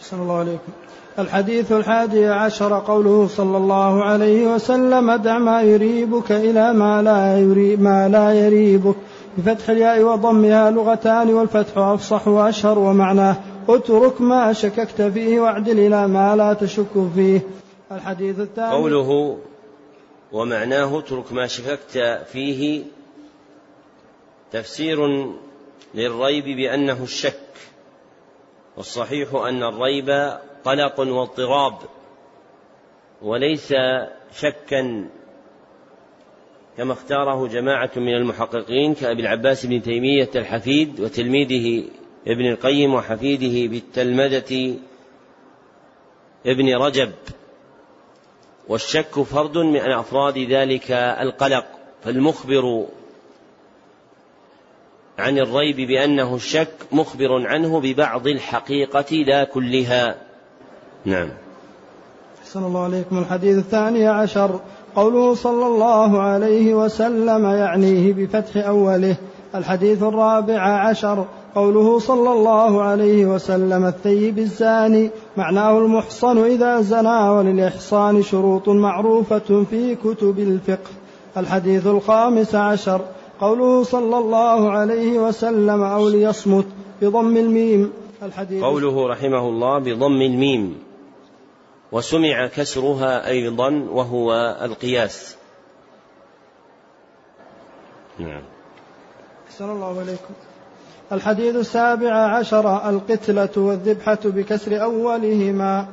صلى 0.00 0.22
الله 0.22 0.38
عليكم. 0.38 0.72
الحديث 1.20 1.72
الحادي 1.72 2.26
عشر 2.26 2.78
قوله 2.78 3.26
صلى 3.26 3.56
الله 3.56 4.04
عليه 4.04 4.54
وسلم 4.54 5.12
دع 5.12 5.38
ما 5.38 5.62
يريبك 5.62 6.32
إلى 6.32 6.72
ما 6.72 7.02
لا, 7.02 7.38
يريب 7.38 7.82
ما 7.82 8.08
لا 8.08 8.32
يريبك. 8.32 8.96
بفتح 9.38 9.70
الياء 9.70 10.02
وضمها 10.02 10.70
لغتان 10.70 11.34
والفتح 11.34 11.78
أفصح 11.78 12.28
وأشهر 12.28 12.78
ومعناه. 12.78 13.36
اترك 13.68 14.20
ما 14.20 14.52
شككت 14.52 15.02
فيه 15.02 15.40
واعدل 15.40 15.78
إلى 15.78 16.08
ما 16.08 16.36
لا 16.36 16.52
تشك 16.52 17.10
فيه. 17.14 17.40
الحديث 17.92 18.40
الثاني 18.40 18.72
قوله 18.72 19.38
ومعناه 20.32 20.98
اترك 20.98 21.32
ما 21.32 21.46
شككت 21.46 22.20
فيه 22.32 22.82
تفسير 24.52 24.98
للريب 25.94 26.44
بأنه 26.44 27.02
الشك 27.02 27.50
والصحيح 28.76 29.34
أن 29.34 29.62
الريب 29.62 30.38
قلق 30.64 31.00
واضطراب 31.00 31.78
وليس 33.22 33.74
شكا 34.32 35.08
كما 36.76 36.92
اختاره 36.92 37.46
جماعة 37.46 37.90
من 37.96 38.14
المحققين 38.14 38.94
كأبي 38.94 39.22
العباس 39.22 39.66
بن 39.66 39.82
تيمية 39.82 40.30
الحفيد 40.36 41.00
وتلميذه 41.00 41.84
ابن 42.26 42.50
القيم 42.50 42.94
وحفيده 42.94 43.70
بالتلمذة 43.70 44.74
ابن 46.46 46.74
رجب. 46.74 47.12
والشك 48.68 49.22
فرد 49.22 49.58
من 49.58 49.92
أفراد 49.92 50.38
ذلك 50.38 50.90
القلق 50.92 51.66
فالمخبر 52.02 52.86
عن 55.18 55.38
الريب 55.38 55.76
بأنه 55.76 56.34
الشك 56.34 56.76
مخبر 56.92 57.46
عنه 57.46 57.80
ببعض 57.80 58.26
الحقيقة 58.26 59.16
لا 59.16 59.44
كلها. 59.44 60.29
نعم. 61.04 61.28
أحسن 62.42 62.64
الله 62.64 62.84
عليكم. 62.84 63.18
الحديث 63.18 63.58
الثاني 63.58 64.06
عشر. 64.06 64.60
قوله 64.96 65.34
صلى 65.34 65.66
الله 65.66 66.20
عليه 66.20 66.74
وسلم 66.74 67.44
يعنيه 67.44 68.12
بفتح 68.12 68.66
أوله. 68.66 69.16
الحديث 69.54 70.02
الرابع 70.02 70.60
عشر. 70.60 71.24
قوله 71.54 71.98
صلى 71.98 72.32
الله 72.32 72.82
عليه 72.82 73.26
وسلم 73.26 73.86
الثيب 73.86 74.38
الزاني. 74.38 75.10
معناه 75.36 75.78
المحصن 75.78 76.38
إذا 76.38 76.80
زنى 76.80 77.28
وللإحصان 77.28 78.22
شروط 78.22 78.68
معروفة 78.68 79.64
في 79.70 79.94
كتب 79.94 80.38
الفقه. 80.38 80.90
الحديث 81.36 81.86
الخامس 81.86 82.54
عشر. 82.54 83.00
قوله 83.40 83.82
صلى 83.82 84.18
الله 84.18 84.70
عليه 84.70 85.18
وسلم 85.18 85.82
أو 85.82 86.08
ليصمت 86.08 86.66
بضم 87.02 87.36
الميم. 87.36 87.90
الحديث 88.22 88.62
قوله 88.62 89.08
رحمه 89.08 89.48
الله 89.48 89.78
بضم 89.78 90.22
الميم. 90.22 90.89
وسمع 91.92 92.46
كسرها 92.46 93.26
أيضا 93.26 93.70
وهو 93.90 94.32
القياس. 94.62 95.36
نعم. 98.18 98.42
أحسن 99.48 99.70
الله 99.70 100.00
عليكم 100.00 100.34
الحديث 101.12 101.56
السابع 101.56 102.12
عشر 102.14 102.88
القتلة 102.90 103.48
والذبحة 103.56 104.18
بكسر 104.24 104.82
أولهما. 104.82 105.86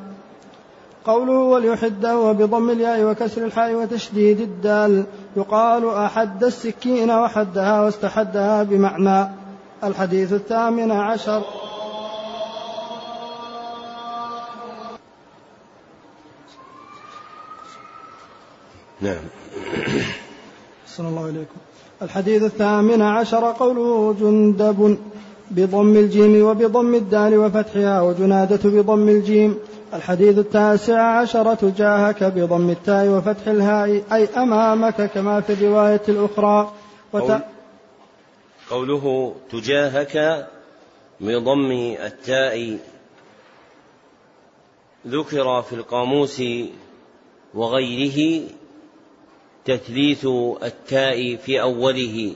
قوله 1.06 1.34
وليحده 1.34 2.18
وبضم 2.18 2.70
الياء 2.70 3.04
وكسر 3.04 3.46
الحاء 3.46 3.74
وتشديد 3.74 4.42
الدال. 4.42 5.04
يقال 5.36 5.90
أحد 5.90 6.44
السكين 6.44 7.12
وحدها 7.12 7.82
واستحدها 7.82 8.64
بمعنى. 8.64 9.30
الحديث 9.84 10.34
الثامن 10.34 10.92
عشر. 10.92 11.44
نعم. 19.02 19.24
صلى 20.88 21.08
الله 21.08 21.24
عليكم 21.24 21.58
الحديث 22.02 22.44
الثامن 22.44 23.02
عشر 23.02 23.52
قوله 23.52 24.16
جندب 24.22 24.98
بضم 25.52 25.96
الجيم 25.96 26.46
وبضم 26.46 26.96
الدال 26.96 27.38
وفتحها 27.38 28.02
وجنادة 28.02 28.70
بضم 28.70 29.10
الجيم. 29.10 29.60
الحديث 29.94 30.38
التاسع 30.38 31.02
عشر 31.02 31.56
تجاهك 31.56 32.24
بضم 32.24 32.70
التاء 32.70 33.08
وفتح 33.08 33.48
الهاء 33.48 34.04
أي 34.14 34.28
أمامك 34.38 35.12
كما 35.14 35.42
في 35.42 35.54
الرواية 35.54 36.02
الأخرى. 36.10 36.72
وت... 37.14 37.42
قوله 38.70 39.36
تجاهك 39.52 40.48
بضم 41.22 41.72
التاء. 42.06 42.78
ذكر 45.08 45.62
في 45.62 45.74
القاموس 45.76 46.42
وغيره 47.54 48.42
تثليث 49.68 50.26
التاء 50.64 51.36
في 51.36 51.62
أوله 51.62 52.34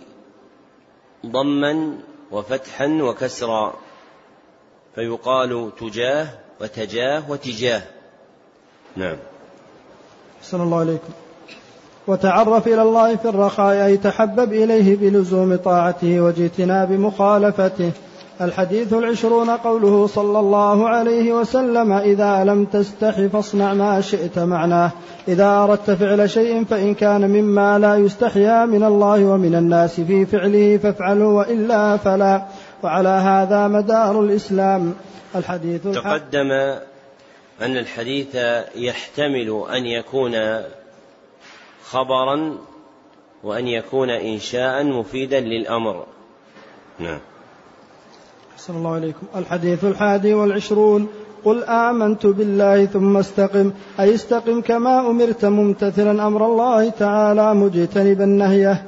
ضما 1.26 1.98
وفتحا 2.32 2.88
وكسرا 2.88 3.74
فيقال 4.96 5.72
تجاه 5.80 6.28
وتجاه 6.62 7.32
وتجاه. 7.32 7.82
نعم. 8.96 9.18
أحسن 10.42 10.62
الله 10.62 10.80
عليكم. 10.80 11.14
وتعرف 12.08 12.68
إلى 12.68 12.82
الله 12.82 13.16
في 13.16 13.30
الرخاء 13.30 13.86
أي 13.86 13.98
تحبب 13.98 14.54
إليه 14.54 14.96
بلزوم 14.96 15.56
طاعته 15.56 16.22
واجتناب 16.22 16.92
مخالفته. 16.92 17.92
الحديث 18.42 18.94
العشرون 18.94 19.50
قوله 19.50 20.08
صلى 20.08 20.40
الله 20.40 20.90
عليه 20.90 21.34
وسلم 21.34 21.92
إذا 21.94 22.44
لم 22.44 22.66
تستح 22.66 23.22
فاصنع 23.22 23.74
ما 23.74 24.02
شئت 24.02 24.40
معناه. 24.40 24.92
إذا 25.28 25.46
أردت 25.46 25.92
فعل 25.92 26.30
شيء 26.30 26.64
فإن 26.66 26.94
كان 26.94 27.30
مما 27.30 27.80
لا 27.80 27.96
يستحيا 27.96 28.66
من 28.66 28.84
الله 28.84 29.26
ومن 29.26 29.56
الناس 29.56 30.02
في 30.02 30.26
فعله 30.26 30.78
فافعله 30.78 31.26
وإلا 31.26 31.98
فلا. 31.98 32.46
وعلى 32.84 33.10
هذا 33.10 33.68
مدار 33.68 34.22
الإسلام. 34.22 34.94
الحديث 35.36 35.88
تقدم 35.88 36.52
أن 37.62 37.78
الحديث 37.78 38.36
يحتمل 38.76 39.64
أن 39.76 39.86
يكون 39.86 40.62
خبرا 41.84 42.58
وأن 43.44 43.68
يكون 43.68 44.10
إنشاء 44.10 44.84
مفيدا 44.84 45.40
للأمر. 45.40 46.06
نعم. 47.00 47.20
أحسن 48.56 48.76
الله 48.76 48.94
عليكم 48.94 49.28
الحديث 49.36 49.86
الحادي 49.86 50.34
والعشرون. 50.34 51.08
قل 51.46 51.64
آمنت 51.64 52.26
بالله 52.26 52.86
ثم 52.86 53.18
استقم. 53.18 53.72
أي 54.00 54.16
استقم 54.16 54.62
كما 54.62 55.10
أمرت 55.10 55.46
ممتثلا 55.46 56.28
أمر 56.28 56.46
الله 56.46 56.90
تعالى 56.90 57.54
مجتنبا 57.54 58.26
نهيه. 58.26 58.84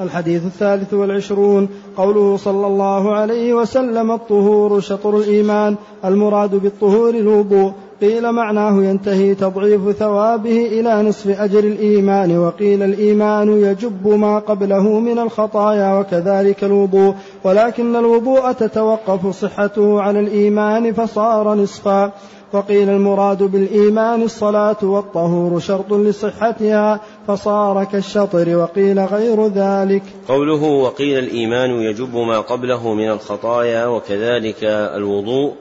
الحديث 0.00 0.46
الثالث 0.46 0.94
والعشرون. 0.94 1.68
قوله 1.96 2.36
صلى 2.36 2.66
الله 2.66 3.14
عليه 3.14 3.54
وسلم 3.54 4.12
الطهور 4.12 4.80
شطر 4.80 5.16
الإيمان. 5.16 5.76
المراد 6.04 6.54
بالطهور 6.54 7.14
الوضوء. 7.14 7.72
قيل 8.02 8.32
معناه 8.32 8.82
ينتهي 8.82 9.34
تضعيف 9.34 9.90
ثوابه 9.90 10.66
إلى 10.66 11.02
نصف 11.02 11.40
أجر 11.40 11.58
الإيمان 11.58 12.38
وقيل 12.38 12.82
الإيمان 12.82 13.62
يجب 13.62 14.08
ما 14.08 14.38
قبله 14.38 15.00
من 15.00 15.18
الخطايا 15.18 15.98
وكذلك 15.98 16.64
الوضوء 16.64 17.14
ولكن 17.44 17.96
الوضوء 17.96 18.52
تتوقف 18.52 19.26
صحته 19.26 20.00
على 20.00 20.20
الإيمان 20.20 20.92
فصار 20.92 21.54
نصفا. 21.54 22.12
وقيل 22.52 22.90
المراد 22.90 23.42
بالإيمان 23.42 24.22
الصلاة 24.22 24.76
والطهور 24.82 25.60
شرط 25.60 25.92
لصحتها 25.92 27.00
فصار 27.28 27.84
كالشطر 27.84 28.56
وقيل 28.56 29.00
غير 29.00 29.46
ذلك. 29.46 30.02
قوله 30.28 30.62
وقيل 30.62 31.18
الإيمان 31.18 31.70
يجب 31.70 32.16
ما 32.16 32.40
قبله 32.40 32.94
من 32.94 33.10
الخطايا 33.10 33.86
وكذلك 33.86 34.64
الوضوء 34.96 35.52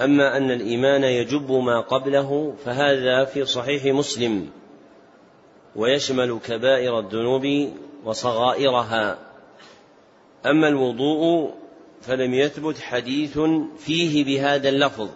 أما 0.00 0.36
أن 0.36 0.50
الإيمان 0.50 1.04
يجب 1.04 1.52
ما 1.52 1.80
قبله 1.80 2.54
فهذا 2.64 3.24
في 3.24 3.44
صحيح 3.44 3.84
مسلم 3.84 4.50
ويشمل 5.76 6.38
كبائر 6.46 6.98
الذنوب 6.98 7.72
وصغائرها. 8.04 9.18
أما 10.46 10.68
الوضوء 10.68 11.54
فلم 12.02 12.34
يثبت 12.34 12.78
حديث 12.78 13.38
فيه 13.78 14.24
بهذا 14.24 14.68
اللفظ 14.68 15.08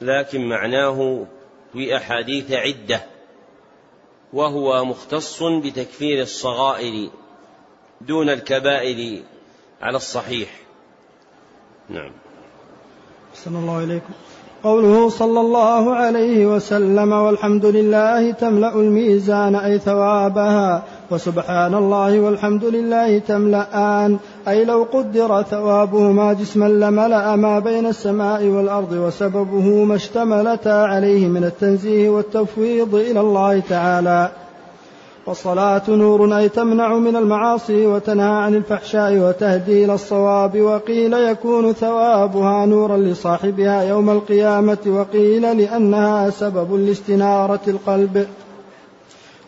لكن 0.00 0.48
معناه 0.48 1.26
في 1.72 1.96
أحاديث 1.96 2.52
عدة 2.52 3.02
وهو 4.32 4.84
مختص 4.84 5.42
بتكفير 5.42 6.22
الصغائر 6.22 7.10
دون 8.00 8.30
الكبائر 8.30 9.22
على 9.82 9.96
الصحيح. 9.96 10.60
نعم. 11.88 12.21
أحسن 13.32 13.56
الله 13.56 13.84
إليكم. 13.84 14.12
قوله 14.64 15.08
صلى 15.08 15.40
الله 15.40 15.94
عليه 15.94 16.46
وسلم 16.46 17.12
والحمد 17.12 17.66
لله 17.66 18.30
تملأ 18.30 18.74
الميزان 18.74 19.54
أي 19.54 19.78
ثوابها 19.78 20.82
وسبحان 21.10 21.74
الله 21.74 22.20
والحمد 22.20 22.64
لله 22.64 23.18
تملأان. 23.18 24.18
أي 24.48 24.64
لو 24.64 24.86
قدر 24.92 25.42
ثوابهما 25.42 26.32
جسما 26.32 26.68
لملأ 26.68 27.36
ما 27.36 27.58
بين 27.58 27.86
السماء 27.86 28.44
والأرض 28.44 28.92
وسببه 28.92 29.84
ما 29.84 29.94
اشتملتا 29.94 30.86
عليه 30.86 31.26
من 31.26 31.44
التنزيه 31.44 32.08
والتفويض 32.08 32.94
إلى 32.94 33.20
الله 33.20 33.60
تعالى. 33.68 34.30
والصلاة 35.26 35.82
نور 35.88 36.36
أي 36.38 36.48
تمنع 36.48 36.94
من 36.94 37.16
المعاصي 37.16 37.86
وتنهى 37.86 38.42
عن 38.42 38.54
الفحشاء 38.54 39.18
وتهدي 39.18 39.84
إلى 39.84 39.94
الصواب 39.94 40.60
وقيل 40.60 41.12
يكون 41.12 41.72
ثوابها 41.72 42.66
نورا 42.66 42.96
لصاحبها 42.96 43.82
يوم 43.82 44.10
القيامة 44.10 44.78
وقيل 44.86 45.58
لأنها 45.58 46.30
سبب 46.30 46.74
لاستنارة 46.74 47.60
القلب. 47.68 48.26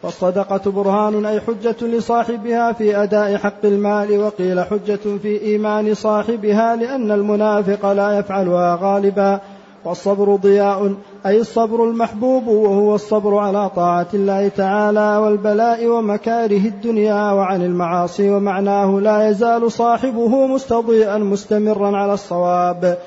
والصدقة 0.02 0.70
برهان 0.70 1.26
أي 1.26 1.40
حجة 1.40 1.76
لصاحبها 1.82 2.72
في 2.72 2.96
أداء 3.02 3.36
حق 3.36 3.64
المال 3.64 4.18
وقيل 4.18 4.60
حجة 4.60 5.18
في 5.22 5.42
إيمان 5.42 5.94
صاحبها 5.94 6.76
لأن 6.76 7.10
المنافق 7.10 7.92
لا 7.92 8.18
يفعلها 8.18 8.78
غالبا. 8.82 9.40
والصبر 9.84 10.36
ضياء 10.36 10.94
أي 11.26 11.40
الصبر 11.40 11.84
المحبوب 11.84 12.46
وهو 12.46 12.94
الصبر 12.94 13.36
على 13.36 13.70
طاعة 13.70 14.06
الله 14.14 14.48
تعالى 14.48 15.16
والبلاء 15.16 15.88
ومكاره 15.88 16.66
الدنيا 16.66 17.32
وعن 17.32 17.62
المعاصي 17.62 18.30
ومعناه 18.30 19.01
لا 19.01 19.28
يزال 19.28 19.72
صاحبه 19.72 20.46
مستضيئا 20.46 21.18
مستمرا 21.18 21.96
على 21.96 22.14
الصواب. 22.14 22.98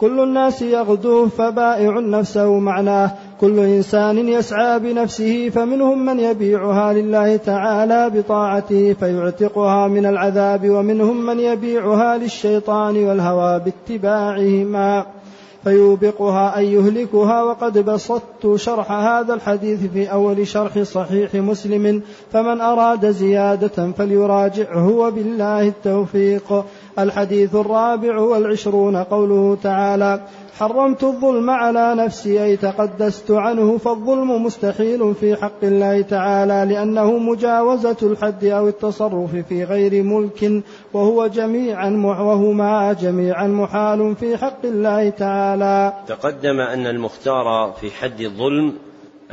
كل 0.00 0.20
الناس 0.20 0.62
يغدو 0.62 1.26
فبائع 1.26 2.00
نفسه 2.00 2.58
معناه 2.58 3.10
كل 3.40 3.58
إنسان 3.58 4.28
يسعى 4.28 4.78
بنفسه 4.78 5.48
فمنهم 5.48 6.06
من 6.06 6.20
يبيعها 6.20 6.92
لله 6.92 7.36
تعالى 7.36 8.10
بطاعته 8.14 8.92
فيعتقها 8.92 9.88
من 9.88 10.06
العذاب 10.06 10.70
ومنهم 10.70 11.26
من 11.26 11.40
يبيعها 11.40 12.18
للشيطان 12.18 13.04
والهوى 13.04 13.60
باتباعهما. 13.60 15.06
فيوبقها 15.66 16.56
أي 16.56 16.72
يهلكها 16.72 17.42
وقد 17.42 17.78
بسطت 17.78 18.56
شرح 18.56 18.92
هذا 18.92 19.34
الحديث 19.34 19.80
في 19.94 20.12
أول 20.12 20.46
شرح 20.46 20.78
صحيح 20.78 21.34
مسلم 21.34 22.02
فمن 22.32 22.60
أراد 22.60 23.10
زيادة 23.10 23.92
فليراجعه 23.92 24.88
وبالله 24.88 25.68
التوفيق. 25.68 26.64
الحديث 26.98 27.54
الرابع 27.54 28.18
والعشرون 28.18 28.96
قوله 28.96 29.58
تعالى 29.62 30.20
حرمت 30.58 31.04
الظلم 31.04 31.50
على 31.50 31.94
نفسي 31.94 32.44
أي 32.44 32.56
تقدست 32.56 33.30
عنه 33.30 33.78
فالظلم 33.78 34.44
مستحيل 34.44 35.14
في 35.14 35.36
حق 35.36 35.62
الله 35.62 36.00
تعالى 36.00 36.74
لأنه 36.74 37.18
مجاوزة 37.18 37.96
الحد 38.02 38.44
أو 38.44 38.68
التصرف 38.68 39.36
في 39.48 39.64
غير 39.64 40.02
ملك 40.02 40.62
وهو 40.92 41.26
جميعا 41.26 41.90
وهما 42.04 42.92
جميعا 42.92 43.46
محال 43.46 44.16
في 44.16 44.36
حق 44.36 44.64
الله 44.64 45.10
تعالى. 45.10 45.92
تقدم 46.06 46.60
أن 46.60 46.86
المختار 46.86 47.74
في 47.80 47.90
حد 47.90 48.20
الظلم 48.20 48.72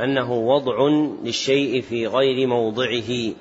أنه 0.00 0.32
وضع 0.32 0.88
للشيء 1.24 1.80
في 1.80 2.06
غير 2.06 2.46
موضعه. 2.46 3.34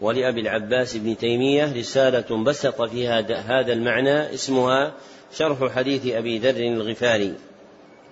ولأبي 0.00 0.40
العباس 0.40 0.96
بن 0.96 1.16
تيمية 1.16 1.72
رسالة 1.72 2.44
بسط 2.44 2.82
فيها 2.82 3.20
هذا 3.60 3.72
المعنى 3.72 4.34
اسمها 4.34 4.92
شرح 5.32 5.72
حديث 5.72 6.06
أبي 6.06 6.38
ذر 6.38 6.56
الغفاري. 6.56 7.34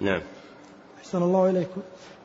نعم. 0.01 0.21
أحسن 0.99 1.23
الله 1.23 1.51
إليكم. 1.51 1.81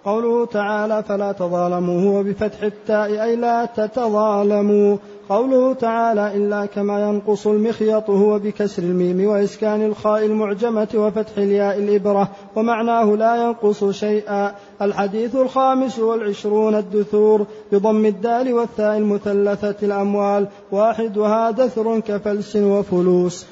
قوله 0.05 0.45
تعالى 0.45 1.03
فلا 1.03 1.31
تظالموا. 1.31 2.01
هو 2.01 2.23
بفتح 2.23 2.61
التاء 2.63 3.23
أي 3.23 3.35
لا 3.35 3.65
تتظالموا. 3.65 4.97
قوله 5.29 5.73
تعالى 5.73 6.37
إلا 6.37 6.65
كما 6.65 7.09
ينقص 7.09 7.47
المخيط 7.47 8.09
هو 8.09 8.39
بكسر 8.39 8.83
الميم 8.83 9.29
وإسكان 9.29 9.85
الخاء 9.85 10.25
المعجمة 10.25 10.87
وفتح 10.95 11.37
الياء 11.37 11.77
الإبرة 11.77 12.29
ومعناه 12.55 13.15
لا 13.15 13.35
ينقص 13.35 13.83
شيئا. 13.83 14.55
الحديث 14.81 15.35
الخامس 15.35 15.99
والعشرون 15.99 16.75
الدثور 16.75 17.45
بضم 17.71 18.05
الدال 18.05 18.53
والثاء 18.53 18.97
المثلثة 18.97 19.75
الأموال. 19.83 20.47
واحدها 20.71 21.51
دثر 21.51 21.99
كفلس 21.99 22.55
وفلوس. 22.55 23.45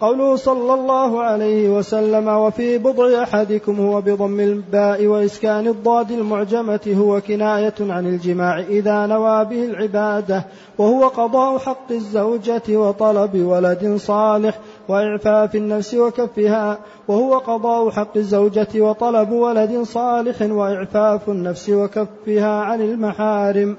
قوله 0.00 0.36
صلى 0.36 0.74
الله 0.74 1.20
عليه 1.20 1.68
وسلم 1.68 2.28
وفي 2.28 2.78
بضع 2.78 3.22
أحدكم 3.22 3.80
هو 3.80 4.00
بضم 4.00 4.40
الباء 4.40 5.06
وإسكان 5.06 5.66
الضاد 5.66 6.10
المعجمة 6.10 6.94
هو 6.98 7.20
كناية 7.20 7.74
عن 7.80 8.06
الجماع 8.06 8.60
إذا 8.60 9.06
نوى 9.06 9.44
به 9.44 9.64
العبادة 9.64 10.44
وهو 10.78 11.08
قضاء 11.08 11.58
حق 11.58 11.90
الزوجة 11.90 12.62
وطلب 12.68 13.34
ولد 13.34 13.96
صالح 13.96 14.58
وإعفاف 14.88 15.54
النفس 15.54 15.94
وكفها 15.94 16.78
وهو 17.08 17.38
قضاء 17.38 17.90
حق 17.90 18.16
الزوجة 18.16 18.68
وطلب 18.76 19.32
ولد 19.32 19.82
صالح 19.82 20.42
وإعفاف 20.42 21.28
النفس 21.28 21.70
وكفها 21.70 22.60
عن 22.60 22.80
المحارم 22.80 23.76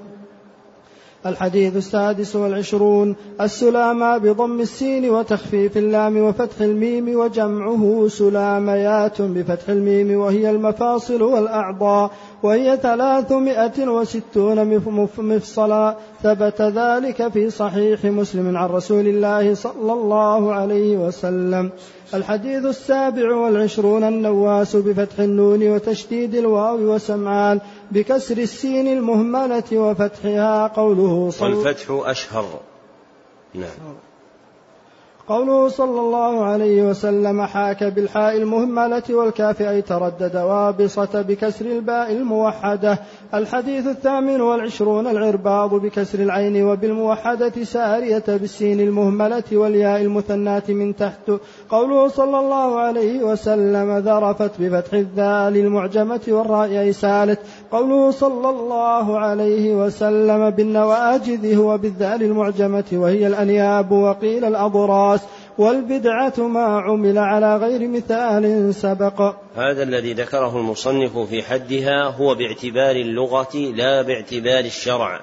الحديث 1.28 1.76
السادس 1.76 2.36
والعشرون 2.36 3.16
السلامى 3.40 4.18
بضم 4.18 4.60
السين 4.60 5.10
وتخفيف 5.10 5.76
اللام 5.76 6.16
وفتح 6.16 6.60
الميم 6.60 7.20
وجمعه 7.20 8.08
سلاميات 8.08 9.22
بفتح 9.22 9.68
الميم 9.68 10.20
وهي 10.20 10.50
المفاصل 10.50 11.22
والأعضاء 11.22 12.10
وهي 12.42 12.78
ثلاثمائة 12.82 13.88
وستون 13.88 14.80
مفصلا 15.18 15.96
ثبت 16.22 16.62
ذلك 16.62 17.28
في 17.28 17.50
صحيح 17.50 18.04
مسلم 18.04 18.56
عن 18.56 18.68
رسول 18.68 19.06
الله 19.06 19.54
صلى 19.54 19.92
الله 19.92 20.52
عليه 20.52 20.96
وسلم. 20.96 21.70
الحديث 22.14 22.64
السابع 22.64 23.34
والعشرون 23.34 24.04
النواس 24.04 24.76
بفتح 24.76 25.20
النون 25.20 25.68
وتشديد 25.68 26.34
الواو 26.34 26.94
وسمعان 26.94 27.60
بكسر 27.90 28.38
السين 28.38 28.86
المهملة 28.86 29.64
وفتحها 29.72 30.66
قوله 30.66 31.30
صلى 31.30 31.54
والفتح 31.54 31.86
أشهر. 31.90 32.60
نعم. 33.54 33.96
قوله 35.28 35.68
صلى 35.68 36.00
الله 36.00 36.44
عليه 36.44 36.82
وسلم 36.82 37.42
حاك 37.42 37.84
بالحاء 37.84 38.36
المهملة 38.36 39.02
والكاف 39.10 39.62
أي 39.62 39.82
تردد 39.82 40.36
وابصة 40.36 41.22
بكسر 41.28 41.66
الباء 41.66 42.12
الموحدة. 42.12 42.98
الحديث 43.34 43.86
الثامن 43.86 44.40
والعشرون 44.40 45.06
العرباض 45.06 45.74
بكسر 45.74 46.18
العين 46.18 46.64
وبالموحدة 46.64 47.64
سارية 47.64 48.24
بالسين 48.28 48.80
المهملة 48.80 49.42
والياء 49.52 50.00
المثناة 50.00 50.62
من 50.68 50.96
تحت. 50.96 51.30
قوله 51.70 52.08
صلى 52.08 52.38
الله 52.38 52.78
عليه 52.78 53.22
وسلم 53.22 53.98
ذرفت 53.98 54.50
بفتح 54.60 54.92
الذال 54.92 55.56
المعجمة 55.56 56.20
والراء 56.28 56.90
سالت. 56.90 57.38
قوله 57.72 58.10
صلى 58.10 58.50
الله 58.50 59.18
عليه 59.18 59.74
وسلم 59.74 60.50
بالنواجذ 60.50 61.56
هو 61.56 61.78
بالذال 61.78 62.22
المعجمة 62.22 62.84
وهي 62.92 63.26
الأنياب 63.26 63.92
وقيل 63.92 64.44
الأضراس 64.44 65.15
والبدعة 65.58 66.34
ما 66.38 66.64
عمل 66.64 67.18
على 67.18 67.56
غير 67.56 67.88
مثال 67.88 68.74
سبق. 68.74 69.34
هذا 69.56 69.82
الذي 69.82 70.12
ذكره 70.12 70.56
المصنف 70.56 71.18
في 71.18 71.42
حدها 71.42 72.04
هو 72.04 72.34
باعتبار 72.34 72.96
اللغة 72.96 73.56
لا 73.56 74.02
باعتبار 74.02 74.64
الشرع. 74.64 75.20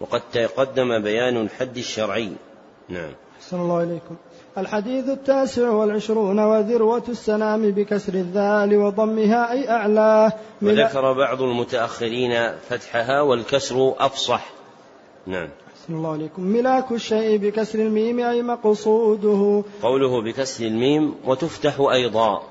وقد 0.00 0.20
تقدم 0.32 1.02
بيان 1.02 1.36
الحد 1.36 1.76
الشرعي. 1.76 2.32
نعم. 2.88 3.10
أحسن 3.40 3.60
الله 3.60 3.82
إليكم. 3.82 4.16
الحديث 4.58 5.08
التاسع 5.08 5.70
والعشرون 5.70 6.38
وذروة 6.38 7.02
السنام 7.08 7.70
بكسر 7.70 8.14
الذال 8.14 8.76
وضمها 8.76 9.52
أي 9.52 9.70
أعلاه 9.70 10.32
وذكر 10.62 11.12
بعض 11.12 11.42
المتأخرين 11.42 12.52
فتحها 12.68 13.20
والكسر 13.20 13.94
أفصح. 13.98 14.50
نعم. 15.26 15.48
أحسن 15.84 15.94
الله 15.94 16.12
عليكم. 16.12 16.42
ملاك 16.42 16.92
الشيء 16.92 17.36
بكسر 17.36 17.78
الميم 17.78 18.20
أي 18.20 18.42
مقصوده. 18.42 19.62
قوله 19.82 20.22
بكسر 20.22 20.64
الميم 20.64 21.14
وتفتح 21.26 21.80
أيضا. 21.80 22.42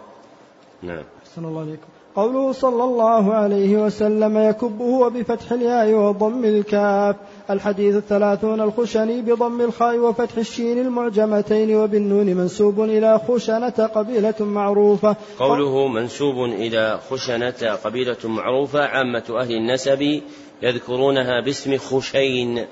نعم. 0.81 1.03
أحسن 1.23 1.45
الله 1.45 1.61
عليكم. 1.61 1.87
قوله 2.15 2.51
صلى 2.51 2.83
الله 2.83 3.33
عليه 3.33 3.77
وسلم 3.85 4.37
يكبه 4.37 4.85
وبفتح 4.85 5.51
الياء 5.51 5.93
وضم 5.93 6.45
الكاف. 6.45 7.15
الحديث 7.49 7.95
الثلاثون 7.95 8.61
الخشني 8.61 9.21
بضم 9.21 9.61
الخاء 9.61 9.97
وفتح 9.97 10.37
الشين 10.37 10.79
المعجمتين 10.79 11.75
وبالنون 11.75 12.25
منسوب 12.25 12.81
إلى 12.81 13.19
خشنة 13.27 13.89
قبيلة 13.95 14.39
معروفة. 14.39 15.15
قوله 15.39 15.87
منسوب 15.87 16.35
إلى 16.45 16.99
خشنة 17.09 17.77
قبيلة 17.83 18.17
معروفة 18.23 18.85
عامة 18.85 19.23
أهل 19.29 19.51
النسب 19.51 20.21
يذكرونها 20.63 21.41
باسم 21.45 21.77
خشين. 21.77 22.65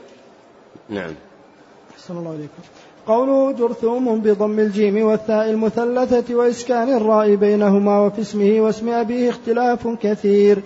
نعم. 0.91 1.13
أحسن 1.95 2.17
الله 2.17 2.29
عليكم 2.29 2.63
قوله 3.07 3.51
جرثوم 3.51 4.19
بضم 4.19 4.59
الجيم 4.59 5.05
والثاء 5.05 5.49
المثلثة 5.49 6.35
وإسكان 6.35 6.93
الراء 6.93 7.35
بينهما 7.35 7.99
وفي 7.99 8.21
اسمه 8.21 8.61
واسم 8.61 8.89
أبيه 8.89 9.29
اختلاف 9.29 9.87
كثير. 9.87 10.59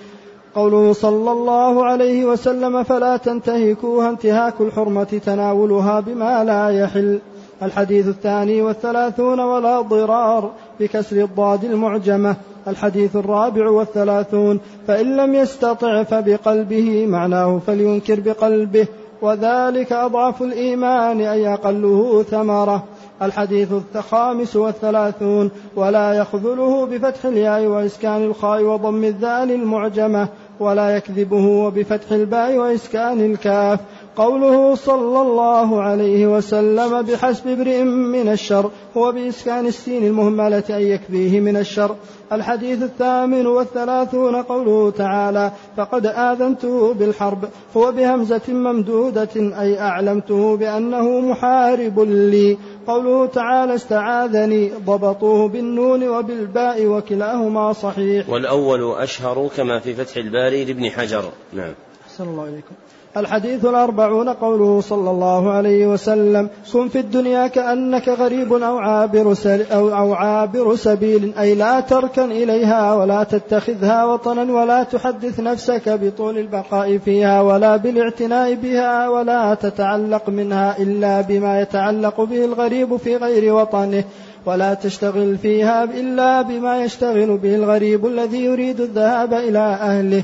قوله 0.55 0.93
صلى 0.93 1.31
الله 1.31 1.85
عليه 1.85 2.25
وسلم 2.25 2.83
فلا 2.83 3.17
تنتهكوها 3.17 4.09
انتهاك 4.09 4.53
الحرمة 4.61 5.21
تناولها 5.25 5.99
بما 5.99 6.43
لا 6.43 6.69
يحل. 6.69 7.19
الحديث 7.63 8.07
الثاني 8.07 8.61
والثلاثون 8.61 9.39
ولا 9.39 9.81
ضرار 9.81 10.51
بكسر 10.79 11.23
الضاد 11.23 11.63
المعجمة. 11.63 12.35
الحديث 12.67 13.15
الرابع 13.15 13.69
والثلاثون 13.69 14.59
فإن 14.87 15.17
لم 15.17 15.35
يستطع 15.35 16.03
فبقلبه 16.03 17.05
معناه 17.05 17.59
فلينكر 17.67 18.19
بقلبه. 18.19 18.87
وذلك 19.21 19.93
أضعف 19.93 20.41
الإيمان 20.41 21.21
أي 21.21 21.53
أقله 21.53 22.23
ثمرة. 22.23 22.83
الحديث 23.21 23.69
الخامس 23.95 24.55
والثلاثون 24.55 25.51
ولا 25.75 26.13
يخذله 26.13 26.85
بفتح 26.85 27.25
الياء 27.25 27.65
وإسكان 27.65 28.23
الخاء 28.23 28.63
وضم 28.63 29.03
الذال 29.03 29.51
المعجمة 29.51 30.27
ولا 30.59 30.95
يكذبه 30.95 31.47
وبفتح 31.47 32.11
الباء 32.11 32.57
وإسكان 32.57 33.25
الكاف. 33.31 33.79
قوله 34.17 34.75
صلى 34.75 35.21
الله 35.21 35.81
عليه 35.81 36.27
وسلم 36.27 37.01
بحسب 37.01 37.47
امرئ 37.47 37.83
من 37.83 38.27
الشر 38.29 38.71
هو 38.97 39.11
بإسكان 39.11 39.65
السين 39.67 40.03
المهملة 40.07 40.63
أن 40.69 40.81
يكفيه 40.81 41.39
من 41.39 41.57
الشر. 41.57 41.95
الحديث 42.31 42.83
الثامن 42.83 43.47
والثلاثون 43.47 44.35
قوله 44.35 44.91
تعالى 44.91 45.51
فقد 45.77 46.05
آذنته 46.05 46.93
بالحرب. 46.93 47.45
هو 47.77 47.91
بهمزة 47.91 48.41
ممدودة 48.49 49.35
أي 49.35 49.79
أعلمته 49.79 50.57
بأنه 50.57 51.19
محارب 51.19 51.99
لي. 51.99 52.57
قوله 52.87 53.25
تعالى 53.25 53.75
استعاذني 53.75 54.71
ضبطوه 54.85 55.47
بالنون 55.47 56.07
وبالباء 56.07 56.85
وكلاهما 56.85 57.73
صحيح. 57.73 58.29
والأول 58.29 59.01
أشهر 59.01 59.49
كما 59.57 59.79
في 59.79 59.93
فتح 59.93 60.17
الباري 60.17 60.65
لابن 60.65 60.89
حجر. 60.89 61.23
نعم. 61.53 61.73
أحسن 62.05 62.23
الله 62.23 62.43
عليكم 62.43 62.75
الحديث 63.17 63.65
الأربعون 63.65 64.29
قوله 64.29 64.81
صلى 64.81 65.09
الله 65.09 65.51
عليه 65.51 65.87
وسلم 65.87 66.49
كن 66.73 66.87
في 66.87 66.99
الدنيا 66.99 67.47
كأنك 67.47 68.09
غريب 68.09 68.53
أو 68.53 68.77
عابر, 68.77 69.35
أو, 69.71 69.89
أو 69.97 70.13
عابر 70.13 70.75
سبيل 70.75 71.33
أي 71.39 71.55
لا 71.55 71.79
تركن 71.79 72.31
إليها 72.31 72.93
ولا 72.93 73.23
تتخذها 73.23 74.05
وطنا 74.05 74.53
ولا 74.53 74.83
تحدث 74.83 75.39
نفسك 75.39 75.89
بطول 75.89 76.37
البقاء 76.37 76.97
فيها 76.97 77.41
ولا 77.41 77.77
بالاعتناء 77.77 78.53
بها 78.53 79.09
ولا 79.09 79.53
تتعلق 79.53 80.29
منها 80.29 80.77
إلا 80.79 81.21
بما 81.21 81.61
يتعلق 81.61 82.21
به 82.21 82.45
الغريب 82.45 82.97
في 82.97 83.15
غير 83.15 83.53
وطنه 83.53 84.03
ولا 84.45 84.73
تشتغل 84.73 85.37
فيها 85.37 85.83
إلا 85.83 86.41
بما 86.41 86.83
يشتغل 86.83 87.37
به 87.37 87.55
الغريب 87.55 88.05
الذي 88.05 88.45
يريد 88.45 88.81
الذهاب 88.81 89.33
إلى 89.33 89.59
أهله. 89.59 90.23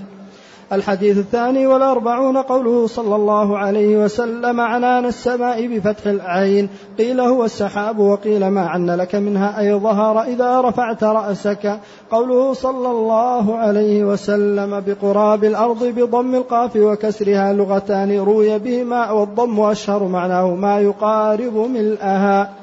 الحديث 0.73 1.17
الثاني 1.17 1.67
والأربعون 1.67 2.37
قوله 2.37 2.87
صلى 2.87 3.15
الله 3.15 3.57
عليه 3.57 3.97
وسلم 4.03 4.59
عنان 4.59 5.05
السماء 5.05 5.67
بفتح 5.67 6.05
العين 6.05 6.69
قيل 6.97 7.19
هو 7.19 7.45
السحاب 7.45 7.99
وقيل 7.99 8.47
ما 8.47 8.61
عن 8.61 8.89
لك 8.89 9.15
منها 9.15 9.59
أي 9.59 9.73
ظهر 9.73 10.23
إذا 10.23 10.61
رفعت 10.61 11.03
رأسك. 11.03 11.79
قوله 12.11 12.53
صلى 12.53 12.91
الله 12.91 13.57
عليه 13.57 14.03
وسلم 14.03 14.83
بقراب 14.87 15.43
الأرض 15.43 15.83
بضم 15.83 16.35
القاف 16.35 16.75
وكسرها 16.75 17.53
لغتان 17.53 18.19
روي 18.19 18.59
بهما 18.59 19.11
والضم 19.11 19.59
أشهر 19.59 20.03
معناه 20.03 20.55
ما 20.55 20.79
يقارب 20.79 21.55
ملءها 21.57 22.60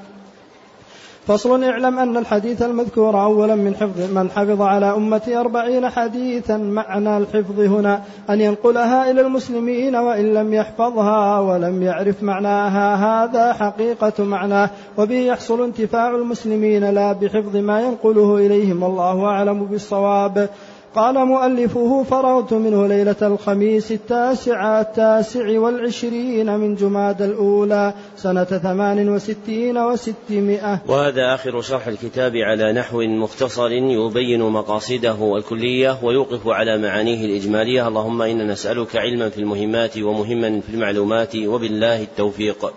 فصل 1.28 1.64
اعلم 1.64 1.98
أن 1.98 2.16
الحديث 2.16 2.62
المذكور 2.62 3.22
أولا 3.22 3.54
من 3.54 3.74
حفظ 3.74 4.12
من 4.12 4.30
حفظ 4.30 4.62
على 4.62 4.86
أمتي 4.86 5.36
أربعين 5.36 5.88
حديثا 5.88 6.56
معنى 6.56 7.16
الحفظ 7.16 7.60
هنا 7.60 8.02
أن 8.30 8.40
ينقلها 8.40 9.10
إلى 9.10 9.20
المسلمين 9.20 9.96
وإن 9.96 10.34
لم 10.34 10.54
يحفظها 10.54 11.40
ولم 11.40 11.82
يعرف 11.82 12.22
معناها 12.22 12.94
هذا 12.94 13.52
حقيقة 13.52 14.24
معناه 14.24 14.70
وبه 14.98 15.14
يحصل 15.14 15.64
انتفاع 15.64 16.10
المسلمين 16.10 16.84
لا 16.90 17.12
بحفظ 17.12 17.56
ما 17.56 17.80
ينقله 17.80 18.36
إليهم 18.36 18.82
والله 18.82 19.24
أعلم 19.24 19.64
بالصواب. 19.64 20.48
قال 20.98 21.14
مؤلفه 21.14 22.02
فرغت 22.02 22.52
منه 22.52 22.86
ليلة 22.86 23.16
الخميس 23.22 23.92
التاسع 23.92 24.80
التاسع 24.80 25.60
والعشرين 25.60 26.58
من 26.58 26.74
جماد 26.74 27.22
الأولى 27.22 27.94
سنة 28.16 28.44
ثمان 28.44 29.08
وستين 29.08 29.78
وستمائة. 29.78 30.82
وهذا 30.88 31.34
آخر 31.34 31.60
شرح 31.60 31.86
الكتاب 31.86 32.32
على 32.36 32.72
نحو 32.72 33.02
مختصر 33.02 33.70
يبين 33.70 34.42
مقاصده 34.42 35.36
الكلية 35.36 35.98
ويوقف 36.02 36.48
على 36.48 36.78
معانيه 36.78 37.24
الإجمالية. 37.24 37.88
اللهم 37.88 38.22
إنا 38.22 38.44
نسألك 38.44 38.96
علما 38.96 39.28
في 39.28 39.38
المهمات 39.38 39.98
ومهما 39.98 40.60
في 40.60 40.74
المعلومات 40.74 41.36
وبالله 41.36 42.02
التوفيق. 42.02 42.72